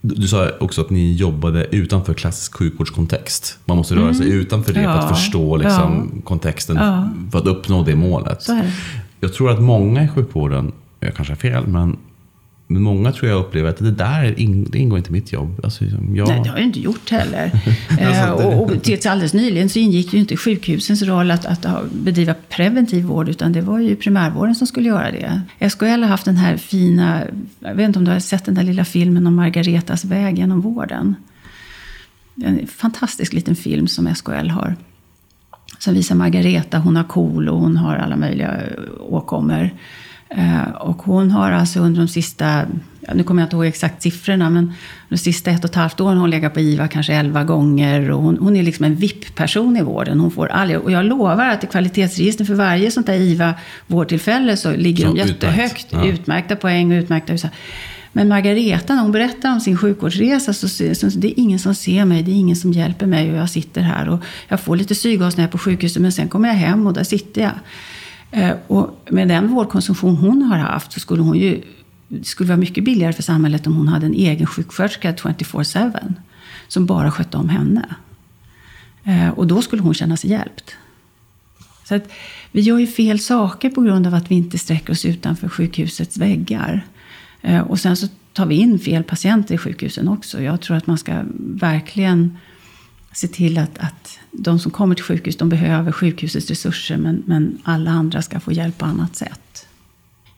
du 0.00 0.28
sa 0.28 0.50
också 0.60 0.80
att 0.80 0.90
ni 0.90 1.12
jobbade 1.12 1.66
utanför 1.70 2.14
klassisk 2.14 2.54
sjukvårdskontext. 2.54 3.58
Man 3.64 3.76
måste 3.76 3.94
röra 3.94 4.14
sig 4.14 4.26
mm. 4.26 4.38
utanför 4.38 4.72
det 4.72 4.82
ja. 4.82 4.92
för 4.92 4.98
att 4.98 5.18
förstå 5.18 5.56
liksom, 5.56 6.12
ja. 6.14 6.22
kontexten 6.24 6.76
ja. 6.76 7.08
för 7.32 7.38
att 7.38 7.46
uppnå 7.46 7.82
det 7.82 7.96
målet. 7.96 8.46
Jag 9.20 9.32
tror 9.34 9.50
att 9.50 9.62
många 9.62 10.04
i 10.04 10.08
sjukvården, 10.08 10.72
jag 11.00 11.14
kanske 11.14 11.32
har 11.32 11.38
fel, 11.38 11.66
men 11.66 11.96
men 12.70 12.82
många 12.82 13.12
tror 13.12 13.30
jag 13.30 13.40
upplever 13.40 13.70
att 13.70 13.78
det 13.78 13.90
där 13.90 14.22
det 14.70 14.78
ingår 14.78 14.98
inte 14.98 15.10
i 15.10 15.12
mitt 15.12 15.32
jobb. 15.32 15.60
Alltså, 15.64 15.84
jag... 15.84 16.28
Nej, 16.28 16.40
det 16.44 16.48
har 16.48 16.56
jag 16.56 16.66
inte 16.66 16.80
gjort 16.80 17.10
heller. 17.10 17.50
alltså, 17.90 18.36
det... 18.38 18.44
och, 18.44 18.62
och 18.62 18.82
tills 18.82 19.06
alldeles 19.06 19.34
nyligen 19.34 19.68
så 19.68 19.78
ingick 19.78 20.12
ju 20.12 20.18
inte 20.18 20.36
sjukhusens 20.36 21.02
roll 21.02 21.30
att, 21.30 21.46
att 21.46 21.92
bedriva 21.92 22.34
preventiv 22.48 23.04
vård, 23.04 23.28
utan 23.28 23.52
det 23.52 23.60
var 23.60 23.78
ju 23.78 23.96
primärvården 23.96 24.54
som 24.54 24.66
skulle 24.66 24.88
göra 24.88 25.10
det. 25.10 25.70
SKL 25.70 25.84
har 25.84 26.08
haft 26.08 26.24
den 26.24 26.36
här 26.36 26.56
fina, 26.56 27.22
jag 27.60 27.74
vet 27.74 27.86
inte 27.86 27.98
om 27.98 28.04
du 28.04 28.10
har 28.10 28.20
sett 28.20 28.44
den 28.44 28.54
där 28.54 28.62
lilla 28.62 28.84
filmen 28.84 29.26
om 29.26 29.34
Margaretas 29.34 30.04
väg 30.04 30.38
genom 30.38 30.60
vården. 30.60 31.14
En 32.44 32.66
fantastisk 32.66 33.32
liten 33.32 33.56
film 33.56 33.88
som 33.88 34.14
SKL 34.14 34.48
har. 34.48 34.76
Som 35.78 35.94
visar 35.94 36.14
Margareta, 36.14 36.78
hon 36.78 36.96
har 36.96 37.04
KOL 37.04 37.48
och 37.48 37.58
hon 37.58 37.76
har 37.76 37.96
alla 37.96 38.16
möjliga 38.16 38.60
åkommor. 39.00 39.70
Eh, 40.36 40.70
och 40.70 41.02
hon 41.02 41.30
har 41.30 41.52
alltså 41.52 41.80
under 41.80 42.00
de 42.00 42.08
sista, 42.08 42.64
nu 43.14 43.22
kommer 43.22 43.42
jag 43.42 43.46
inte 43.46 43.56
ihåg 43.56 43.66
exakt 43.66 44.02
siffrorna, 44.02 44.50
men 44.50 44.72
de 45.08 45.16
sista 45.16 45.50
ett 45.50 45.64
och 45.64 45.70
ett 45.70 45.76
halvt 45.76 46.00
åren 46.00 46.16
har 46.16 46.20
hon 46.20 46.30
legat 46.30 46.54
på 46.54 46.60
IVA 46.60 46.88
kanske 46.88 47.14
elva 47.14 47.44
gånger. 47.44 48.10
Och 48.10 48.22
hon, 48.22 48.38
hon 48.40 48.56
är 48.56 48.62
liksom 48.62 48.84
en 48.84 48.94
VIP-person 48.94 49.76
i 49.76 49.82
vården. 49.82 50.20
Hon 50.20 50.30
får 50.30 50.46
all, 50.46 50.76
och 50.76 50.92
jag 50.92 51.04
lovar 51.04 51.48
att 51.48 51.64
i 51.64 51.66
kvalitetsregistret 51.66 52.46
för 52.46 52.54
varje 52.54 52.90
sånt 52.90 53.06
där 53.06 53.14
IVA-vårdtillfälle 53.14 54.56
så 54.56 54.76
ligger 54.76 55.06
så 55.06 55.12
de 55.12 55.18
jättehögt. 55.18 55.86
Ja. 55.90 56.06
Utmärkta 56.06 56.56
poäng 56.56 56.92
och 56.92 57.02
utmärkta... 57.02 57.48
Men 58.12 58.28
Margareta, 58.28 58.94
när 58.94 59.02
hon 59.02 59.12
berättar 59.12 59.52
om 59.52 59.60
sin 59.60 59.76
sjukvårdsresa, 59.76 60.52
så, 60.52 60.68
så 60.68 61.06
det 61.06 61.28
är 61.28 61.40
ingen 61.40 61.58
som 61.58 61.74
ser 61.74 62.04
mig, 62.04 62.22
det 62.22 62.30
är 62.30 62.34
ingen 62.34 62.56
som 62.56 62.72
hjälper 62.72 63.06
mig 63.06 63.30
och 63.30 63.36
jag 63.36 63.50
sitter 63.50 63.80
här 63.80 64.08
och 64.08 64.24
jag 64.48 64.60
får 64.60 64.76
lite 64.76 64.94
syrgas 64.94 65.36
när 65.36 65.44
jag 65.44 65.48
är 65.48 65.52
på 65.52 65.58
sjukhuset, 65.58 66.02
men 66.02 66.12
sen 66.12 66.28
kommer 66.28 66.48
jag 66.48 66.54
hem 66.54 66.86
och 66.86 66.92
där 66.92 67.04
sitter 67.04 67.42
jag. 67.42 67.52
Eh, 68.30 68.52
och 68.66 68.98
med 69.10 69.28
den 69.28 69.48
vårdkonsumtion 69.48 70.16
hon 70.16 70.42
har 70.42 70.58
haft 70.58 70.92
så 70.92 71.00
skulle 71.00 71.22
hon 71.22 71.38
ju 71.38 71.62
det 72.08 72.24
skulle 72.24 72.48
vara 72.48 72.58
mycket 72.58 72.84
billigare 72.84 73.12
för 73.12 73.22
samhället 73.22 73.66
om 73.66 73.76
hon 73.76 73.88
hade 73.88 74.06
en 74.06 74.14
egen 74.14 74.46
sjuksköterska 74.46 75.12
24-7 75.12 76.14
som 76.68 76.86
bara 76.86 77.10
skötte 77.10 77.36
om 77.36 77.48
henne. 77.48 77.94
Eh, 79.04 79.28
och 79.28 79.46
då 79.46 79.62
skulle 79.62 79.82
hon 79.82 79.94
känna 79.94 80.16
sig 80.16 80.30
hjälpt. 80.30 80.76
Så 81.84 81.94
att 81.94 82.12
vi 82.52 82.60
gör 82.60 82.78
ju 82.78 82.86
fel 82.86 83.20
saker 83.20 83.70
på 83.70 83.80
grund 83.80 84.06
av 84.06 84.14
att 84.14 84.30
vi 84.30 84.34
inte 84.34 84.58
sträcker 84.58 84.92
oss 84.92 85.04
utanför 85.04 85.48
sjukhusets 85.48 86.16
väggar. 86.16 86.86
Eh, 87.42 87.60
och 87.60 87.80
sen 87.80 87.96
så 87.96 88.08
tar 88.32 88.46
vi 88.46 88.54
in 88.54 88.78
fel 88.78 89.04
patienter 89.04 89.54
i 89.54 89.58
sjukhusen 89.58 90.08
också. 90.08 90.42
Jag 90.42 90.60
tror 90.60 90.76
att 90.76 90.86
man 90.86 90.98
ska 90.98 91.22
verkligen 91.38 92.38
se 93.12 93.28
till 93.28 93.58
att, 93.58 93.78
att 93.78 94.18
de 94.30 94.58
som 94.58 94.70
kommer 94.70 94.94
till 94.94 95.04
sjukhus, 95.04 95.36
de 95.36 95.48
behöver 95.48 95.92
sjukhusets 95.92 96.48
resurser, 96.48 96.96
men, 96.96 97.22
men 97.26 97.58
alla 97.62 97.90
andra 97.90 98.22
ska 98.22 98.40
få 98.40 98.52
hjälp 98.52 98.78
på 98.78 98.84
annat 98.84 99.16
sätt. 99.16 99.66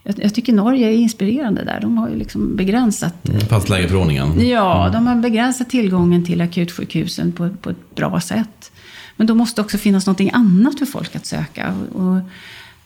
Jag, 0.02 0.14
jag 0.18 0.34
tycker 0.34 0.52
Norge 0.52 0.88
är 0.88 0.92
inspirerande 0.92 1.64
där. 1.64 1.80
De 1.80 1.98
har 1.98 2.08
ju 2.08 2.16
liksom 2.16 2.56
begränsat... 2.56 3.28
Mm, 3.28 3.40
Fastlägeförordningen? 3.40 4.48
Ja, 4.48 4.80
mm. 4.80 4.92
de 4.92 5.06
har 5.06 5.22
begränsat 5.22 5.70
tillgången 5.70 6.24
till 6.24 6.40
akutsjukhusen 6.40 7.32
på, 7.32 7.50
på 7.60 7.70
ett 7.70 7.94
bra 7.94 8.20
sätt. 8.20 8.72
Men 9.16 9.26
då 9.26 9.34
måste 9.34 9.60
också 9.60 9.78
finnas 9.78 10.06
något 10.06 10.20
annat 10.32 10.78
för 10.78 10.86
folk 10.86 11.16
att 11.16 11.26
söka. 11.26 11.74
Och 11.92 12.20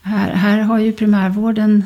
här, 0.03 0.33
här 0.33 0.59
har 0.59 0.79
ju 0.79 0.93
primärvården 0.93 1.85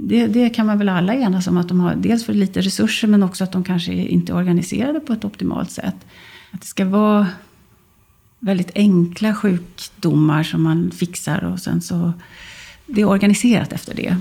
det, 0.00 0.26
det, 0.26 0.50
kan 0.50 0.66
man 0.66 0.78
väl 0.78 0.88
alla 0.88 1.14
enas 1.14 1.46
om 1.46 1.56
att 1.56 1.68
de 1.68 1.80
har 1.80 1.94
dels 1.94 2.24
för 2.24 2.32
lite 2.32 2.60
resurser 2.60 3.08
men 3.08 3.22
också 3.22 3.44
att 3.44 3.52
de 3.52 3.64
kanske 3.64 3.92
inte 3.92 4.32
är 4.32 4.36
organiserade 4.36 5.00
på 5.00 5.12
ett 5.12 5.24
optimalt 5.24 5.70
sätt. 5.70 5.96
Att 6.50 6.60
det 6.60 6.66
ska 6.66 6.84
vara 6.84 7.26
väldigt 8.38 8.70
enkla 8.74 9.34
sjukdomar 9.34 10.42
som 10.42 10.62
man 10.62 10.90
fixar 10.90 11.44
och 11.44 11.60
sen 11.60 11.80
så... 11.80 12.12
Det 12.86 13.00
är 13.00 13.08
organiserat 13.08 13.72
efter 13.72 13.94
det. 13.94 14.16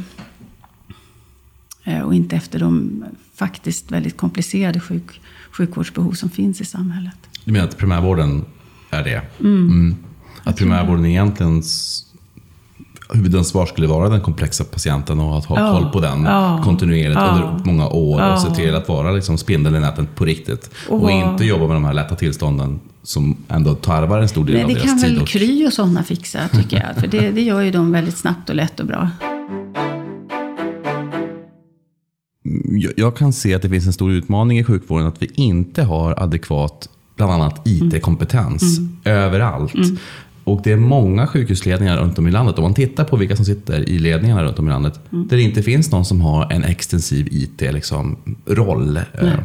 Eh, 1.83 2.01
och 2.01 2.15
inte 2.15 2.35
efter 2.35 2.59
de 2.59 3.03
faktiskt 3.35 3.91
väldigt 3.91 4.17
komplicerade 4.17 4.79
sjuk, 4.79 5.21
sjukvårdsbehov 5.51 6.11
som 6.11 6.29
finns 6.29 6.61
i 6.61 6.65
samhället. 6.65 7.15
Du 7.45 7.51
menar 7.51 7.67
att 7.67 7.77
primärvården 7.77 8.45
är 8.89 9.03
det? 9.03 9.21
Mm. 9.39 9.67
Mm. 9.67 9.95
Att 10.43 10.57
primärvården 10.57 11.05
egentligen 11.05 11.63
huvudansvar 13.13 13.65
skulle 13.65 13.87
vara 13.87 14.09
den 14.09 14.21
komplexa 14.21 14.63
patienten 14.63 15.19
och 15.19 15.37
att 15.37 15.45
ha 15.45 15.59
ja. 15.59 15.73
koll 15.73 15.91
på 15.91 15.99
den 15.99 16.23
ja. 16.23 16.61
kontinuerligt 16.63 17.19
ja. 17.19 17.29
under 17.29 17.65
många 17.65 17.87
år 17.87 18.33
och 18.33 18.41
se 18.41 18.55
till 18.55 18.75
att 18.75 18.89
vara 18.89 19.11
liksom 19.11 19.37
spindeln 19.37 19.75
i 19.75 19.79
nätet 19.79 20.15
på 20.15 20.25
riktigt. 20.25 20.69
Och, 20.89 21.03
och, 21.03 21.11
inte 21.11 21.45
jobba 21.45 21.67
med 21.67 21.75
de 21.75 21.85
här 21.85 21.93
lätta 21.93 22.15
tillstånden 22.15 22.79
som 23.03 23.37
ändå 23.47 23.75
tarvar 23.75 24.19
en 24.19 24.29
stor 24.29 24.45
del 24.45 24.55
Nej, 24.55 24.63
av 24.63 24.69
deras 24.69 24.81
tid. 24.81 24.95
Det 24.95 25.07
kan 25.07 25.15
väl 25.15 25.27
Kry 25.27 25.67
och 25.67 25.73
sådana 25.73 26.03
fixa 26.03 26.47
tycker 26.47 26.77
jag. 26.77 26.95
För 26.95 27.07
det, 27.07 27.31
det 27.31 27.41
gör 27.41 27.61
ju 27.61 27.71
de 27.71 27.91
väldigt 27.91 28.17
snabbt 28.17 28.49
och 28.49 28.55
lätt 28.55 28.79
och 28.79 28.85
bra. 28.85 29.09
Jag 32.97 33.17
kan 33.17 33.33
se 33.33 33.53
att 33.55 33.61
det 33.61 33.69
finns 33.69 33.87
en 33.87 33.93
stor 33.93 34.11
utmaning 34.11 34.59
i 34.59 34.63
sjukvården 34.63 35.07
att 35.07 35.21
vi 35.21 35.31
inte 35.33 35.83
har 35.83 36.23
adekvat 36.23 36.89
bland 37.15 37.31
annat 37.31 37.67
IT-kompetens 37.67 38.77
mm. 38.77 38.97
överallt. 39.05 39.73
Mm. 39.73 39.97
Och 40.49 40.61
det 40.63 40.71
är 40.71 40.77
många 40.77 41.27
sjukhusledningar 41.27 41.97
runt 41.97 42.19
om 42.19 42.27
i 42.27 42.31
landet. 42.31 42.57
Om 42.57 42.63
man 42.63 42.73
tittar 42.73 43.03
på 43.03 43.15
vilka 43.17 43.35
som 43.35 43.45
sitter 43.45 43.89
i 43.89 43.99
ledningarna 43.99 44.43
runt 44.43 44.59
om 44.59 44.67
i 44.67 44.69
landet. 44.69 44.99
Mm. 45.11 45.27
Där 45.27 45.37
det 45.37 45.43
inte 45.43 45.63
finns 45.63 45.91
någon 45.91 46.05
som 46.05 46.21
har 46.21 46.51
en 46.51 46.63
extensiv 46.63 47.27
IT-roll. 47.31 47.73
Liksom, 47.73 48.17
eh, 49.21 49.39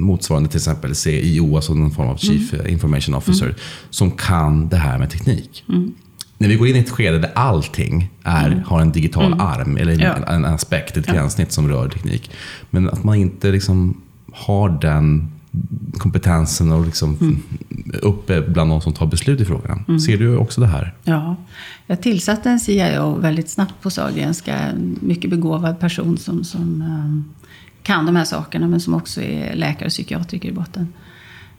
motsvarande 0.00 0.48
till 0.48 0.56
exempel 0.58 0.94
CIO, 0.94 1.56
alltså 1.56 1.74
någon 1.74 1.90
form 1.90 2.08
av 2.08 2.16
Chief 2.16 2.54
Information 2.68 3.14
Officer. 3.14 3.54
Som 3.90 4.10
kan 4.10 4.68
det 4.68 4.76
här 4.76 4.98
med 4.98 5.10
teknik. 5.10 5.64
När 6.38 6.48
vi 6.48 6.54
går 6.54 6.68
in 6.68 6.76
i 6.76 6.78
ett 6.78 6.90
skede 6.90 7.18
där 7.18 7.30
allting 7.34 8.10
är, 8.22 8.62
har 8.66 8.80
en 8.80 8.92
digital 8.92 9.40
arm 9.40 9.76
eller 9.76 9.92
en, 9.92 10.00
Ja. 10.00 10.14
en 10.14 10.44
aspekt, 10.44 10.96
ett 10.96 11.06
gränssnitt 11.06 11.52
som 11.52 11.68
rör 11.68 11.88
teknik. 11.88 12.30
Men 12.70 12.88
att 12.90 13.04
man 13.04 13.16
inte 13.16 13.52
liksom 13.52 14.00
har 14.32 14.68
den 14.68 15.28
kompetensen 15.98 16.72
och 16.72 16.86
liksom 16.86 17.42
uppe 18.02 18.40
bland 18.40 18.70
de 18.70 18.80
som 18.80 18.92
tar 18.92 19.06
beslut 19.06 19.40
i 19.40 19.44
frågan. 19.44 20.00
Ser 20.00 20.18
du 20.18 20.36
också 20.36 20.60
det 20.60 20.66
här? 20.66 20.94
Ja, 21.04 21.36
jag 21.86 22.02
tillsatte 22.02 22.50
en 22.50 22.60
CIO 22.60 23.18
väldigt 23.18 23.50
snabbt 23.50 23.74
på 23.82 23.90
Sahlgrenska. 23.90 24.56
En 24.56 24.98
mycket 25.00 25.30
begåvad 25.30 25.80
person 25.80 26.18
som, 26.18 26.44
som 26.44 26.82
eh, 26.82 27.34
kan 27.82 28.06
de 28.06 28.16
här 28.16 28.24
sakerna 28.24 28.66
men 28.68 28.80
som 28.80 28.94
också 28.94 29.22
är 29.22 29.54
läkare 29.54 29.86
och 29.86 29.90
psykiatriker 29.92 30.48
i 30.48 30.52
botten. 30.52 30.92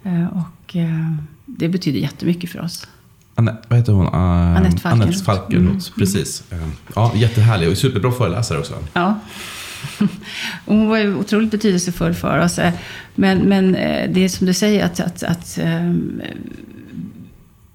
Eh, 0.04 0.28
Och 0.28 0.76
eh, 0.76 1.16
det 1.46 1.70
betyder 1.70 2.00
jättemycket 2.00 2.50
för 2.50 2.62
oss. 2.62 2.88
Anne, 3.36 3.58
vad 3.68 3.80
heter 3.80 3.94
hon? 3.94 4.06
Uh, 4.06 4.14
Anette 4.14 4.78
Falkenroth. 4.78 5.08
Anette 5.10 5.24
Falkenroth, 5.24 5.92
precis. 5.98 6.44
Eh, 6.52 6.68
Ja, 6.96 7.12
jättehärlig 7.16 7.70
och 7.70 7.78
superbra 7.78 8.12
föreläsare 8.12 8.60
också. 8.60 8.74
Ja. 8.94 9.20
Hon 10.66 10.88
var 10.88 10.98
ju 10.98 11.16
otroligt 11.16 11.52
betydelsefull 11.52 12.14
för 12.14 12.40
oss. 12.40 12.60
eh, 12.60 12.74
Men, 13.16 13.38
men 13.38 13.76
eh, 13.76 14.10
det 14.12 14.24
är 14.26 14.30
som 14.30 14.48
du 14.48 14.54
säger 14.54 14.86
att, 14.86 15.00
att, 15.00 15.24
att 15.24 15.58
ehm, 15.62 16.22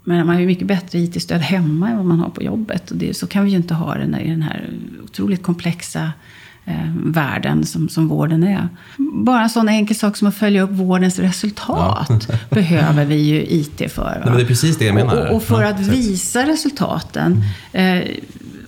men 0.07 0.17
man 0.27 0.29
har 0.35 0.41
ju 0.41 0.47
mycket 0.47 0.67
bättre 0.67 0.99
IT-stöd 0.99 1.41
hemma 1.41 1.89
än 1.91 1.97
vad 1.97 2.07
man 2.07 2.19
har 2.19 2.31
på 2.31 2.43
jobbet. 2.43 2.91
Och 2.91 2.97
det, 2.97 3.15
så 3.17 3.27
kan 3.27 3.45
vi 3.45 3.51
ju 3.51 3.57
inte 3.57 3.75
ha 3.75 3.95
det 3.95 4.21
i 4.21 4.31
den 4.31 4.43
här 4.43 4.71
otroligt 5.05 5.43
komplexa 5.43 6.13
eh, 6.65 6.91
världen 7.05 7.67
som, 7.67 7.89
som 7.89 8.09
vården 8.09 8.45
är. 8.45 8.69
Bara 8.97 9.43
en 9.43 9.51
sån 9.51 9.69
enkel 9.69 9.97
sak 9.97 10.17
som 10.17 10.29
att 10.29 10.35
följa 10.35 10.63
upp 10.63 10.71
vårdens 10.71 11.19
resultat 11.19 12.29
behöver 12.51 13.05
vi 13.05 13.15
ju 13.17 13.43
IT 13.49 13.93
för. 13.93 14.03
Va? 14.03 14.13
Nej, 14.15 14.25
men 14.25 14.37
det 14.37 14.43
är 14.43 14.47
precis 14.47 14.79
det 14.79 14.85
jag 14.85 14.95
menar. 14.95 15.29
Och, 15.31 15.37
och 15.37 15.43
för 15.43 15.63
Ja, 15.63 15.69
att 15.69 15.81
visa 15.81 16.47
resultaten. 16.47 17.43
Eh, 17.73 17.99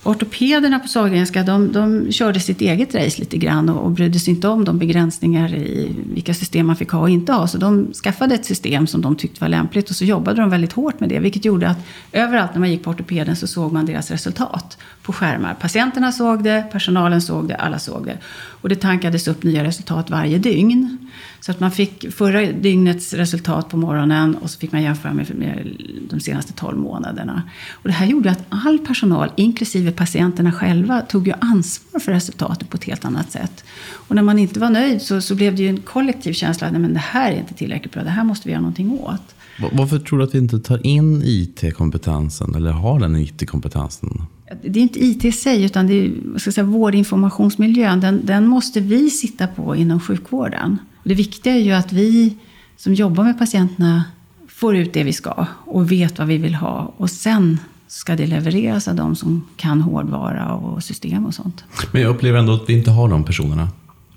ortopederna 0.07 0.79
på 0.79 0.87
Sahlgrenska, 0.87 1.43
de, 1.43 1.71
de 1.71 2.11
körde 2.11 2.39
sitt 2.39 2.61
eget 2.61 2.95
race 2.95 3.19
lite 3.19 3.37
grann 3.37 3.69
och, 3.69 3.85
och 3.85 3.91
brydde 3.91 4.19
sig 4.19 4.33
inte 4.33 4.47
om 4.47 4.65
de 4.65 4.79
begränsningar 4.79 5.55
i 5.55 5.95
vilka 6.13 6.33
system 6.33 6.67
man 6.67 6.75
fick 6.75 6.89
ha 6.89 6.99
och 6.99 7.09
inte 7.09 7.33
ha. 7.33 7.47
Så 7.47 7.57
de 7.57 7.93
skaffade 7.93 8.35
ett 8.35 8.45
system 8.45 8.87
som 8.87 9.01
de 9.01 9.15
tyckte 9.15 9.41
var 9.41 9.49
lämpligt 9.49 9.89
och 9.89 9.95
så 9.95 10.05
jobbade 10.05 10.41
de 10.41 10.49
väldigt 10.49 10.73
hårt 10.73 10.99
med 10.99 11.09
det. 11.09 11.19
Vilket 11.19 11.45
gjorde 11.45 11.69
att 11.69 11.77
överallt 12.11 12.53
när 12.53 12.59
man 12.59 12.71
gick 12.71 12.83
på 12.83 12.89
ortopeden 12.89 13.35
så 13.35 13.47
såg 13.47 13.73
man 13.73 13.85
deras 13.85 14.11
resultat 14.11 14.77
på 15.07 15.13
skärmar. 15.13 15.53
Patienterna 15.53 16.11
såg 16.11 16.43
det, 16.43 16.65
personalen 16.71 17.21
såg 17.21 17.47
det, 17.47 17.55
alla 17.55 17.79
såg 17.79 18.05
det. 18.05 18.17
Och 18.61 18.69
det 18.69 18.75
tankades 18.75 19.27
upp 19.27 19.43
nya 19.43 19.63
resultat 19.63 20.09
varje 20.09 20.37
dygn. 20.37 20.97
Så 21.39 21.51
att 21.51 21.59
man 21.59 21.71
fick 21.71 22.13
förra 22.13 22.41
dygnets 22.41 23.13
resultat 23.13 23.69
på 23.69 23.77
morgonen 23.77 24.35
och 24.35 24.49
så 24.49 24.59
fick 24.59 24.71
man 24.71 24.81
jämföra 24.81 25.13
med, 25.13 25.67
de 26.09 26.19
senaste 26.19 26.53
12 26.53 26.77
månaderna. 26.77 27.43
Och 27.71 27.87
det 27.87 27.93
här 27.93 28.05
gjorde 28.05 28.31
att 28.31 28.45
all 28.49 28.79
personal, 28.79 29.31
inklusive 29.35 29.91
patienterna 29.91 30.51
själva, 30.51 31.01
tog 31.01 31.27
ju 31.27 31.33
ansvar 31.39 31.99
för 31.99 32.11
resultatet 32.11 32.69
på 32.69 32.77
ett 32.77 32.83
helt 32.83 33.05
annat 33.05 33.31
sätt. 33.31 33.63
Och 33.91 34.15
när 34.15 34.23
man 34.23 34.39
inte 34.39 34.59
var 34.59 34.69
nöjd 34.69 35.01
så, 35.01 35.21
så 35.21 35.35
blev 35.35 35.55
det 35.55 35.61
ju 35.61 35.69
en 35.69 35.81
kollektiv 35.81 36.33
känsla 36.33 36.67
att 36.67 36.73
men 36.73 36.93
det 36.93 36.99
här 36.99 37.31
är 37.31 37.39
inte 37.39 37.53
tillräckligt 37.53 37.93
bra, 37.93 38.03
det 38.03 38.09
här 38.09 38.23
måste 38.23 38.47
vi 38.47 38.51
göra 38.51 38.61
någonting 38.61 38.91
åt. 38.91 39.35
Varför 39.71 39.99
tror 39.99 40.19
du 40.19 40.25
att 40.25 40.35
vi 40.35 40.37
inte 40.37 40.59
tar 40.59 40.87
in 40.87 41.21
IT-kompetensen 41.25 42.55
eller 42.55 42.71
har 42.71 42.99
den 42.99 43.15
IT-kompetensen? 43.15 44.21
Det 44.63 44.79
är 44.79 44.83
inte 44.83 45.05
IT 45.05 45.25
i 45.25 45.31
sig, 45.31 45.63
utan 45.63 45.87
det 45.87 45.93
är 45.93 46.13
vad 46.25 46.41
ska 46.41 46.47
jag 46.47 46.53
säga, 46.53 46.65
vårdinformationsmiljön. 46.65 47.99
Den, 47.99 48.25
den 48.25 48.47
måste 48.47 48.79
vi 48.79 49.09
sitta 49.09 49.47
på 49.47 49.75
inom 49.75 49.99
sjukvården. 49.99 50.77
Och 50.97 51.09
det 51.09 51.15
viktiga 51.15 51.53
är 51.53 51.59
ju 51.59 51.71
att 51.71 51.93
vi 51.93 52.35
som 52.77 52.93
jobbar 52.93 53.23
med 53.23 53.39
patienterna 53.39 54.03
får 54.47 54.75
ut 54.75 54.93
det 54.93 55.03
vi 55.03 55.13
ska 55.13 55.47
och 55.65 55.91
vet 55.91 56.19
vad 56.19 56.27
vi 56.27 56.37
vill 56.37 56.55
ha. 56.55 56.93
Och 56.97 57.09
sen 57.09 57.59
ska 57.87 58.15
det 58.15 58.27
levereras 58.27 58.87
av 58.87 58.95
de 58.95 59.15
som 59.15 59.47
kan 59.55 59.81
hårdvara 59.81 60.53
och 60.53 60.83
system 60.83 61.25
och 61.25 61.33
sånt. 61.33 61.63
Men 61.91 62.01
jag 62.01 62.09
upplever 62.09 62.39
ändå 62.39 62.53
att 62.53 62.69
vi 62.69 62.73
inte 62.73 62.91
har 62.91 63.09
de 63.09 63.23
personerna. 63.23 63.67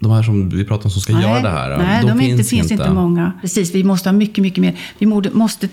De 0.00 0.10
här 0.10 0.22
som 0.22 0.48
vi 0.48 0.64
pratar 0.64 0.84
om 0.84 0.90
som 0.90 1.02
ska 1.02 1.12
göra 1.12 1.40
det 1.40 1.50
här. 1.50 1.78
Nej, 1.78 2.00
de, 2.00 2.08
de, 2.08 2.18
finns 2.18 2.30
inte, 2.30 2.44
finns 2.44 2.72
inte 2.72 2.90
många. 2.90 3.32
Precis, 3.40 3.74
vi 3.74 3.84
måste 3.84 4.08
ha 4.08 4.12
mycket, 4.12 4.42
mycket 4.42 4.60
mer. 4.60 4.76
Vi 4.98 5.06
måste 5.32 5.68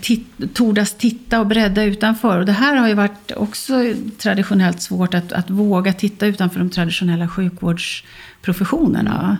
tordas 0.54 0.98
titta 0.98 1.40
och 1.40 1.48
bredda 1.48 1.84
utanför. 1.84 2.40
Och 2.40 2.46
det 2.46 2.52
här 2.52 2.76
har 2.76 2.88
ju 2.88 2.94
varit 2.94 3.32
också 3.36 3.94
traditionellt 4.18 4.82
svårt 4.82 5.14
att, 5.14 5.32
att 5.32 5.50
våga 5.50 5.94
titta 5.94 6.26
utanför 6.26 6.60
de 6.60 6.70
traditionella 6.70 7.28
sjukvårdsprofessionerna. 7.28 9.38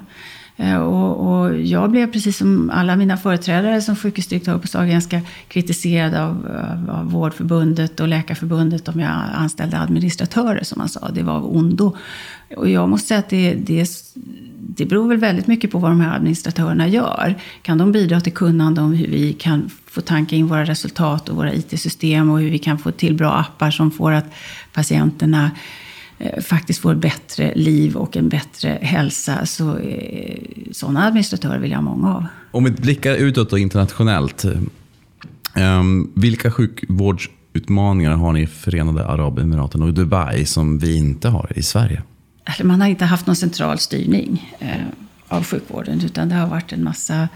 Eh, 0.60 0.78
och, 0.78 1.28
och 1.28 1.62
jag 1.62 1.92
blev 1.92 2.12
precis 2.12 2.38
som 2.38 2.70
alla 2.70 2.96
mina 2.96 3.18
företrädare 3.18 3.82
som 3.82 3.96
sjukhusdirektör 3.96 4.58
på 4.58 4.68
Sahlgrenska 4.68 5.22
kritiserad 5.48 6.16
av, 6.16 6.48
av, 6.90 7.12
Vårdförbundet 7.12 8.00
och 8.00 8.08
Läkarförbundet 8.08 8.88
om 8.88 9.00
jag 9.00 9.12
anställde 9.34 9.80
administratörer 9.80 10.64
som 10.64 10.80
man 10.80 10.90
sa. 10.90 11.10
Det 11.10 11.24
var 11.24 11.34
av 11.34 11.56
ondo. 11.56 11.96
Och 12.58 12.70
jag 12.70 12.90
måste 12.90 13.08
säga 13.08 13.20
att 13.20 13.30
det, 13.30 13.54
det, 13.54 13.90
det 14.58 14.86
beror 14.86 15.08
väl 15.08 15.18
väldigt 15.18 15.48
mycket 15.48 15.72
på 15.72 15.80
vad 15.80 15.92
de 15.92 16.02
här 16.02 16.16
administratörerna 16.16 16.88
gör. 16.88 17.36
Kan 17.62 17.78
de 17.78 17.92
bidra 17.92 18.22
till 18.22 18.34
kunnande 18.34 18.82
om 18.82 18.94
hur 18.94 19.08
vi 19.08 19.34
kan 19.34 19.70
få 19.86 20.02
tanka 20.02 20.36
in 20.36 20.48
våra 20.48 20.66
resultat 20.66 21.30
och 21.30 21.36
våra 21.36 21.54
IT-system 21.54 22.30
och 22.30 22.40
hur 22.40 22.50
vi 22.50 22.60
kan 22.60 22.78
få 22.78 22.92
till 22.92 23.16
bra 23.16 23.34
appar 23.34 23.72
som 23.72 23.92
får 23.92 24.12
att 24.12 24.34
patienterna 24.74 25.52
faktiskt 26.42 26.82
får 26.82 26.96
bättre 26.96 27.54
liv 27.56 27.96
och 27.96 28.18
en 28.18 28.30
bättre 28.30 28.80
hälsa. 28.82 29.46
Så 29.46 29.78
eh, 29.78 30.40
sådana 30.72 31.08
administratörer 31.08 31.60
vill 31.60 31.72
jag 31.72 31.78
ha 31.78 31.84
många 31.84 32.16
av. 32.16 32.26
Om 32.52 32.64
vi 32.64 32.72
blickar 32.72 33.16
utåt 33.16 33.54
och 33.54 33.60
internationellt. 33.60 34.46
Um, 35.56 36.12
vilka 36.16 36.52
sjukvårdsutmaningar 36.52 38.12
har 38.12 38.34
ni 38.34 38.42
i 38.42 38.48
Förenade 38.48 39.06
Arabemiraten 39.06 39.82
och 39.82 39.94
Dubai 39.94 40.46
som 40.46 40.80
vi 40.80 40.98
inte 40.98 41.30
har 41.30 41.52
i 41.56 41.64
Sverige? 41.64 42.04
Eller 42.46 42.66
Man 42.66 42.82
har 42.82 42.88
inte 42.88 43.06
haft 43.06 43.28
någon 43.28 43.36
central 43.36 43.80
styrning 43.80 44.56
eh, 44.60 44.82
av 45.28 45.44
sjukvården. 45.44 46.02
Utan 46.06 46.30
det 46.30 46.36
har 46.36 46.48
varit 46.48 46.74
en 46.74 46.84
massa 46.84 47.30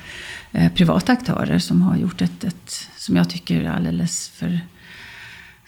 eh, 0.51 0.71
privata 0.73 1.11
aktörer 1.11 1.59
som 1.59 1.81
har 1.81 1.97
gjort 1.97 2.21
ett, 2.21 2.43
ett, 2.43 2.87
som 2.97 3.15
jag 3.15 3.29
tycker, 3.29 3.65
alldeles 3.65 4.29
för 4.29 4.59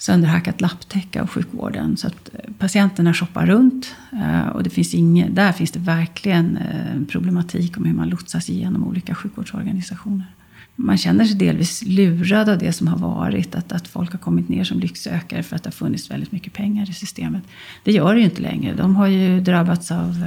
sönderhackat 0.04 0.62
lapptäcke 0.62 1.22
av 1.22 1.28
sjukvården. 1.28 1.98
Så 1.98 2.08
att 2.08 2.30
eh, 2.34 2.54
patienterna 2.58 3.14
shoppar 3.14 3.46
runt. 3.46 3.96
Eh, 4.12 4.48
och 4.48 4.64
det 4.64 4.70
finns 4.70 4.94
inge, 4.94 5.30
där 5.30 5.52
finns 5.52 5.72
det 5.72 5.80
verkligen 5.80 6.58
en 6.58 7.06
problematik 7.06 7.78
om 7.78 7.86
hur 7.86 7.94
man 7.94 8.10
lotsas 8.10 8.50
igenom 8.50 8.88
olika 8.88 9.16
sjukvårdsorganisationer. 9.16 10.26
Man 10.76 10.98
känner 10.98 11.26
sig 11.26 11.36
delvis 11.36 11.84
lurad 11.86 12.50
av 12.50 12.58
det 12.58 12.74
som 12.74 12.88
har 12.88 12.98
varit. 12.98 13.56
Att, 13.56 13.72
att 13.72 13.88
folk 13.88 14.12
har 14.12 14.20
kommit 14.20 14.50
ner 14.50 14.64
som 14.64 14.80
lycksökare 14.80 15.44
för 15.44 15.56
att 15.56 15.64
det 15.64 15.68
har 15.68 15.74
funnits 15.74 16.12
väldigt 16.12 16.32
mycket 16.32 16.54
pengar 16.54 16.90
i 16.90 16.94
systemet. 16.94 17.44
Det 17.84 17.92
gör 17.92 18.14
det 18.14 18.20
ju 18.20 18.26
inte 18.26 18.42
längre. 18.42 18.74
De 18.76 18.96
har 18.96 19.08
ju 19.08 19.40
drabbats 19.40 19.92
av 19.92 20.26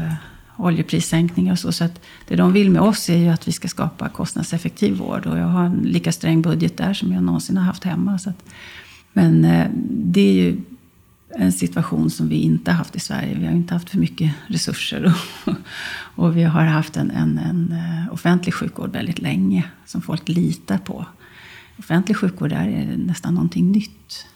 oljeprissänkningar 0.57 1.53
och 1.53 1.59
så. 1.59 1.73
Så 1.73 1.85
att 1.85 2.01
det 2.29 2.37
de 2.37 2.53
vill 2.53 2.71
med 2.71 2.83
oss 2.83 3.09
är 3.09 3.17
ju 3.17 3.29
att 3.29 3.49
vi 3.49 3.53
ska 3.53 3.69
skapa 3.69 4.09
kostnadseffektiv 4.09 4.97
vård. 4.97 5.27
Och 5.27 5.39
jag 5.39 5.47
har 5.47 5.65
en 5.65 5.81
lika 5.85 6.13
sträng 6.13 6.43
budget 6.43 6.77
där 6.77 6.95
som 6.95 7.13
jag 7.13 7.23
någonsin 7.23 7.57
har 7.57 7.65
haft 7.65 7.85
hemma. 7.85 8.19
Så 8.19 8.31
att, 8.31 8.45
men 9.17 9.45
eh, 9.45 9.67
det 9.89 10.21
är 10.21 10.33
ju 10.33 10.57
en 11.39 11.53
situation 11.53 12.11
som 12.11 12.29
vi 12.29 12.37
inte 12.37 12.71
har 12.71 12.79
haft 12.79 12.97
i 12.97 13.01
Sverige. 13.01 13.39
Vi 13.39 13.47
har 13.47 13.53
inte 13.53 13.75
haft 13.75 13.91
för 13.91 13.99
mycket 13.99 14.33
resurser. 14.47 15.05
Och, 15.45 15.55
och 16.25 16.37
vi 16.37 16.43
har 16.43 16.65
haft 16.65 16.97
en, 16.97 17.11
en, 17.11 17.39
en 17.39 17.73
eh, 17.73 18.13
offentlig 18.13 18.55
sjukvård 18.55 18.93
väldigt 18.93 19.19
länge 19.19 19.65
som 19.87 20.03
folk 20.03 20.29
litar 20.29 20.79
på. 20.79 21.07
Offentlig 21.79 22.17
sjukvård 22.17 22.51
där 22.51 22.69
är 22.69 22.97
nästan 22.97 23.35
någonting 23.35 23.73
nytt. 23.73 24.27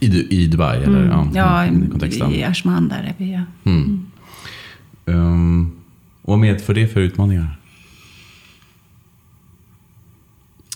I, 0.00 0.42
i 0.42 0.46
Dubai? 0.46 0.82
Eller, 0.82 1.04
Mm. 1.04 1.30
Ja, 1.34 1.66
kontexten. 1.90 2.32
i 2.32 2.44
Ashman 2.44 2.88
där 2.88 3.02
är 3.02 3.14
vi. 3.18 3.40
Mm. 3.64 4.06
Um, 5.04 5.72
och 6.22 6.30
vad 6.30 6.38
medför 6.38 6.74
det 6.74 6.88
för 6.88 7.00
utmaningar? 7.00 7.59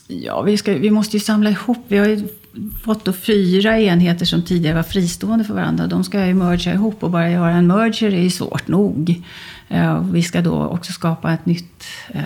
Ja, 0.06 0.42
vi, 0.42 0.56
ska, 0.56 0.72
vi 0.72 0.90
måste 0.90 1.16
ju 1.16 1.20
samla 1.20 1.50
ihop. 1.50 1.84
Vi 1.88 1.98
har 1.98 2.06
ju 2.06 2.28
fått 2.82 3.04
då 3.04 3.12
fyra 3.12 3.80
enheter 3.80 4.26
som 4.26 4.42
tidigare 4.42 4.74
var 4.74 4.82
fristående 4.82 5.44
för 5.44 5.54
varandra. 5.54 5.86
De 5.86 6.04
ska 6.04 6.26
ju 6.26 6.34
mergea 6.34 6.74
ihop 6.74 7.02
och 7.02 7.10
bara 7.10 7.30
göra 7.30 7.50
en 7.50 7.66
merger 7.66 8.12
är 8.12 8.22
ju 8.22 8.30
svårt 8.30 8.68
nog. 8.68 9.22
Eh, 9.68 10.02
vi 10.10 10.22
ska 10.22 10.42
då 10.42 10.66
också 10.66 10.92
skapa 10.92 11.32
ett 11.32 11.46
nytt 11.46 11.84
eh, 12.08 12.22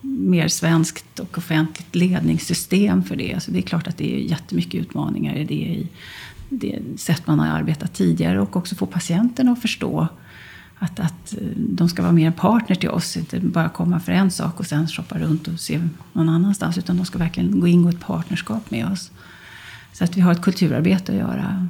mer 0.00 0.48
svenskt 0.48 1.18
och 1.18 1.38
offentligt 1.38 1.94
ledningssystem 1.94 3.02
för 3.02 3.16
det. 3.16 3.42
Så 3.42 3.50
det 3.50 3.58
är 3.58 3.62
klart 3.62 3.88
att 3.88 3.96
det 3.96 4.14
är 4.14 4.18
jättemycket 4.18 4.80
utmaningar 4.80 5.34
i 5.36 5.44
det, 5.44 5.54
i 5.54 5.88
det 6.48 6.78
sätt 6.96 7.22
man 7.26 7.38
har 7.38 7.46
arbetat 7.46 7.94
tidigare. 7.94 8.40
Och 8.40 8.56
också 8.56 8.74
få 8.74 8.86
patienterna 8.86 9.52
att 9.52 9.62
förstå 9.62 10.08
att, 10.82 11.00
att 11.00 11.32
eh, 11.32 11.46
de 11.56 11.88
ska 11.88 12.02
vara 12.02 12.12
mer 12.12 12.26
en 12.26 12.32
partner 12.32 12.76
till 12.76 12.88
oss. 12.88 13.16
Inte 13.16 13.40
bara 13.40 13.68
komma 13.68 14.00
för 14.00 14.12
en 14.12 14.30
sak 14.30 14.60
och 14.60 14.66
sen 14.66 14.88
shoppa 14.88 15.18
runt 15.18 15.48
och 15.48 15.60
se 15.60 15.80
någon 16.12 16.28
annanstans. 16.28 16.78
Utan 16.78 16.96
de 16.96 17.06
ska 17.06 17.18
verkligen 17.18 17.60
gå 17.60 17.68
in 17.68 17.86
i 17.86 17.88
ett 17.88 18.00
partnerskap 18.00 18.70
med 18.70 18.86
oss. 18.86 19.10
Så 19.92 20.04
att 20.04 20.16
vi 20.16 20.20
har 20.20 20.32
ett 20.32 20.42
kulturarbete 20.42 21.12
att 21.12 21.18
göra. 21.18 21.68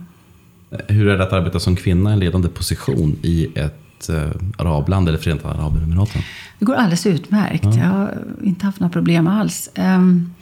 Hur 0.89 1.09
är 1.09 1.19
det 1.19 1.25
att 1.25 1.33
arbeta 1.33 1.61
som 1.61 1.77
kvinna 1.77 2.11
i 2.11 2.13
en 2.13 2.19
ledande 2.19 2.49
position 2.49 3.17
i 3.23 3.49
ett 3.55 4.09
eh, 4.09 4.31
arabland 4.59 5.09
eller 5.09 5.19
Förenta 5.19 5.49
Arabemiraten? 5.49 6.23
Det 6.59 6.65
går 6.65 6.75
alldeles 6.75 7.07
utmärkt. 7.07 7.65
Ja. 7.65 7.77
Jag 7.77 7.87
har 7.87 8.25
inte 8.43 8.67
haft 8.67 8.81
några 8.81 8.93
problem 8.93 9.27
alls. 9.27 9.71
Um, 9.77 10.35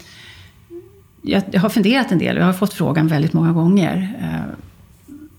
jag, 1.22 1.42
jag, 1.52 1.60
har 1.60 1.68
funderat 1.68 2.12
en 2.12 2.18
del 2.18 2.36
och 2.36 2.42
jag 2.42 2.46
har 2.46 2.52
fått 2.52 2.74
frågan 2.74 3.08
väldigt 3.08 3.32
många 3.32 3.52
gånger. 3.52 4.16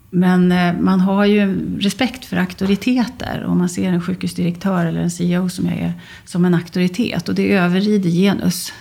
Men 0.09 0.51
uh, 0.51 0.81
man 0.81 0.99
har 0.99 1.25
ju 1.25 1.69
respekt 1.79 2.25
för 2.25 2.37
auktoriteter. 2.37 3.43
Om 3.47 3.57
man 3.57 3.69
ser 3.69 3.89
en 3.89 4.01
sjukhusdirektör 4.01 4.85
eller 4.85 5.01
en 5.01 5.11
CEO 5.11 5.49
som 5.49 5.65
jag 5.65 5.77
är 5.77 5.93
som 6.25 6.45
en 6.45 6.53
auktoritet. 6.53 7.29
Och 7.29 7.35
det 7.35 7.53
överrider 7.53 8.09
genus. 8.09 8.73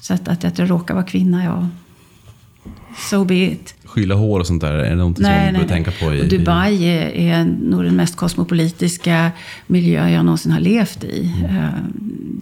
Så 0.00 0.14
att, 0.14 0.28
att 0.28 0.58
jag 0.58 0.70
råkar 0.70 0.94
vara 0.94 1.04
kvinna, 1.04 1.44
ja. 1.44 1.68
So 2.96 3.24
be 3.24 3.34
it. 3.34 3.74
Skylla 3.84 4.14
hår 4.14 4.40
och 4.40 4.46
sånt 4.46 4.60
där, 4.60 4.72
är 4.72 4.90
det 4.90 4.96
någonting 4.96 5.22
nej, 5.22 5.46
som 5.46 5.52
man 5.52 5.62
bör 5.62 5.68
tänka 5.68 5.90
på? 5.90 6.14
I, 6.14 6.28
Dubai 6.28 6.84
är, 6.84 7.08
är 7.10 7.44
nog 7.44 7.84
den 7.84 7.96
mest 7.96 8.16
kosmopolitiska 8.16 9.30
miljö 9.66 10.08
jag 10.08 10.24
någonsin 10.24 10.52
har 10.52 10.60
levt 10.60 11.04
i. 11.04 11.32
Mm. 11.48 11.72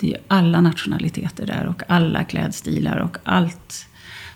Det 0.01 0.13
är 0.13 0.19
alla 0.29 0.61
nationaliteter 0.61 1.47
där 1.47 1.67
och 1.67 1.83
alla 1.89 2.25
klädstilar 2.25 2.97
och 2.97 3.17
allt. 3.25 3.87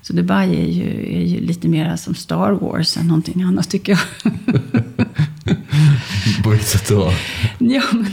Så 0.06 0.12
Dubai 0.12 0.56
är 0.56 0.68
ju, 0.68 1.16
är 1.16 1.26
ju 1.26 1.40
lite 1.40 1.68
mer 1.68 1.96
som 1.96 2.14
Star 2.14 2.52
Wars 2.52 2.96
än 2.96 3.06
någonting 3.06 3.42
annat 3.42 3.70
tycker 3.70 3.92
jag. 3.92 4.00
På 6.42 6.50
vilket 6.50 6.68
sätt 6.68 6.88
då? 6.88 7.12
Ja, 7.58 7.82
men 7.92 8.12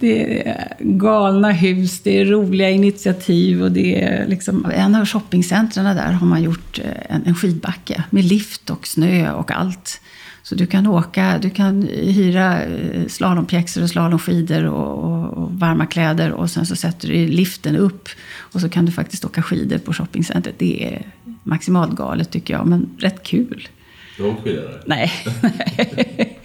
det 0.00 0.48
är 0.48 0.76
galna 0.80 1.50
hus, 1.50 2.00
det 2.00 2.20
är 2.20 2.24
roliga 2.24 2.70
initiativ 2.70 3.62
och 3.62 3.72
det 3.72 4.02
är 4.02 4.28
liksom... 4.28 4.66
En 4.74 4.94
av 4.94 5.06
shoppingcentren 5.06 5.96
där 5.96 6.12
har 6.12 6.26
man 6.26 6.42
gjort 6.42 6.78
eh, 6.78 7.16
en, 7.16 7.26
en 7.26 7.34
skidbacke 7.34 8.04
med 8.10 8.24
lift 8.24 8.70
och 8.70 8.86
snö 8.86 9.32
och 9.32 9.50
allt. 9.50 10.00
Så 10.42 10.54
du 10.54 10.66
kan 10.66 10.86
åka, 10.86 11.38
du 11.38 11.50
kan 11.50 11.82
hyra 11.92 12.62
eh, 12.62 13.06
slalompjäxor 13.06 13.82
och 13.82 13.90
slalomskidor 13.90 14.64
och, 14.64 15.04
och, 15.04 15.38
och, 15.38 15.52
varma 15.52 15.86
kläder 15.86 16.32
och 16.32 16.50
sen 16.50 16.66
så 16.66 16.76
sätter 16.76 17.08
du 17.08 17.26
liften 17.26 17.76
upp 17.76 18.08
och 18.38 18.60
så 18.60 18.68
kan 18.68 18.86
du 18.86 18.92
faktiskt 18.92 19.24
åka 19.24 19.42
skidor 19.42 19.78
på 19.78 19.92
shoppingcentret. 19.92 20.54
Det 20.58 20.94
är 20.94 21.06
maximalt 21.48 21.96
galet 21.96 22.30
tycker 22.30 22.54
jag, 22.54 22.66
men 22.66 22.90
rätt 22.98 23.22
kul. 23.22 23.68
Skidor? 24.16 24.82
Nej. 24.86 25.12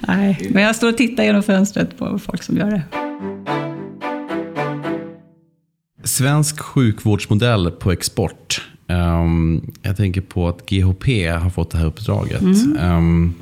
Nej, 0.00 0.48
men 0.50 0.62
jag 0.62 0.76
står 0.76 0.88
och 0.88 0.96
tittar 0.96 1.24
genom 1.24 1.42
fönstret 1.42 1.98
på 1.98 2.18
folk 2.18 2.42
som 2.42 2.56
gör 2.56 2.70
det. 2.70 2.82
Svensk 6.04 6.60
sjukvårdsmodell 6.60 7.70
på 7.70 7.92
export. 7.92 8.62
Um, 8.86 9.72
jag 9.82 9.96
tänker 9.96 10.20
på 10.20 10.48
att 10.48 10.70
GHP 10.70 11.28
har 11.28 11.50
fått 11.50 11.70
det 11.70 11.78
här 11.78 11.86
uppdraget. 11.86 12.40
Mm. 12.40 12.96
Um, 12.96 13.34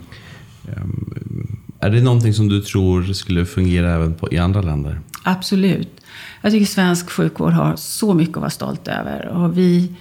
um, 0.77 1.59
är 1.81 1.91
det 1.91 2.01
någonting 2.01 2.35
som 2.35 2.49
du 2.49 2.61
tror 2.61 3.03
skulle 3.03 3.47
fungera 3.47 3.91
även 3.91 4.15
på, 4.15 4.33
i 4.33 4.39
andra 4.39 4.63
länder? 4.63 5.01
Absolut. 5.23 6.01
Jag 6.43 6.53
tycker 6.53 6.67
svensk 6.67 7.11
sjukvård 7.11 7.53
har 7.53 7.77
så 7.77 8.15
mycket 8.15 8.37
att 8.37 8.41
vara 8.41 8.51
stolt 8.51 8.89
över. 8.89 9.29
Och 9.29 9.59
vi, 9.59 9.93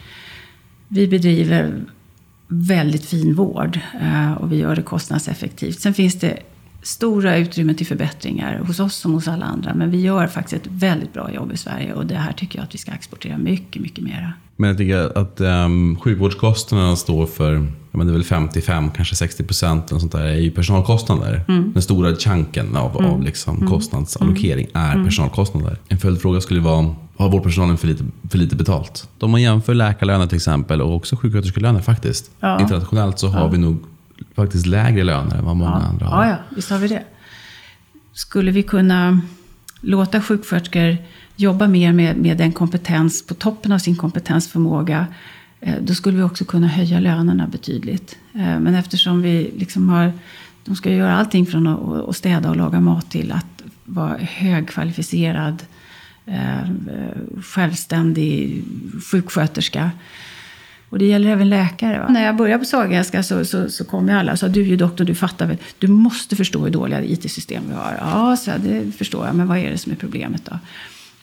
vi 0.94 1.08
bedriver 1.08 1.86
väldigt 2.48 3.06
fin 3.06 3.36
vård 3.36 3.80
eh, 4.02 4.32
och 4.32 4.52
vi 4.52 4.58
gör 4.58 4.76
det 4.76 4.82
kostnadseffektivt. 4.82 5.80
Sen 5.80 5.94
finns 5.94 6.20
det 6.20 6.39
stora 6.82 7.38
utrymmen 7.38 7.76
till 7.76 7.88
förbättringar 7.88 8.60
hos 8.60 8.80
oss 8.80 8.96
som 8.96 9.14
hos 9.14 9.28
alla 9.28 9.46
andra. 9.46 9.74
Men 9.74 9.91
vi 9.91 10.02
gör 10.02 10.28
faktiskt 10.28 10.66
ett 10.66 10.72
väldigt 10.72 11.14
bra 11.14 11.34
jobb 11.34 11.52
i 11.52 11.58
Sverige 11.58 11.94
och 11.94 12.06
det 12.06 12.16
här 12.16 12.34
tycker 12.34 12.60
jag 12.60 12.64
att 12.64 12.74
vi 12.74 12.78
ska 12.78 12.91
exportera 12.91 13.38
mycket, 13.38 13.82
mycket 13.82 14.04
mera. 14.04 14.34
Men 14.56 14.70
jag 14.70 14.78
tycker 14.78 15.18
att 15.18 15.41
um, 15.41 16.00
sjukvårdskostnaderna 16.00 16.96
står 16.96 17.26
för 17.26 17.68
men 17.98 18.08
det 18.08 18.12
är 18.12 18.14
väl 18.14 18.24
55, 18.24 18.91
kanske 18.91 19.16
60 19.16 19.44
procent 19.44 19.89
sånt 19.89 20.12
där 20.12 20.26
är 20.26 20.36
ju 20.36 20.52
personalkostnader. 20.52 21.46
Mm. 21.48 21.74
Den 21.74 21.82
stora 21.82 22.16
chunken 22.16 22.76
av, 22.76 23.00
mm. 23.00 23.12
av 23.12 23.24
liksom 23.24 23.58
mm. 23.58 23.70
kostnadsallokering 23.70 24.68
är 24.74 24.94
mm. 24.94 25.06
personalkostnader. 25.06 25.78
En 25.89 25.98
följdfråga 25.98 26.41
skulle 26.41 26.60
vara, 26.60 26.96
har 27.18 27.30
vårdpersonalen 27.30 27.78
för 27.78 27.88
lite, 27.88 28.04
för 28.30 28.38
lite 28.38 28.56
betalt? 28.56 29.10
Om 29.20 29.32
man 29.32 29.41
jämför 29.41 29.74
läkarlöner 29.74 30.28
till 30.28 30.36
exempel 30.36 30.82
och 30.82 30.96
också 30.96 31.16
sjuksköterskelöner 31.16 31.82
faktiskt. 31.82 32.32
Ja. 32.39 32.62
Internationellt 32.62 33.20
så 33.20 33.28
har 33.28 33.41
ja. 33.41 33.48
vi 33.48 33.58
nog 33.58 33.84
faktiskt 34.36 34.66
lägre 34.66 35.04
löner 35.04 35.38
än 35.38 35.46
vad 35.46 35.56
många 35.56 35.82
ja. 35.84 35.88
andra 35.88 36.06
har. 36.06 36.26
Ja, 36.26 36.30
ja, 36.30 36.38
visst 36.56 36.70
har 36.70 36.78
vi 36.78 36.88
det. 36.88 37.04
Skulle 38.14 38.52
vi 38.52 38.64
kunna 38.64 39.22
låta 39.82 40.22
sjuksköterskor 40.22 40.98
jobba 41.36 41.68
mer 41.68 41.94
med, 41.94 42.18
med 42.18 42.38
den 42.38 42.52
kompetens, 42.52 43.28
på 43.28 43.34
toppen 43.34 43.72
av 43.72 43.78
sin 43.80 43.96
kompetensförmåga, 43.96 45.08
Eh, 45.66 45.76
då 45.82 45.93
skulle 45.93 46.18
vi 46.18 46.24
också 46.24 46.45
kunna 46.45 46.68
höja 46.68 46.99
lönerna 46.99 47.47
betydligt. 47.47 48.18
Eh, 48.34 48.59
men 48.59 48.76
eftersom 48.76 49.22
vi 49.22 49.51
liksom 49.57 49.89
har, 49.89 50.11
de 50.66 50.76
ska 50.76 50.91
göra 50.91 51.16
allting 51.16 51.45
från 51.45 51.68
att 52.09 52.16
städa 52.16 52.49
och 52.49 52.55
laga 52.55 52.80
mat 52.80 53.11
till 53.11 53.32
att 53.32 53.64
vara 53.86 54.18
högkvalificerad, 54.18 55.64
eh, 56.26 56.70
självständig 57.41 58.64
sjuksköterska 59.11 59.91
och 60.89 60.99
det 60.99 61.05
gäller 61.05 61.30
även 61.30 61.49
läkare. 61.49 61.99
Va? 61.99 62.07
När 62.09 62.26
jag 62.26 62.36
började 62.36 62.59
på 62.59 62.66
Sahlgrenska 62.66 63.24
så, 63.24 63.45
så, 63.45 63.70
så 63.70 63.86
kom 63.86 64.07
ju 64.07 64.14
alla 64.14 64.32
och 64.32 64.39
sa, 64.39 64.47
du 64.47 64.61
är 64.61 64.66
ju 64.66 64.76
doktor, 64.76 65.05
du 65.05 65.16
fattar 65.16 65.45
väl. 65.45 65.57
Du 65.80 65.88
måste 65.88 66.36
förstå 66.36 66.59
hur 66.59 66.72
dåliga 66.72 67.03
IT-system 67.03 67.64
vi 67.68 67.74
har. 67.74 67.97
Ja, 67.99 68.38
så 68.38 68.51
det 68.64 68.91
förstår 68.91 69.26
jag, 69.26 69.36
men 69.36 69.47
vad 69.47 69.57
är 69.57 69.72
det 69.72 69.78
som 69.78 69.91
är 69.91 69.95
problemet 69.95 70.45
då? 70.45 70.59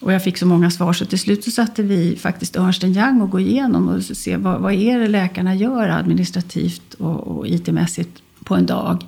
Och 0.00 0.12
jag 0.12 0.24
fick 0.24 0.38
så 0.38 0.46
många 0.46 0.70
svar 0.70 0.92
så 0.92 1.04
till 1.04 1.18
slut 1.18 1.44
så 1.44 1.50
satte 1.50 1.82
vi 1.82 2.16
faktiskt 2.16 2.56
Ernst 2.56 2.84
Young 2.84 3.20
och 3.20 3.30
gå 3.30 3.40
igenom 3.40 3.88
och 3.88 4.02
se 4.02 4.36
vad, 4.36 4.60
vad 4.60 4.72
är 4.72 4.98
det 4.98 5.08
läkarna 5.08 5.54
gör 5.54 5.88
administrativt 5.88 6.94
och, 6.94 7.26
och 7.26 7.46
IT-mässigt 7.46 8.22
på 8.44 8.54
en 8.54 8.66
dag. 8.66 9.06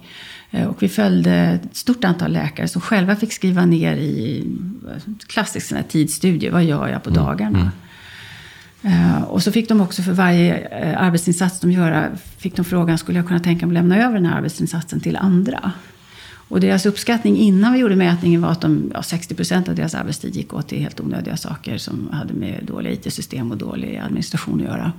Eh, 0.50 0.66
och 0.66 0.82
vi 0.82 0.88
följde 0.88 1.32
ett 1.32 1.76
stort 1.76 2.04
antal 2.04 2.32
läkare 2.32 2.68
som 2.68 2.80
själva 2.80 3.16
fick 3.16 3.32
skriva 3.32 3.66
ner 3.66 3.96
i 3.96 4.46
klassisk 5.26 5.72
tidsstudie, 5.88 6.50
vad 6.50 6.64
gör 6.64 6.88
jag 6.88 7.02
på 7.02 7.10
mm, 7.10 7.24
dagarna? 7.24 7.58
Mm. 7.58 7.72
Uh, 8.84 9.22
och 9.22 9.42
så 9.42 9.52
fick 9.52 9.68
de 9.68 9.80
också 9.80 10.02
för 10.02 10.12
varje 10.12 10.68
arbetsinsats 10.96 11.60
de 11.60 11.72
gör, 11.72 12.10
fick 12.38 12.56
de 12.56 12.64
frågan, 12.64 12.98
skulle 12.98 13.18
jag 13.18 13.26
kunna 13.26 13.40
tänka 13.40 13.66
mig 13.66 13.76
att 13.76 13.82
lämna 13.82 14.04
över 14.04 14.14
den 14.14 14.26
här 14.26 14.36
arbetsinsatsen 14.36 15.00
till 15.00 15.16
andra? 15.16 15.72
Och 16.52 16.60
deras 16.60 16.86
uppskattning 16.86 17.36
innan 17.36 17.72
vi 17.72 17.78
gjorde 17.78 17.96
mätningen 17.96 18.42
var 18.42 18.50
att 18.50 18.60
de, 18.60 18.90
ja, 18.94 19.02
60 19.02 19.34
procent 19.34 19.68
av 19.68 19.74
deras 19.74 19.94
arbetstid 19.94 20.36
gick 20.36 20.54
åt 20.54 20.68
till 20.68 20.80
helt 20.80 21.00
onödiga 21.00 21.36
saker 21.36 21.78
som 21.78 22.08
hade 22.12 22.34
med 22.34 22.64
dåliga 22.64 22.92
IT-system 22.92 23.50
och 23.50 23.56
dålig 23.56 23.96
administration 23.96 24.60
att 24.60 24.66
göra. 24.66 24.92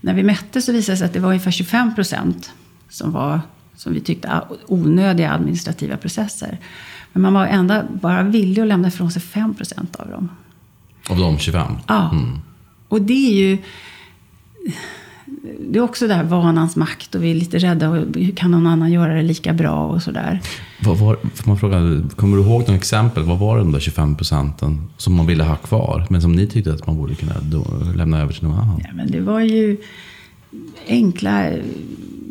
När 0.00 0.14
vi 0.14 0.22
mätte 0.22 0.62
så 0.62 0.72
visade 0.72 0.94
det 0.94 0.98
sig 0.98 1.06
att 1.06 1.12
det 1.12 1.20
var 1.20 1.28
ungefär 1.28 1.50
25 1.50 1.94
procent 1.94 2.52
som 2.88 3.12
var, 3.12 3.40
som 3.76 3.92
vi 3.92 4.00
tyckte, 4.00 4.40
onödiga 4.66 5.32
administrativa 5.32 5.96
processer. 5.96 6.58
Men 7.12 7.22
man 7.22 7.32
var 7.32 7.46
ändå 7.46 7.82
bara 7.92 8.22
villig 8.22 8.62
att 8.62 8.68
lämna 8.68 8.88
ifrån 8.88 9.10
sig 9.10 9.22
5 9.22 9.54
procent 9.54 9.96
av 9.96 10.08
dem. 10.08 10.28
Av 11.10 11.18
de 11.18 11.38
25? 11.38 11.72
Ja. 11.86 12.10
Mm. 12.12 12.38
Och 12.88 13.02
det 13.02 13.28
är 13.28 13.34
ju... 13.34 13.58
Det 15.60 15.78
är 15.78 15.82
också 15.82 16.08
där 16.08 16.24
vanans 16.24 16.76
makt 16.76 17.14
och 17.14 17.24
vi 17.24 17.30
är 17.30 17.34
lite 17.34 17.58
rädda. 17.58 17.90
Hur 17.90 18.36
kan 18.36 18.50
någon 18.50 18.66
annan 18.66 18.92
göra 18.92 19.14
det 19.14 19.22
lika 19.22 19.52
bra 19.52 19.86
och 19.86 20.02
sådär. 20.02 20.40
Får 20.84 21.16
man 21.44 21.58
fråga, 21.58 22.02
kommer 22.16 22.36
du 22.36 22.42
ihåg 22.42 22.60
några 22.60 22.74
exempel? 22.74 23.22
Vad 23.22 23.38
var 23.38 23.58
de 23.58 23.72
där 23.72 23.80
25 23.80 24.16
procenten 24.16 24.88
som 24.96 25.14
man 25.14 25.26
ville 25.26 25.44
ha 25.44 25.56
kvar? 25.56 26.06
Men 26.10 26.22
som 26.22 26.32
ni 26.32 26.46
tyckte 26.46 26.72
att 26.72 26.86
man 26.86 26.96
borde 26.96 27.14
kunna 27.14 27.34
lämna 27.94 28.20
över 28.20 28.32
till 28.32 28.42
någon 28.44 28.58
annan? 28.58 28.80
Ja, 28.84 28.90
men 28.94 29.10
det 29.10 29.20
var 29.20 29.40
ju 29.40 29.76
enkla 30.86 31.50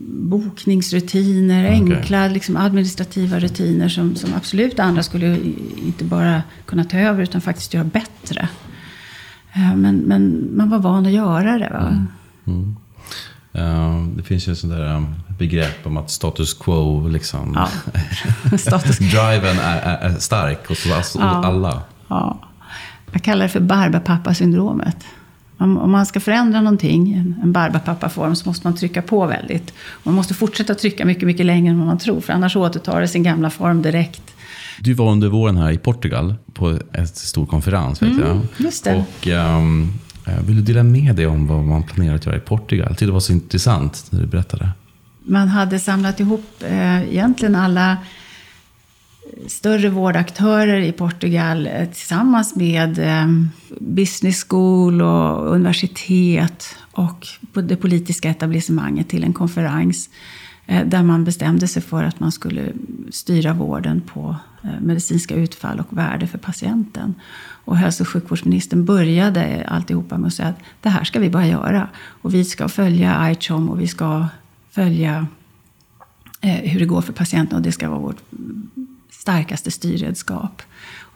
bokningsrutiner, 0.10 1.64
okay. 1.64 1.74
enkla 1.74 2.28
liksom, 2.28 2.58
administrativa 2.58 3.40
rutiner 3.40 3.90
som, 3.90 4.16
som 4.16 4.34
absolut 4.34 4.80
andra 4.80 5.04
skulle 5.04 5.40
inte 5.86 6.04
bara 6.04 6.42
kunna 6.66 6.84
ta 6.84 6.98
över 6.98 7.24
utan 7.24 7.42
faktiskt 7.42 7.74
göra 7.74 7.84
bättre. 7.84 8.50
Eh, 9.54 9.76
men, 9.76 9.98
men 9.98 10.50
man 10.58 10.70
var 10.70 10.80
van 10.80 11.06
att 11.06 11.12
göra 11.12 11.58
det. 11.58 11.70
Va? 11.70 11.88
Mm. 11.88 12.08
Mm. 12.48 12.76
Uh, 13.58 14.08
det 14.16 14.24
finns 14.24 14.48
ju 14.48 14.52
ett 14.52 14.58
sånt 14.58 14.74
där 14.74 14.96
um, 14.96 15.16
begrepp 15.38 15.88
om 15.88 15.98
att 15.98 16.12
status 16.12 16.54
quo, 16.54 17.08
liksom. 17.08 17.54
Ja. 17.56 17.70
driven 19.00 19.60
är, 19.60 19.82
är, 19.82 19.98
är, 19.98 20.20
stark 20.20 20.68
hos 20.68 20.92
alltså, 20.92 21.20
ja. 21.20 21.46
alla. 21.46 21.82
Ja. 22.08 22.40
Jag 23.12 23.24
kallar 23.24 23.44
det 23.44 23.50
för 23.50 23.60
barbapappa-syndromet. 23.60 25.06
Om, 25.58 25.92
man 25.92 26.06
ska 26.06 26.20
förändra 26.20 26.62
någonting, 26.62 27.14
en, 27.14 27.36
en 27.44 27.52
barbapappa-form, 27.54 28.36
så 28.36 28.50
måste 28.50 28.68
man 28.68 28.76
trycka 28.76 29.02
på 29.02 29.26
väldigt. 29.26 29.74
Man 30.04 30.14
måste 30.14 30.34
fortsätta 30.34 30.76
trycka 30.76 31.06
mycket, 31.06 31.24
mycket 31.24 31.46
längre 31.46 31.72
än 31.72 31.80
vad 31.80 31.88
man 31.88 31.98
tror, 31.98 32.22
för 32.22 32.34
annars 32.34 32.56
återtar 32.56 33.02
det 33.02 33.08
sin 33.08 33.24
gamla 33.24 33.50
form 33.50 33.82
direkt. 33.82 34.22
Du 34.80 34.94
var 34.94 35.12
under 35.12 35.28
våren 35.28 35.58
här 35.58 35.72
i 35.72 35.78
Portugal 35.78 36.36
på 36.54 36.80
en 36.92 37.08
stor 37.08 37.46
konferens. 37.46 38.02
Vet 38.02 38.12
mm, 38.12 38.28
jag. 38.28 38.40
Just 38.58 38.84
det. 38.84 38.96
Och, 38.96 39.28
um, 39.28 39.94
Eh, 40.28 40.42
vill 40.46 40.56
du 40.56 40.62
dela 40.62 40.84
med 40.84 41.16
dig 41.16 41.28
om 41.28 41.48
vad 41.48 41.64
man 41.64 41.84
planerar 41.84 42.16
att 42.16 42.26
göra 42.26 42.38
i 42.38 42.40
Portugal? 42.40 42.96
Det 43.00 43.06
var 43.06 43.20
så 43.20 43.34
intressant 43.34 44.06
när 44.10 44.20
du 44.20 44.28
berättade. 44.28 44.70
Man 45.24 45.48
hade 45.48 45.80
samlat 45.80 46.20
ihop 46.20 46.46
eh, 46.60 47.02
egentligen 47.02 47.56
alla 47.56 47.98
större 49.48 49.90
vårdaktörer 49.90 50.82
i 50.82 50.92
Portugal 50.92 51.68
eh, 51.68 51.86
tillsammans 51.86 52.56
med 52.56 53.00
eh, 53.00 53.28
business 53.80 54.46
school 54.50 55.02
och 55.02 55.52
universitet 55.56 56.76
och 56.92 57.28
det 57.54 57.76
politiska 57.76 58.30
etablissemanget 58.30 59.10
till 59.10 59.24
en 59.24 59.34
konferens 59.34 60.10
eh, 60.10 60.47
Eh, 60.68 60.86
där 60.86 61.04
man 61.04 61.24
bestämde 61.24 61.68
sig 61.68 61.82
för 61.82 62.04
att 62.04 62.20
man 62.20 62.32
skulle 62.32 62.74
styra 63.10 63.54
vården 63.54 64.02
på 64.02 64.36
eh, 64.64 64.70
medicinska 64.82 65.36
utfall 65.36 65.80
och 65.80 65.98
värde 65.98 66.28
för 66.28 66.38
patienten. 66.38 67.16
Och 67.66 67.78
hälso 67.78 68.04
och 68.04 68.08
sjukvårdsministern 68.08 68.86
började 68.86 69.66
alltihopa 69.68 70.18
med 70.18 70.28
att 70.28 70.34
säga 70.34 70.50
att 70.50 70.60
det 70.82 70.90
här 70.90 71.04
ska 71.04 71.20
vi 71.20 71.30
bara 71.30 71.48
göra. 71.48 71.90
Och 71.98 72.34
vi 72.34 72.46
ska 72.46 72.68
följa 72.68 73.32
ICHOM 73.32 73.70
och 73.70 73.82
vi 73.82 73.88
ska 73.88 74.28
följa 74.70 75.28
eh, 76.42 76.72
hur 76.72 76.80
det 76.80 76.86
går 76.86 77.02
för 77.02 77.14
patienten 77.14 77.58
och 77.58 77.64
det 77.64 77.72
ska 77.72 77.90
vara 77.90 78.00
vårt 78.00 78.22
starkaste 79.10 79.72
styrredskap. 79.72 80.62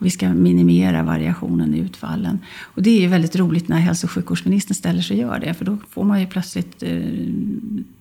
Och 0.01 0.07
vi 0.07 0.11
ska 0.11 0.29
minimera 0.29 1.03
variationen 1.03 1.73
i 1.75 1.79
utfallen. 1.79 2.39
Och 2.61 2.83
det 2.83 2.89
är 2.89 3.01
ju 3.01 3.07
väldigt 3.07 3.35
roligt 3.35 3.67
när 3.67 3.77
hälso 3.77 4.07
och 4.07 4.11
sjukvårdsministern 4.11 4.75
ställer 4.75 5.01
sig 5.01 5.25
och 5.25 5.31
gör 5.31 5.39
det. 5.39 5.53
För 5.53 5.65
då 5.65 5.77
får 5.89 6.03
man 6.03 6.19
ju 6.19 6.27
plötsligt 6.27 6.83
eh, 6.83 7.01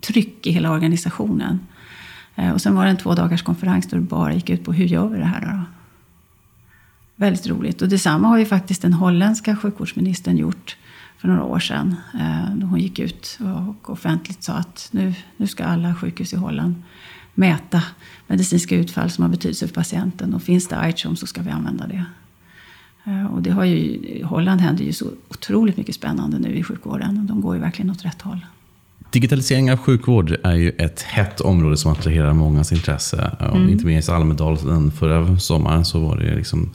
tryck 0.00 0.46
i 0.46 0.50
hela 0.50 0.70
organisationen. 0.70 1.60
Eh, 2.36 2.50
och 2.50 2.60
sen 2.60 2.74
var 2.74 2.84
det 2.84 2.90
en 2.90 2.96
två 2.96 3.14
dagars 3.14 3.42
konferens 3.42 3.86
där 3.86 3.96
det 3.96 4.02
bara 4.02 4.34
gick 4.34 4.50
ut 4.50 4.64
på 4.64 4.72
hur 4.72 4.84
gör 4.84 5.08
vi 5.08 5.18
det 5.18 5.24
här 5.24 5.40
då? 5.40 5.62
Väldigt 7.16 7.46
roligt. 7.46 7.82
Och 7.82 7.88
detsamma 7.88 8.28
har 8.28 8.38
ju 8.38 8.44
faktiskt 8.44 8.82
den 8.82 8.92
holländska 8.92 9.56
sjukvårdsministern 9.56 10.36
gjort 10.36 10.76
för 11.18 11.28
några 11.28 11.44
år 11.44 11.58
sedan. 11.58 11.96
Eh, 12.14 12.54
då 12.54 12.66
hon 12.66 12.80
gick 12.80 12.98
ut 12.98 13.38
och 13.78 13.90
offentligt 13.90 14.42
sa 14.42 14.52
att 14.52 14.88
nu, 14.90 15.14
nu 15.36 15.46
ska 15.46 15.64
alla 15.64 15.94
sjukhus 15.94 16.32
i 16.32 16.36
Holland 16.36 16.74
mäta 17.34 17.82
medicinska 18.26 18.76
utfall 18.76 19.10
som 19.10 19.22
har 19.22 19.28
betydelse 19.28 19.66
för 19.66 19.74
patienten. 19.74 20.34
Och 20.34 20.42
finns 20.42 20.68
det 20.68 20.88
ICHOM 20.88 21.16
så 21.16 21.26
ska 21.26 21.42
vi 21.42 21.50
använda 21.50 21.86
det. 21.86 22.04
Eh, 23.04 23.26
och 23.26 23.42
det 23.42 23.50
har 23.50 23.64
ju, 23.64 23.76
I 23.76 24.22
Holland 24.22 24.60
händer 24.60 24.84
ju 24.84 24.92
så 24.92 25.06
otroligt 25.28 25.76
mycket 25.76 25.94
spännande 25.94 26.38
nu 26.38 26.54
i 26.54 26.62
sjukvården. 26.62 27.26
De 27.26 27.40
går 27.40 27.54
ju 27.54 27.60
verkligen 27.60 27.90
åt 27.90 28.04
rätt 28.04 28.22
håll. 28.22 28.46
Digitalisering 29.10 29.72
av 29.72 29.78
sjukvård 29.78 30.36
är 30.42 30.54
ju 30.54 30.70
ett 30.70 31.02
hett 31.02 31.40
område 31.40 31.76
som 31.76 31.92
attraherar 31.92 32.32
mångas 32.32 32.72
intresse. 32.72 33.36
Mm. 33.40 33.68
Inte 33.68 33.86
minst 33.86 34.08
Almedalen 34.08 34.92
förra 34.92 35.38
sommaren 35.38 35.84
så 35.84 36.00
var 36.00 36.16
det 36.16 36.34
liksom 36.34 36.70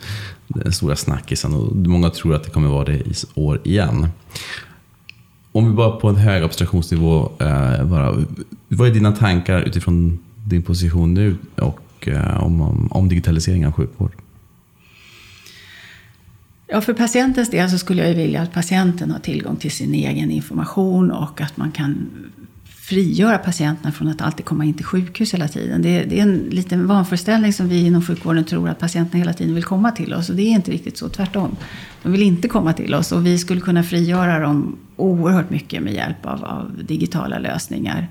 den 0.47 0.72
stora 0.74 0.95
snackisen. 0.95 1.53
Och 1.53 1.76
många 1.76 2.10
tror 2.10 2.36
att 2.36 2.43
det 2.43 2.49
kommer 2.49 2.70
vara 2.70 2.86
det 2.86 2.95
i 2.95 3.14
år 3.36 3.62
igen. 3.64 4.08
Om 5.51 5.70
vi 5.70 5.74
bara 5.74 5.91
på 5.91 6.10
en 6.10 6.16
hög 6.16 6.43
abstraktionsnivå, 6.43 7.32
eh, 7.39 7.86
bara, 7.86 8.26
vad 8.68 8.88
är 8.88 8.93
dina 8.93 9.12
tankar 9.12 9.62
utifrån 9.62 10.20
din 10.46 10.62
position 10.62 11.14
nu 11.14 11.38
och 11.56 12.08
eh, 12.08 12.43
om, 12.43 12.62
om, 12.62 12.88
om 12.91 13.10
digitalisering 13.10 13.68
av 13.68 13.72
sjukvård? 13.72 14.12
Ja, 16.68 16.82
för 16.82 16.93
patientens 16.93 17.50
del 17.50 17.70
så 17.70 17.78
skulle 17.78 18.08
jag 18.08 18.16
vilja 18.16 18.41
att 18.41 18.54
patienten 18.54 19.12
har 19.12 19.20
tillgång 19.20 19.56
till 19.56 19.72
sin 19.72 19.93
egen 19.93 20.32
information 20.32 21.12
och 21.12 21.41
att 21.41 21.58
man 21.58 21.72
kan 21.72 22.10
frigöra 22.66 23.38
patienterna 23.38 23.91
från 23.91 24.08
att 24.08 24.22
alltid 24.22 24.46
komma 24.46 24.66
in 24.66 24.74
till 24.74 24.86
sjukhus 24.86 25.34
hela 25.34 25.48
tiden. 25.48 25.82
Det 25.82 25.89
är, 25.89 26.06
det 26.06 26.20
är 26.20 26.22
en 26.22 26.38
liten 26.38 26.88
vanföreställning 26.88 27.54
som 27.54 27.70
vi 27.70 27.86
inom 27.86 28.02
sjukvården 28.02 28.43
tror 28.43 28.70
att 28.70 28.80
patienterna 28.80 29.20
hela 29.20 29.34
tiden 29.34 29.56
vill 29.56 29.64
komma 29.64 29.91
till 29.91 30.14
oss. 30.14 30.30
Och 30.30 30.36
det 30.36 30.41
är 30.41 30.52
inte 30.52 30.72
riktigt 30.72 30.98
så, 30.98 31.10
tvärtom. 31.10 31.56
De 32.04 32.12
vill 32.12 32.22
inte 32.22 32.48
komma 32.48 32.74
till 32.74 32.93
oss 32.93 33.12
och 33.12 33.26
vi 33.26 33.38
skulle 33.38 33.62
kunna 33.62 33.84
frigöra 33.84 34.39
dem 34.39 34.78
oerhört 34.96 35.50
mycket 35.50 35.84
med 35.84 35.93
hjälp 35.93 36.26
av, 36.26 36.46
av 36.46 36.72
digitala 36.84 37.39
lösningar. 37.39 38.08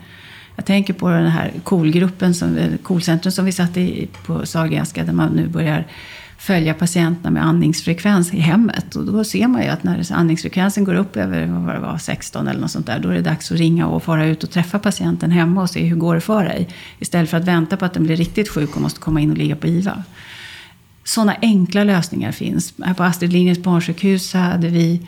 Jag 0.57 0.65
tänker 0.65 0.93
på 0.93 1.09
den 1.09 1.27
här 1.27 1.53
KOL-gruppen, 1.65 2.35
KOL-centrum 2.83 3.33
som 3.33 3.45
vi 3.45 3.53
satt 3.53 3.77
i 3.77 4.09
på 4.27 4.47
Sahlgrenska, 4.47 5.05
där 5.05 5.13
man 5.13 5.33
nu 5.33 5.49
börjar 5.49 5.87
följa 6.39 6.75
patienterna 6.75 7.31
med 7.31 7.45
andningsfrekvens 7.45 8.35
i 8.35 8.41
hemmet. 8.41 8.97
Och 8.97 9.05
då 9.05 9.25
ser 9.25 9.49
man 9.49 9.63
ju 9.63 9.69
att 9.69 9.85
när 9.85 10.13
andningsfrekvensen 10.13 10.85
går 10.85 10.95
upp 10.95 11.17
över 11.17 11.47
vad 11.47 11.75
det 11.75 11.81
var, 11.81 11.99
16 11.99 12.49
eller 12.49 12.61
något 12.61 12.71
sånt 12.71 12.87
där, 12.87 12.99
då 12.99 13.09
är 13.09 13.15
det 13.15 13.21
dags 13.21 13.53
att 13.53 13.59
ringa 13.59 13.87
och 13.87 14.03
fara 14.03 14.27
ut 14.27 14.45
och 14.45 14.51
träffa 14.51 14.79
patienten 14.79 15.31
hemma 15.31 15.63
och 15.63 15.71
se 15.71 15.85
hur 15.85 15.97
går 15.97 16.15
det 16.15 16.21
för 16.21 16.45
dig. 16.45 16.69
Istället 16.99 17.31
för 17.31 17.37
att 17.37 17.45
vänta 17.45 17.77
på 17.77 17.85
att 17.85 17.95
den 17.95 18.05
blir 18.05 18.17
riktigt 18.17 18.49
sjuk 18.49 18.77
och 18.77 18.83
måste 18.83 19.01
komma 19.01 19.21
in 19.21 19.31
och 19.31 19.39
ligga 19.39 19.57
på 19.57 19.67
IVA. 19.67 20.03
Sådana 21.05 21.37
enkla 21.43 21.85
lösningar 21.85 22.33
finns. 22.33 22.75
Här 22.85 22.95
på 22.95 23.03
Astrid 23.03 23.33
Lindgrens 23.33 23.59
barnsjukhus 23.59 24.33
hade 24.35 24.69
vi 24.69 25.07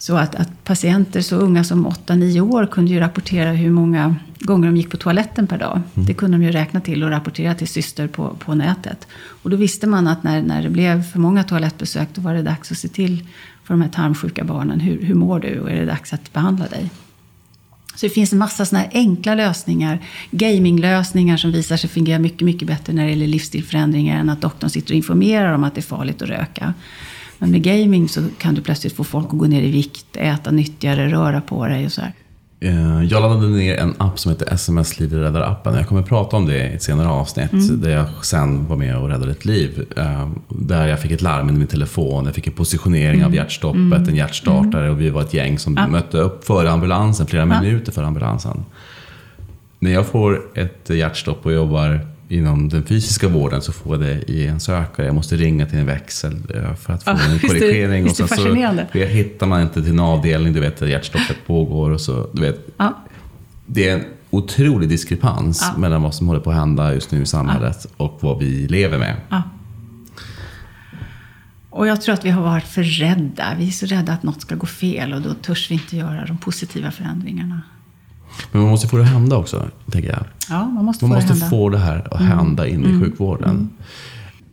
så 0.00 0.16
att, 0.16 0.34
att, 0.34 0.64
patienter 0.64 1.20
så 1.20 1.36
unga 1.36 1.64
som 1.64 1.86
8-9 1.86 2.40
år 2.40 2.66
kunde 2.66 2.90
ju 2.90 3.00
rapportera 3.00 3.52
hur 3.52 3.70
många 3.70 4.16
gånger 4.38 4.66
de 4.66 4.76
gick 4.76 4.90
på 4.90 4.96
toaletten 4.96 5.46
per 5.46 5.58
dag. 5.58 5.80
Mm. 5.94 6.06
Det 6.06 6.14
kunde 6.14 6.38
de 6.38 6.44
ju 6.44 6.52
räkna 6.52 6.80
till 6.80 7.04
och 7.04 7.10
rapportera 7.10 7.54
till 7.54 7.68
syster 7.68 8.06
på, 8.06 8.36
på 8.38 8.54
nätet. 8.54 9.06
Och 9.12 9.50
då 9.50 9.56
visste 9.56 9.86
man 9.86 10.06
att 10.06 10.22
när, 10.22 10.42
när 10.42 10.62
det 10.62 10.70
blev 10.70 11.02
för 11.02 11.18
många 11.18 11.44
toalettbesök 11.44 12.08
då 12.14 12.20
var 12.20 12.34
det 12.34 12.42
dags 12.42 12.72
att 12.72 12.78
se 12.78 12.88
till 12.88 13.26
för 13.64 13.74
de 13.74 13.82
här 13.82 13.88
tarmsjuka 13.88 14.44
barnen. 14.44 14.80
Hur, 14.80 15.02
hur 15.02 15.14
mår 15.14 15.40
du 15.40 15.60
och 15.60 15.70
är 15.70 15.76
det 15.76 15.86
dags 15.86 16.12
att 16.12 16.32
behandla 16.32 16.66
dig? 16.66 16.90
Så 17.94 18.06
det 18.06 18.10
finns 18.10 18.32
en 18.32 18.38
massa 18.38 18.64
sådana 18.64 18.84
här 18.84 18.90
enkla 18.94 19.34
lösningar. 19.34 19.98
Gaminglösningar 20.30 21.36
som 21.36 21.52
visar 21.52 21.76
sig 21.76 21.90
fungera 21.90 22.18
mycket, 22.18 22.40
mycket 22.40 22.68
bättre 22.68 22.92
när 22.92 23.04
det 23.04 23.10
gäller 23.10 23.26
livsstilförändringar 23.26 24.20
än 24.20 24.30
att 24.30 24.40
doktorn 24.40 24.70
sitter 24.70 24.92
och 24.92 24.96
informerar 24.96 25.52
om 25.52 25.64
att 25.64 25.74
det 25.74 25.80
är 25.80 25.82
farligt 25.82 26.22
att 26.22 26.28
röka. 26.28 26.74
Men 27.40 27.50
med 27.50 27.62
gaming 27.62 28.08
så 28.08 28.20
kan 28.38 28.54
du 28.54 28.62
plötsligt 28.62 28.92
få 28.92 29.04
folk 29.04 29.26
att 29.26 29.38
gå 29.38 29.46
ner 29.46 29.62
i 29.62 29.70
vikt, 29.70 30.16
äta 30.16 30.50
nyttigare, 30.50 31.08
röra 31.08 31.40
på 31.40 31.66
dig 31.66 31.86
och 31.86 31.92
så 31.92 32.00
här. 32.00 32.12
Eh, 32.60 33.04
jag 33.04 33.22
laddade 33.22 33.48
ner 33.48 33.76
en 33.76 33.94
app 33.98 34.18
som 34.18 34.32
heter 34.32 34.54
SMS 34.54 34.98
Livräddar-appen. 35.00 35.76
Jag 35.76 35.88
kommer 35.88 36.02
att 36.02 36.08
prata 36.08 36.36
om 36.36 36.46
det 36.46 36.56
i 36.56 36.74
ett 36.74 36.82
senare 36.82 37.08
avsnitt. 37.08 37.52
Mm. 37.52 37.80
Där 37.80 37.90
jag 37.90 38.24
sen 38.24 38.68
var 38.68 38.76
med 38.76 38.96
och 38.96 39.08
räddade 39.08 39.30
ett 39.30 39.44
liv. 39.44 39.86
Eh, 39.96 40.28
där 40.48 40.86
jag 40.86 41.00
fick 41.00 41.10
ett 41.10 41.22
larm 41.22 41.48
i 41.48 41.52
min 41.52 41.66
telefon. 41.66 42.24
Jag 42.24 42.34
fick 42.34 42.46
en 42.46 42.52
positionering 42.52 43.20
mm. 43.20 43.26
av 43.26 43.34
hjärtstoppet, 43.34 43.76
mm. 43.76 44.08
en 44.08 44.16
hjärtstartare. 44.16 44.82
Mm. 44.82 44.94
Och 44.94 45.00
vi 45.00 45.10
var 45.10 45.22
ett 45.22 45.34
gäng 45.34 45.58
som 45.58 45.76
ja. 45.76 45.86
mötte 45.86 46.18
upp 46.18 46.44
före 46.44 46.70
ambulansen, 46.70 47.26
flera 47.26 47.46
ja. 47.46 47.60
minuter 47.60 47.92
före 47.92 48.06
ambulansen. 48.06 48.64
När 49.78 49.90
jag 49.90 50.06
får 50.06 50.42
ett 50.54 50.90
hjärtstopp 50.90 51.46
och 51.46 51.52
jobbar 51.52 52.06
inom 52.30 52.68
den 52.68 52.82
fysiska 52.82 53.28
vården 53.28 53.62
så 53.62 53.72
får 53.72 53.96
jag 53.96 54.00
det 54.06 54.30
i 54.32 54.46
en 54.46 54.60
sökare. 54.60 55.06
Jag 55.06 55.14
måste 55.14 55.36
ringa 55.36 55.66
till 55.66 55.78
en 55.78 55.86
växel 55.86 56.36
eh, 56.54 56.74
för 56.74 56.92
att 56.92 57.02
få 57.02 57.10
ja, 57.10 57.18
en 57.32 57.38
korrigering. 57.38 58.04
Visst, 58.04 58.20
och 58.20 58.28
sen 58.28 58.86
så 58.92 58.98
hittar 58.98 59.46
man 59.46 59.62
inte 59.62 59.82
till 59.82 59.92
en 59.92 60.00
avdelning, 60.00 60.52
du 60.52 60.60
vet, 60.60 60.76
där 60.76 60.86
hjärtstoppet 60.86 61.36
pågår. 61.46 61.90
Och 61.90 62.00
så, 62.00 62.30
du 62.32 62.42
vet, 62.42 62.68
ja. 62.76 62.98
Det 63.66 63.88
är 63.88 63.94
en 63.94 64.04
otrolig 64.30 64.88
diskrepans 64.88 65.70
ja. 65.72 65.78
mellan 65.78 66.02
vad 66.02 66.14
som 66.14 66.28
håller 66.28 66.40
på 66.40 66.50
att 66.50 66.56
hända 66.56 66.94
just 66.94 67.10
nu 67.10 67.22
i 67.22 67.26
samhället 67.26 67.86
och 67.96 68.18
vad 68.20 68.38
vi 68.38 68.68
lever 68.68 68.98
med. 68.98 69.16
Och 71.70 71.86
jag 71.86 72.02
tror 72.02 72.14
att 72.14 72.24
vi 72.24 72.30
har 72.30 72.42
varit 72.42 72.64
för 72.64 72.82
rädda. 72.82 73.54
Vi 73.58 73.66
är 73.66 73.70
så 73.70 73.86
rädda 73.86 74.12
att 74.12 74.22
något 74.22 74.40
ska 74.40 74.54
gå 74.54 74.66
fel 74.66 75.12
och 75.12 75.22
då 75.22 75.34
törs 75.34 75.70
vi 75.70 75.74
inte 75.74 75.96
göra 75.96 76.26
de 76.26 76.38
positiva 76.38 76.90
förändringarna. 76.90 77.62
Men 78.52 78.62
man 78.62 78.70
måste 78.70 78.88
få 78.88 78.96
det 78.96 79.02
att 79.02 79.08
hända 79.08 79.36
också, 79.36 79.68
tänker 79.90 80.08
jag. 80.08 80.24
Ja, 80.48 80.64
man 80.64 80.84
måste, 80.84 81.04
man 81.04 81.20
få, 81.20 81.26
måste 81.28 81.44
det 81.44 81.50
få 81.50 81.68
det 81.68 81.78
här 81.78 82.08
att 82.10 82.20
mm. 82.20 82.38
hända 82.38 82.66
mm. 82.66 82.78
in 82.78 82.86
i 82.86 82.88
mm. 82.88 83.00
sjukvården. 83.00 83.50
Mm. 83.50 83.68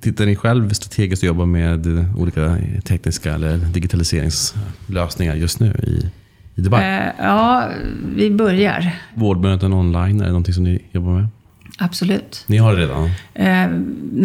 Tittar 0.01 0.25
ni 0.25 0.35
själv 0.35 0.69
strategiskt 0.69 1.23
och 1.23 1.27
jobbar 1.27 1.45
med 1.45 1.87
olika 2.17 2.57
tekniska 2.83 3.33
eller 3.33 3.57
digitaliseringslösningar 3.57 5.35
just 5.35 5.59
nu 5.59 5.67
i, 5.67 6.11
i 6.55 6.61
Dubai? 6.61 6.83
Eh, 6.83 7.11
ja, 7.19 7.69
vi 8.15 8.31
börjar. 8.31 8.95
Vårdmöten 9.13 9.73
online, 9.73 10.19
är 10.21 10.25
det 10.25 10.29
någonting 10.29 10.53
som 10.53 10.63
ni 10.63 10.81
jobbar 10.91 11.11
med? 11.11 11.27
Absolut. 11.79 12.43
Ni 12.47 12.57
har 12.57 12.75
det 12.75 12.81
redan? 12.81 13.09
Eh, 13.33 13.69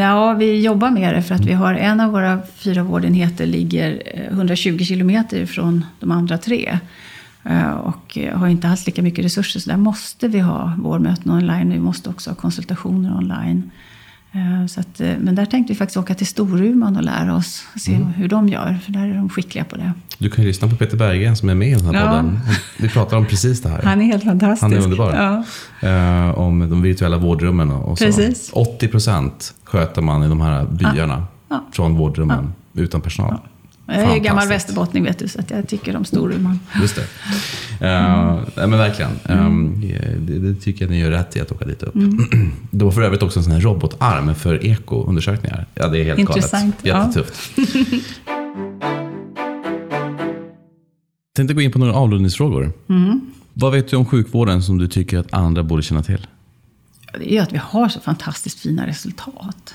ja, 0.07 0.33
vi 0.33 0.61
jobbar 0.61 0.91
med 0.91 1.15
det 1.15 1.23
för 1.23 1.35
att 1.35 1.45
vi 1.45 1.53
har 1.53 1.75
en 1.75 2.01
av 2.01 2.13
våra 2.13 2.39
fyra 2.57 2.83
vårdenheter 2.83 3.47
ligger 3.47 4.03
120 4.31 4.77
eh, 4.81 4.85
kilometer 4.85 5.47
från 5.47 5.85
de 6.01 6.11
andra 6.11 6.39
tre. 6.39 6.79
Eh, 7.45 7.73
och 7.73 8.19
har 8.35 8.49
inte 8.49 8.69
alls 8.69 8.87
lika 8.87 9.03
mycket 9.03 9.25
resurser. 9.25 9.61
Så 9.61 9.71
där 9.71 9.77
måste 9.77 10.29
vi 10.29 10.39
ha 10.39 10.73
vårdmöten 10.79 11.33
online. 11.33 11.71
Vi 11.71 11.79
måste 11.79 12.11
också 12.11 12.31
ha 12.31 12.35
konsultationer 12.35 13.17
online. 13.17 13.71
Eh, 14.33 14.67
så 14.67 14.81
att, 14.81 15.01
eh, 15.01 15.13
men 15.19 15.35
där 15.35 15.47
tänkte 15.47 15.73
vi 15.73 15.77
faktiskt 15.77 15.97
åka 15.97 16.15
till 16.15 16.27
Storuman 16.27 16.97
och 16.97 17.03
lära 17.03 17.35
oss. 17.35 17.65
Och 17.75 17.81
se 17.81 17.95
mm. 17.95 18.09
hur 18.09 18.29
de 18.29 18.49
gör, 18.49 18.79
för 18.85 18.93
där 18.93 19.09
är 19.09 19.15
de 19.15 19.29
skickliga 19.29 19.65
på 19.65 19.77
det. 19.77 19.93
Du 20.19 20.31
kan 20.31 20.45
ju 20.45 20.49
lyssna 20.49 20.69
på 20.69 20.77
Peter 20.77 20.97
Berggren 20.97 21.37
som 21.37 21.49
är 21.49 21.55
med 21.55 21.69
i 21.69 21.75
den 21.75 21.85
här 21.85 21.95
ja. 21.95 22.11
podden. 22.11 22.41
Vi 22.79 22.89
pratar 22.89 23.17
om 23.17 23.27
precis 23.27 23.63
det 23.63 23.69
här. 23.69 23.83
Han 23.83 24.01
är 24.01 24.05
helt 24.05 24.25
fantastisk. 24.25 24.63
Han 24.63 24.73
är 24.73 24.85
underbar. 24.85 25.45
Ja. 25.83 26.35
om 26.35 26.71
de 26.71 26.83
virtuella 26.83 27.19
vårdrummen 27.19 27.71
och 27.71 27.99
så. 27.99 28.05
Precis. 28.05 28.51
80 28.53 28.89
procent 28.89 29.55
sköter 29.65 30.03
man 30.03 30.23
i 30.23 30.29
de 30.29 30.41
här 30.41 30.67
byarna 30.67 31.27
ja. 31.49 31.65
från 31.73 31.95
vårdrummen 31.95 32.53
utan 32.75 33.01
personal. 33.01 33.39
Jag 33.87 33.97
är 33.97 34.15
ju 34.15 34.21
gammal 34.21 34.49
västerbottning 34.49 35.05
vet 35.05 35.19
du, 35.19 35.29
så 35.29 35.41
att 35.41 35.51
jag 35.51 35.69
tycker 35.69 35.97
om 35.97 36.05
Storuman. 36.05 36.61
Just 36.81 36.97
det. 36.97 37.03
Uh, 37.87 38.41
men 38.55 38.79
verkligen. 38.79 39.11
Um, 39.29 39.81
det, 39.81 40.39
det, 40.39 40.55
tycker 40.55 40.85
jag 40.85 40.91
ni 40.91 40.99
gör 40.99 41.11
rätt 41.11 41.37
i 41.37 41.41
att 41.41 41.53
åka 41.53 41.65
dit 41.65 41.83
upp. 41.83 41.95
Mm. 41.95 42.53
Det 42.71 42.85
var 42.85 42.93
för 42.93 43.03
övrigt 43.03 43.23
också 43.23 43.39
en 43.41 43.45
sån 43.45 43.53
här 43.53 43.61
robotarm 43.61 44.35
för 44.35 44.65
ekoundersökningar. 44.67 45.67
Ja, 45.75 45.89
det 45.89 46.01
är 46.01 46.05
helt 46.05 46.19
Intressant. 46.19 46.83
galet. 46.83 47.17
Jättetufft. 47.17 47.51
Ja. 47.57 48.35
Tänkte 51.35 51.55
gå 51.55 51.61
in 51.61 51.73
på 51.73 51.79
några 51.79 51.95
avrundningsfrågor. 51.95 52.73
Mm. 52.89 53.21
Vad 53.53 53.73
vet 53.73 53.89
du 53.89 53.97
om 53.97 54.07
sjukvården 54.07 54.63
som 54.63 54.79
du 54.79 54.89
tycker 54.89 55.19
att 55.19 55.33
andra 55.33 55.63
borde 55.63 55.83
känna 55.83 56.03
till? 56.03 56.27
Det 57.19 57.37
är 57.37 57.43
att 57.43 57.53
vi 57.53 57.59
har 57.59 57.89
så 57.89 58.01
fantastiskt 58.01 58.61
fina 58.61 58.87
resultat. 58.87 59.75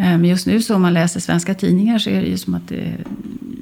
Men 0.00 0.24
just 0.24 0.46
nu 0.46 0.62
så 0.62 0.74
om 0.74 0.82
man 0.82 0.94
läser 0.94 1.20
svenska 1.20 1.54
tidningar 1.54 1.98
så 1.98 2.10
är 2.10 2.20
det 2.20 2.26
ju 2.26 2.38
som 2.38 2.54
att 2.54 2.68
det 2.68 2.76
är 2.76 3.04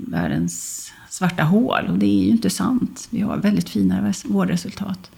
världens 0.09 0.87
svarta 1.09 1.43
hål. 1.43 1.87
Och 1.89 1.99
det 1.99 2.07
är 2.07 2.25
ju 2.25 2.31
inte 2.31 2.51
sant. 2.51 3.09
Vi 3.11 3.21
har 3.21 3.37
väldigt 3.37 3.69
fina 3.69 4.13
vårdresultat. 4.25 5.11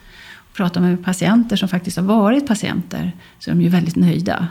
Pratar 0.57 0.81
man 0.81 0.91
med 0.91 1.05
patienter 1.05 1.57
som 1.57 1.69
faktiskt 1.69 1.97
har 1.97 2.05
varit 2.05 2.47
patienter 2.47 3.13
så 3.39 3.51
är 3.51 3.55
de 3.55 3.63
ju 3.63 3.69
väldigt 3.69 3.97
nöjda. 3.97 4.49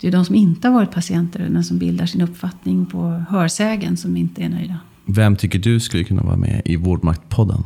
Det 0.00 0.08
är 0.08 0.12
de 0.12 0.24
som 0.24 0.34
inte 0.34 0.68
har 0.68 0.74
varit 0.74 0.90
patienter 0.90 1.48
men 1.48 1.64
som 1.64 1.78
bildar 1.78 2.06
sin 2.06 2.20
uppfattning 2.20 2.86
på 2.86 3.24
hörsägen 3.28 3.96
som 3.96 4.16
inte 4.16 4.42
är 4.42 4.48
nöjda. 4.48 4.78
Vem 5.04 5.36
tycker 5.36 5.58
du 5.58 5.80
skulle 5.80 6.04
kunna 6.04 6.22
vara 6.22 6.36
med 6.36 6.62
i 6.64 6.76
Vårdmaktpodden? 6.76 7.62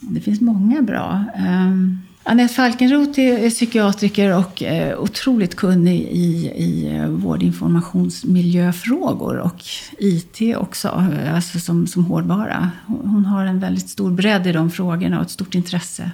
Det 0.00 0.20
finns 0.20 0.40
många 0.40 0.82
bra. 0.82 1.24
Um, 1.36 1.98
Anette 2.22 2.54
Falkenroth 2.54 3.20
är 3.20 3.50
psykiatriker 3.50 4.36
och 4.36 4.62
eh, 4.62 5.00
otroligt 5.00 5.56
kunnig 5.56 6.00
i, 6.00 6.52
i 6.56 6.96
eh, 6.96 7.06
vårdinformationsmiljöfrågor 7.06 9.36
och 9.36 9.64
IT 9.98 10.56
också, 10.56 10.88
eh, 10.88 11.34
alltså 11.34 11.60
som, 11.60 11.86
som 11.86 12.04
hårdvara. 12.04 12.70
Hon 12.86 13.24
har 13.24 13.44
en 13.44 13.60
väldigt 13.60 13.90
stor 13.90 14.10
bredd 14.10 14.46
i 14.46 14.52
de 14.52 14.70
frågorna 14.70 15.18
och 15.18 15.24
ett 15.24 15.30
stort 15.30 15.54
intresse. 15.54 16.10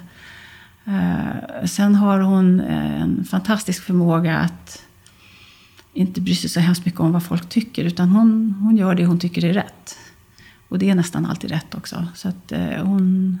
Eh, 0.85 1.65
sen 1.65 1.95
har 1.95 2.19
hon 2.19 2.59
en 2.59 3.23
fantastisk 3.23 3.83
förmåga 3.83 4.37
att 4.37 4.83
inte 5.93 6.21
bry 6.21 6.35
sig 6.35 6.49
så 6.49 6.59
hemskt 6.59 6.85
mycket 6.85 6.99
om 6.99 7.11
vad 7.11 7.23
folk 7.23 7.49
tycker, 7.49 7.83
utan 7.83 8.09
hon, 8.09 8.55
hon 8.61 8.77
gör 8.77 8.95
det 8.95 9.05
hon 9.05 9.19
tycker 9.19 9.45
är 9.45 9.53
rätt. 9.53 9.97
Och 10.67 10.79
det 10.79 10.89
är 10.89 10.95
nästan 10.95 11.25
alltid 11.25 11.51
rätt 11.51 11.75
också. 11.75 12.07
Så 12.15 12.27
att 12.27 12.53
hon 12.83 13.37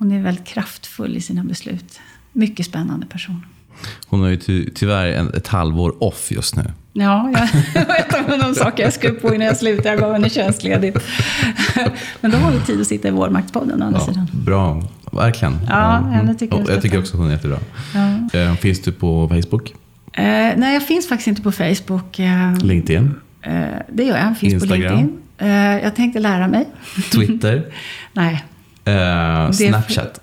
hon 0.00 0.12
är 0.12 0.22
väldigt 0.22 0.44
kraftfull 0.44 1.16
i 1.16 1.20
sina 1.20 1.44
beslut. 1.44 2.00
Mycket 2.32 2.66
spännande 2.66 3.06
person. 3.06 3.46
Hon 4.06 4.20
har 4.20 4.28
ju 4.28 4.36
ty 4.36 4.70
tyvärr 4.74 5.06
en, 5.06 5.34
ett 5.34 5.48
halvår 5.48 6.04
off 6.04 6.32
just 6.32 6.56
nu. 6.56 6.64
Ja, 6.92 7.32
jag 7.74 7.86
vet 7.86 8.32
om 8.32 8.38
de 8.40 8.54
saker 8.54 8.82
jag 8.82 8.92
skrev 8.92 9.20
på 9.20 9.34
innan 9.34 9.46
jag 9.46 9.56
slutade. 9.56 9.88
Jag 9.88 9.98
gav 9.98 10.12
henne 10.12 10.30
tjänstledigt. 10.30 10.98
Men 12.20 12.30
då 12.30 12.36
har 12.36 12.52
vi 12.52 12.60
tid 12.60 12.80
att 12.80 12.86
sitta 12.86 13.08
i 13.08 13.10
Vårmaktpodden 13.10 13.82
å 13.82 13.86
andra 13.86 14.00
ja, 14.00 14.06
sidan. 14.06 14.26
Bra, 14.32 14.82
verkligen. 15.12 15.58
Ja, 15.68 16.10
henne 16.12 16.34
tycker 16.34 16.58
jag, 16.58 16.70
jag 16.70 16.82
tycker 16.82 16.98
också 16.98 17.12
att 17.12 17.18
hon 17.18 17.28
är 17.28 17.32
jättebra. 17.32 17.58
Ja. 17.94 18.40
Eh, 18.40 18.54
finns 18.54 18.82
du 18.82 18.92
på 18.92 19.28
Facebook? 19.28 19.70
Eh, 20.12 20.24
nej, 20.56 20.74
jag 20.74 20.86
finns 20.86 21.08
faktiskt 21.08 21.28
inte 21.28 21.42
på 21.42 21.52
Facebook. 21.52 22.18
Eh, 22.18 22.58
LinkedIn? 22.62 23.14
Eh, 23.42 23.62
det 23.92 24.04
gör 24.04 24.16
jag. 24.16 24.38
Finns 24.38 24.52
Instagram? 24.54 24.90
på 24.90 24.96
LinkedIn. 24.96 25.18
Eh, 25.38 25.82
jag 25.82 25.96
tänkte 25.96 26.20
lära 26.20 26.48
mig. 26.48 26.68
Twitter? 27.12 27.66
nej, 28.12 28.44
Eh, 28.90 29.50
Snapchat? 29.50 30.20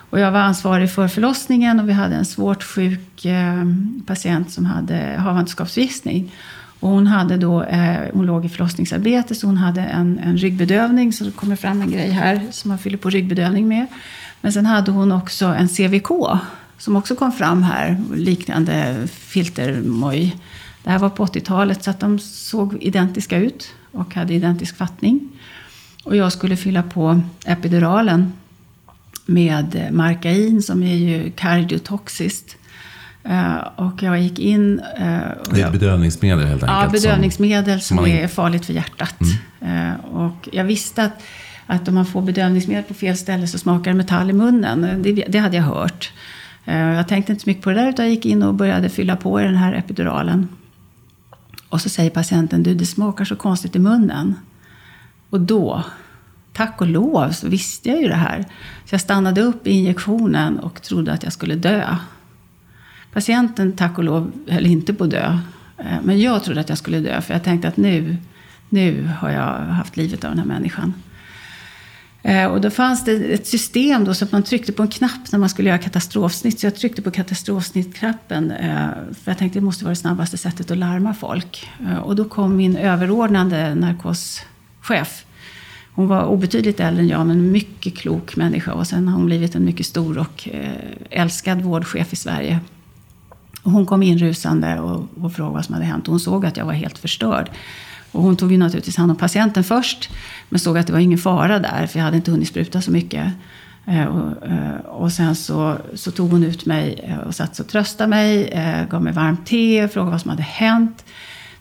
Och 0.10 0.20
jag 0.20 0.32
var 0.32 0.40
ansvarig 0.40 0.92
för 0.92 1.08
förlossningen 1.08 1.80
och 1.80 1.90
vi 1.90 1.94
hade 1.94 2.16
en 2.16 2.26
svårt 2.26 2.64
sjuk 2.64 3.26
eh, 3.26 3.66
patient 4.06 4.52
som 4.52 4.66
hade 4.66 5.16
havandeskapsförgiftning. 5.18 6.32
Och 6.80 6.90
hon, 6.90 7.08
hade 7.08 7.38
då, 7.38 7.64
eh, 7.64 7.98
hon 8.14 8.26
låg 8.26 8.46
i 8.46 8.50
förlossningsarbete 8.50 9.36
så 9.36 9.48
hon 9.48 9.58
hade 9.58 9.82
en, 9.82 10.20
en 10.20 10.38
ryggbedövning. 10.38 11.14
Så 11.14 11.24
det 11.24 11.32
kommer 11.32 11.56
fram 11.56 11.82
en 11.82 11.92
grej 11.92 12.10
här 12.10 12.42
som 12.52 12.70
man 12.70 12.78
fyller 12.78 12.98
på 12.98 13.10
ryggbedövning 13.10 13.68
med. 13.68 13.88
Men 14.42 14.54
sen 14.54 14.66
hade 14.66 14.92
hon 14.92 15.12
också 15.12 15.46
en 15.46 15.68
CVK 15.68 16.10
som 16.78 16.96
också 16.96 17.16
kom 17.16 17.32
fram 17.32 17.64
här, 17.64 18.02
liknande 18.16 19.08
filtermoj. 19.08 20.38
Det 20.84 20.90
här 20.90 21.00
var 21.00 21.10
på 21.10 21.26
80-talet 21.26 21.84
så 21.84 21.90
att 21.90 22.00
de 22.00 22.20
såg 22.20 22.84
identiska 22.84 23.38
ut 23.38 23.74
och 23.92 24.16
hade 24.16 24.34
identisk 24.34 24.78
fattning. 24.78 25.30
Och 26.04 26.16
jag 26.16 26.32
skulle 26.32 26.56
fylla 26.56 26.84
på 26.84 27.22
epiduralen 27.46 28.34
med 29.26 29.88
Markain 29.92 30.62
som 30.62 30.84
är 30.84 30.96
ju 30.96 31.32
kardiotoxiskt. 31.32 32.58
Uh, 33.30 33.58
och 33.76 34.04
jag 34.04 34.22
gick 34.22 34.40
in... 34.40 34.80
Uh, 34.80 35.20
det 35.52 35.62
är 35.62 35.66
ett 35.66 35.72
bedövningsmedel 35.72 36.46
helt 36.46 36.64
enkelt? 36.64 36.82
Ja, 36.84 36.90
bedövningsmedel 36.92 37.82
som, 37.82 37.98
som 37.98 38.08
är 38.08 38.28
farligt 38.28 38.66
för 38.66 38.74
hjärtat. 38.74 39.16
Mm. 39.62 40.00
Och 40.00 40.50
jag 40.52 40.64
visste 40.64 41.04
att, 41.04 41.24
att 41.66 41.88
om 41.88 41.96
man 41.96 42.06
får 42.06 42.22
bedövningsmedel 42.22 42.84
på 42.84 42.94
fel 42.94 43.18
ställe 43.18 43.48
så 43.48 43.58
smakar 43.58 43.92
det 43.92 43.98
metall 43.98 44.30
i 44.30 44.34
munnen. 44.34 45.02
Det, 45.04 45.12
det 45.12 45.38
hade 45.38 45.56
jag 45.56 45.64
hört. 45.64 46.12
Eh, 46.66 46.78
jag 46.78 47.08
tänkte 47.08 47.32
inte 47.32 47.44
så 47.44 47.50
mycket 47.50 47.64
på 47.64 47.70
det 47.70 47.76
där 47.76 47.90
utan 47.90 48.06
jag 48.06 48.14
gick 48.14 48.26
in 48.26 48.44
och 48.44 48.54
började 48.54 48.90
fylla 48.90 49.16
på 49.16 49.42
i 49.42 49.44
den 49.44 49.56
här 49.56 49.74
epiduralen. 49.74 50.48
Och 51.70 51.82
så 51.82 51.90
säger 51.90 52.10
patienten, 52.10 52.64
du 52.64 52.76
det 52.76 52.86
smakar 52.86 53.26
så 53.26 53.36
konstigt 53.36 53.76
i 53.76 53.80
munnen. 53.80 54.36
Och 55.30 55.42
då, 55.42 55.84
tack 56.54 56.82
och 56.82 56.88
lov, 56.88 57.32
så 57.32 57.48
visste 57.50 57.90
jag 57.90 58.02
ju 58.02 58.08
det 58.08 58.16
här. 58.16 58.46
Så 58.86 58.94
jag 58.94 59.02
stannade 59.02 59.42
upp 59.42 59.68
i 59.68 59.72
injektionen 59.72 60.60
och 60.60 60.82
trodde 60.82 61.14
att 61.14 61.24
jag 61.24 61.34
skulle 61.34 61.56
dö. 61.56 61.96
Patienten, 63.14 63.72
tack 63.72 63.98
och 63.98 64.04
lov, 64.04 64.32
höll 64.48 64.66
inte 64.66 64.94
på 64.94 65.04
att 65.04 65.10
dö. 65.10 65.40
Eh, 65.78 65.98
men 66.04 66.20
jag 66.20 66.44
trodde 66.44 66.60
att 66.62 66.70
jag 66.70 66.78
skulle 66.78 67.00
dö, 67.00 67.22
för 67.22 67.34
jag 67.34 67.44
tänkte 67.44 67.68
att 67.68 67.78
nu, 67.78 68.18
nu 68.70 69.10
har 69.20 69.30
jag 69.30 69.58
haft 69.58 69.98
livet 69.98 70.24
av 70.24 70.30
den 70.30 70.40
här 70.40 70.46
människan. 70.46 70.94
Eh, 72.26 72.46
och 72.46 72.62
då 72.62 72.70
fanns 72.70 73.04
det 73.04 73.12
ett 73.12 73.48
system 73.48 74.04
då 74.06 74.14
så 74.14 74.26
att 74.26 74.32
man 74.32 74.44
tryckte 74.44 74.74
på 74.74 74.84
en 74.84 74.88
knapp 74.88 75.32
när 75.32 75.40
man 75.40 75.50
skulle 75.50 75.70
göra 75.70 75.80
katastrofsnitt. 75.80 76.60
Så 76.60 76.66
jag 76.66 76.76
tryckte 76.76 77.02
på 77.02 77.12
katastrofsnittknappen 77.12 78.52
eh, 78.52 78.88
för 79.24 79.32
jag 79.32 79.38
tänkte 79.38 79.46
att 79.46 79.62
det 79.62 79.66
måste 79.66 79.84
vara 79.84 79.92
det 79.92 80.00
snabbaste 80.00 80.38
sättet 80.38 80.72
att 80.72 80.78
larma 80.78 81.14
folk. 81.14 81.70
Eh, 81.88 81.98
och 81.98 82.16
då 82.16 82.26
kom 82.26 82.56
min 82.56 82.78
överordnade 82.78 83.76
narkoschef. 83.76 85.26
Hon 85.92 86.08
var 86.08 86.26
obetydligt 86.26 86.80
äldre 86.80 87.04
än 87.04 87.08
jag, 87.08 87.28
men 87.28 87.38
en 87.38 87.52
mycket 87.52 87.98
klok 87.98 88.36
människa. 88.36 88.74
Och 88.74 88.88
sen 88.88 89.08
har 89.08 89.16
hon 89.16 89.26
blivit 89.26 89.56
en 89.56 89.66
mycket 89.66 89.86
stor 89.86 90.18
och 90.18 90.50
älskad 91.10 91.62
vårdchef 91.62 92.14
i 92.14 92.16
Sverige. 92.16 92.60
Och 93.64 93.72
hon 93.72 93.86
kom 93.86 94.04
inrusande 94.04 94.80
och, 94.80 95.08
och 95.22 95.34
frågade 95.34 95.54
vad 95.54 95.66
som 95.66 95.74
hade 95.74 95.86
hänt. 95.86 96.08
Hon 96.08 96.20
såg 96.20 96.46
att 96.46 96.58
jag 96.58 96.66
var 96.66 96.74
helt 96.74 96.98
förstörd. 96.98 97.50
Och 98.16 98.24
hon 98.24 98.38
tog 98.38 98.52
ju 98.52 98.58
naturligtvis 98.58 98.98
hand 98.98 99.12
om 99.12 99.18
patienten 99.18 99.64
först. 99.64 100.10
Men 100.50 100.60
såg 100.60 100.78
att 100.78 100.88
det 100.88 100.94
var 100.94 101.00
ingen 101.00 101.18
fara 101.18 101.60
där, 101.60 101.88
för 101.88 102.00
jag 102.00 102.04
hade 102.04 102.18
inte 102.18 102.32
hunnit 102.32 102.48
spruta 102.48 102.82
så 102.82 102.92
mycket. 102.92 103.34
Eh, 103.86 104.06
och, 104.06 104.48
eh, 104.48 104.80
och 104.86 105.12
sen 105.12 105.36
så, 105.36 105.78
så, 105.94 106.12
tog 106.12 106.32
hon 106.32 106.44
ut 106.44 106.66
mig 106.66 107.00
eh, 107.04 107.18
och 107.18 107.36
satt 107.36 107.60
och 107.60 107.68
tröstade 107.68 108.10
mig, 108.10 108.54
gav 108.90 109.04
mig 109.04 109.14
varmt 109.14 109.46
te, 109.46 109.88
frågade 109.88 110.12
vad 110.12 110.22
som 110.22 110.30
hade 110.30 110.44
hänt. 110.44 111.06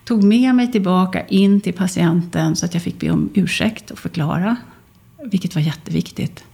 Tog 0.04 0.22
med 0.22 0.54
mig 0.54 0.72
tillbaka 0.72 1.26
in 1.26 1.60
till 1.60 1.72
patienten 1.72 2.56
så 2.56 2.66
att 2.66 2.74
jag 2.74 2.82
fick 2.82 3.00
be 3.00 3.10
om 3.10 3.30
ursäkt 3.34 3.90
och 3.90 3.98
förklara. 3.98 4.56
Vilket 5.24 5.54
var 5.54 5.62
jätteviktigt. 5.62 6.44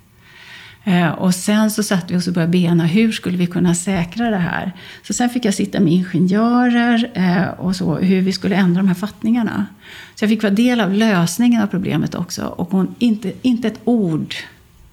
Eh, 0.84 1.08
och 1.08 1.34
sen 1.34 1.70
så 1.70 1.82
satt 1.82 2.10
vi 2.10 2.16
oss 2.16 2.26
och 2.26 2.32
började 2.32 2.52
bena, 2.52 2.86
hur 2.86 3.12
skulle 3.12 3.38
vi 3.38 3.46
kunna 3.46 3.74
säkra 3.74 4.30
det 4.30 4.36
här? 4.36 4.72
Så 5.02 5.12
sen 5.12 5.30
fick 5.30 5.44
jag 5.44 5.54
sitta 5.54 5.80
med 5.80 5.92
ingenjörer 5.92 7.10
eh, 7.14 7.60
och 7.60 7.76
så, 7.76 7.96
hur 7.96 8.20
vi 8.20 8.32
skulle 8.32 8.56
ändra 8.56 8.82
de 8.82 8.88
här 8.88 8.94
fattningarna. 8.94 9.66
Så 10.14 10.24
jag 10.24 10.30
fick 10.30 10.42
vara 10.42 10.54
del 10.54 10.80
av 10.80 10.92
lösningen 10.92 11.62
av 11.62 11.66
problemet 11.66 12.14
också. 12.14 12.44
Och 12.44 12.70
hon, 12.70 12.94
inte, 12.98 13.32
inte 13.42 13.68
ett 13.68 13.80
ord 13.84 14.34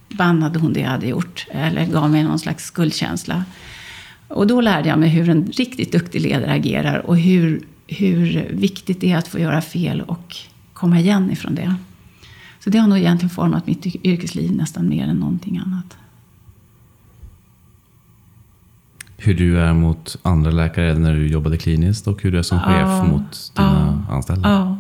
bannade 0.09 0.59
hon 0.59 0.73
det 0.73 0.79
jag 0.79 0.89
hade 0.89 1.07
gjort, 1.07 1.47
eller 1.51 1.85
gav 1.85 2.09
mig 2.09 2.23
någon 2.23 2.39
slags 2.39 2.65
skuldkänsla. 2.65 3.45
Och 4.27 4.47
då 4.47 4.61
lärde 4.61 4.89
jag 4.89 4.99
mig 4.99 5.09
hur 5.09 5.29
en 5.29 5.45
riktigt 5.45 5.91
duktig 5.91 6.21
ledare 6.21 6.51
agerar 6.51 6.97
och 6.97 7.17
hur, 7.17 7.61
hur 7.87 8.47
viktigt 8.49 9.01
det 9.01 9.11
är 9.11 9.17
att 9.17 9.27
få 9.27 9.39
göra 9.39 9.61
fel 9.61 10.01
och 10.01 10.35
komma 10.73 10.99
igen 10.99 11.31
ifrån 11.31 11.55
det. 11.55 11.75
Så 12.67 12.71
det 12.71 12.77
har 12.77 12.87
nog 12.87 12.97
egentligen 12.97 13.29
format 13.29 13.67
mitt 13.67 13.85
yrkesliv 13.85 14.51
nästan 14.51 14.89
mer 14.89 15.07
än 15.07 15.19
någonting 15.19 15.57
annat. 15.57 15.97
Hur 19.17 19.33
du 19.33 19.59
är 19.59 19.73
mot 19.73 20.17
andra 20.21 20.51
läkare 20.51 20.99
när 20.99 21.15
du 21.15 21.27
jobbade 21.27 21.57
kliniskt 21.57 22.07
och 22.07 22.23
hur 22.23 22.31
du 22.31 22.39
är 22.39 22.43
som 22.43 22.59
chef 22.59 22.87
ja, 22.87 23.03
mot 23.03 23.51
dina 23.55 24.03
ja, 24.07 24.13
anställda? 24.15 24.49
Ja. 24.49 24.77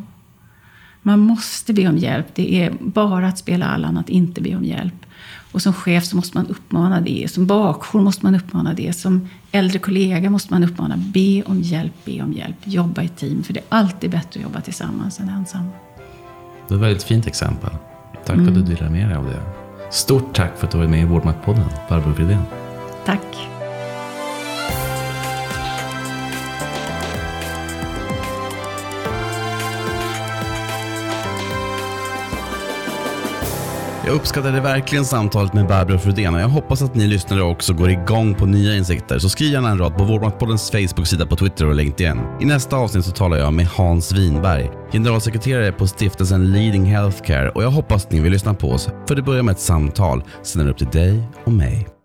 Man 1.01 1.19
måste 1.19 1.73
be 1.73 1.87
om 1.87 1.97
hjälp. 1.97 2.27
Det 2.35 2.63
är 2.63 2.73
bara 2.79 3.27
att 3.27 3.37
spela 3.37 3.65
Allan 3.65 3.97
att 3.97 4.09
inte 4.09 4.41
be 4.41 4.55
om 4.55 4.63
hjälp. 4.63 5.05
Och 5.51 5.61
som 5.61 5.73
chef 5.73 6.05
så 6.05 6.15
måste 6.15 6.37
man 6.37 6.47
uppmana 6.47 7.01
det. 7.01 7.31
Som 7.31 7.45
bakjour 7.45 8.01
måste 8.01 8.25
man 8.25 8.35
uppmana 8.35 8.73
det. 8.73 8.93
Som 8.93 9.27
äldre 9.51 9.79
kollega 9.79 10.29
måste 10.29 10.53
man 10.53 10.63
uppmana 10.63 10.97
be 10.97 11.43
om 11.43 11.61
hjälp, 11.61 12.05
be 12.05 12.21
om 12.21 12.33
hjälp. 12.33 12.57
Jobba 12.63 13.03
i 13.03 13.07
team. 13.07 13.43
För 13.43 13.53
det 13.53 13.59
är 13.59 13.65
alltid 13.69 14.11
bättre 14.11 14.39
att 14.39 14.43
jobba 14.43 14.61
tillsammans 14.61 15.19
än 15.19 15.29
ensam. 15.29 15.69
Det 16.67 16.73
är 16.73 16.77
ett 16.77 16.83
väldigt 16.83 17.03
fint 17.03 17.27
exempel. 17.27 17.69
Tack 18.25 18.35
för 18.35 18.47
att 18.47 18.53
du 18.53 18.61
delar 18.61 18.89
med 18.89 19.09
dig 19.09 19.17
av 19.17 19.25
det. 19.25 19.41
Stort 19.91 20.35
tack 20.35 20.57
för 20.57 20.65
att 20.65 20.71
du 20.71 20.77
varit 20.77 20.89
med 20.89 21.01
i 21.01 21.05
Vårdmaktpodden, 21.05 21.65
Barbro 21.89 22.13
Fridén. 22.13 22.43
Tack. 23.05 23.49
Jag 34.07 34.15
uppskattade 34.15 34.61
verkligen 34.61 35.05
samtalet 35.05 35.53
med 35.53 35.67
Barbro 35.67 35.97
Fridén 35.97 36.35
och 36.35 36.41
jag 36.41 36.47
hoppas 36.47 36.81
att 36.81 36.95
ni 36.95 37.07
lyssnare 37.07 37.41
också 37.41 37.73
går 37.73 37.89
igång 37.89 38.35
på 38.35 38.45
nya 38.45 38.75
insikter. 38.75 39.19
Så 39.19 39.29
skriv 39.29 39.51
gärna 39.51 39.69
en 39.69 39.77
rad 39.77 39.97
på 39.97 40.03
Vårdmaktpoddens 40.03 40.71
Facebook-sida 40.71 41.25
på 41.25 41.35
Twitter 41.35 41.65
och 41.65 41.75
LinkedIn. 41.75 42.19
I 42.41 42.45
nästa 42.45 42.75
avsnitt 42.75 43.05
så 43.05 43.11
talar 43.11 43.37
jag 43.37 43.53
med 43.53 43.67
Hans 43.67 44.11
Winberg, 44.11 44.71
generalsekreterare 44.91 45.71
på 45.71 45.87
stiftelsen 45.87 46.51
Leading 46.51 46.85
Healthcare 46.85 47.49
och 47.49 47.63
jag 47.63 47.71
hoppas 47.71 48.05
att 48.05 48.11
ni 48.11 48.19
vill 48.19 48.31
lyssna 48.31 48.53
på 48.53 48.71
oss. 48.71 48.89
För 49.07 49.15
det 49.15 49.21
börjar 49.21 49.43
med 49.43 49.51
ett 49.51 49.59
samtal, 49.59 50.23
sen 50.43 50.61
är 50.61 50.65
det 50.65 50.71
upp 50.71 50.77
till 50.77 50.87
dig 50.87 51.23
och 51.45 51.51
mig. 51.51 51.96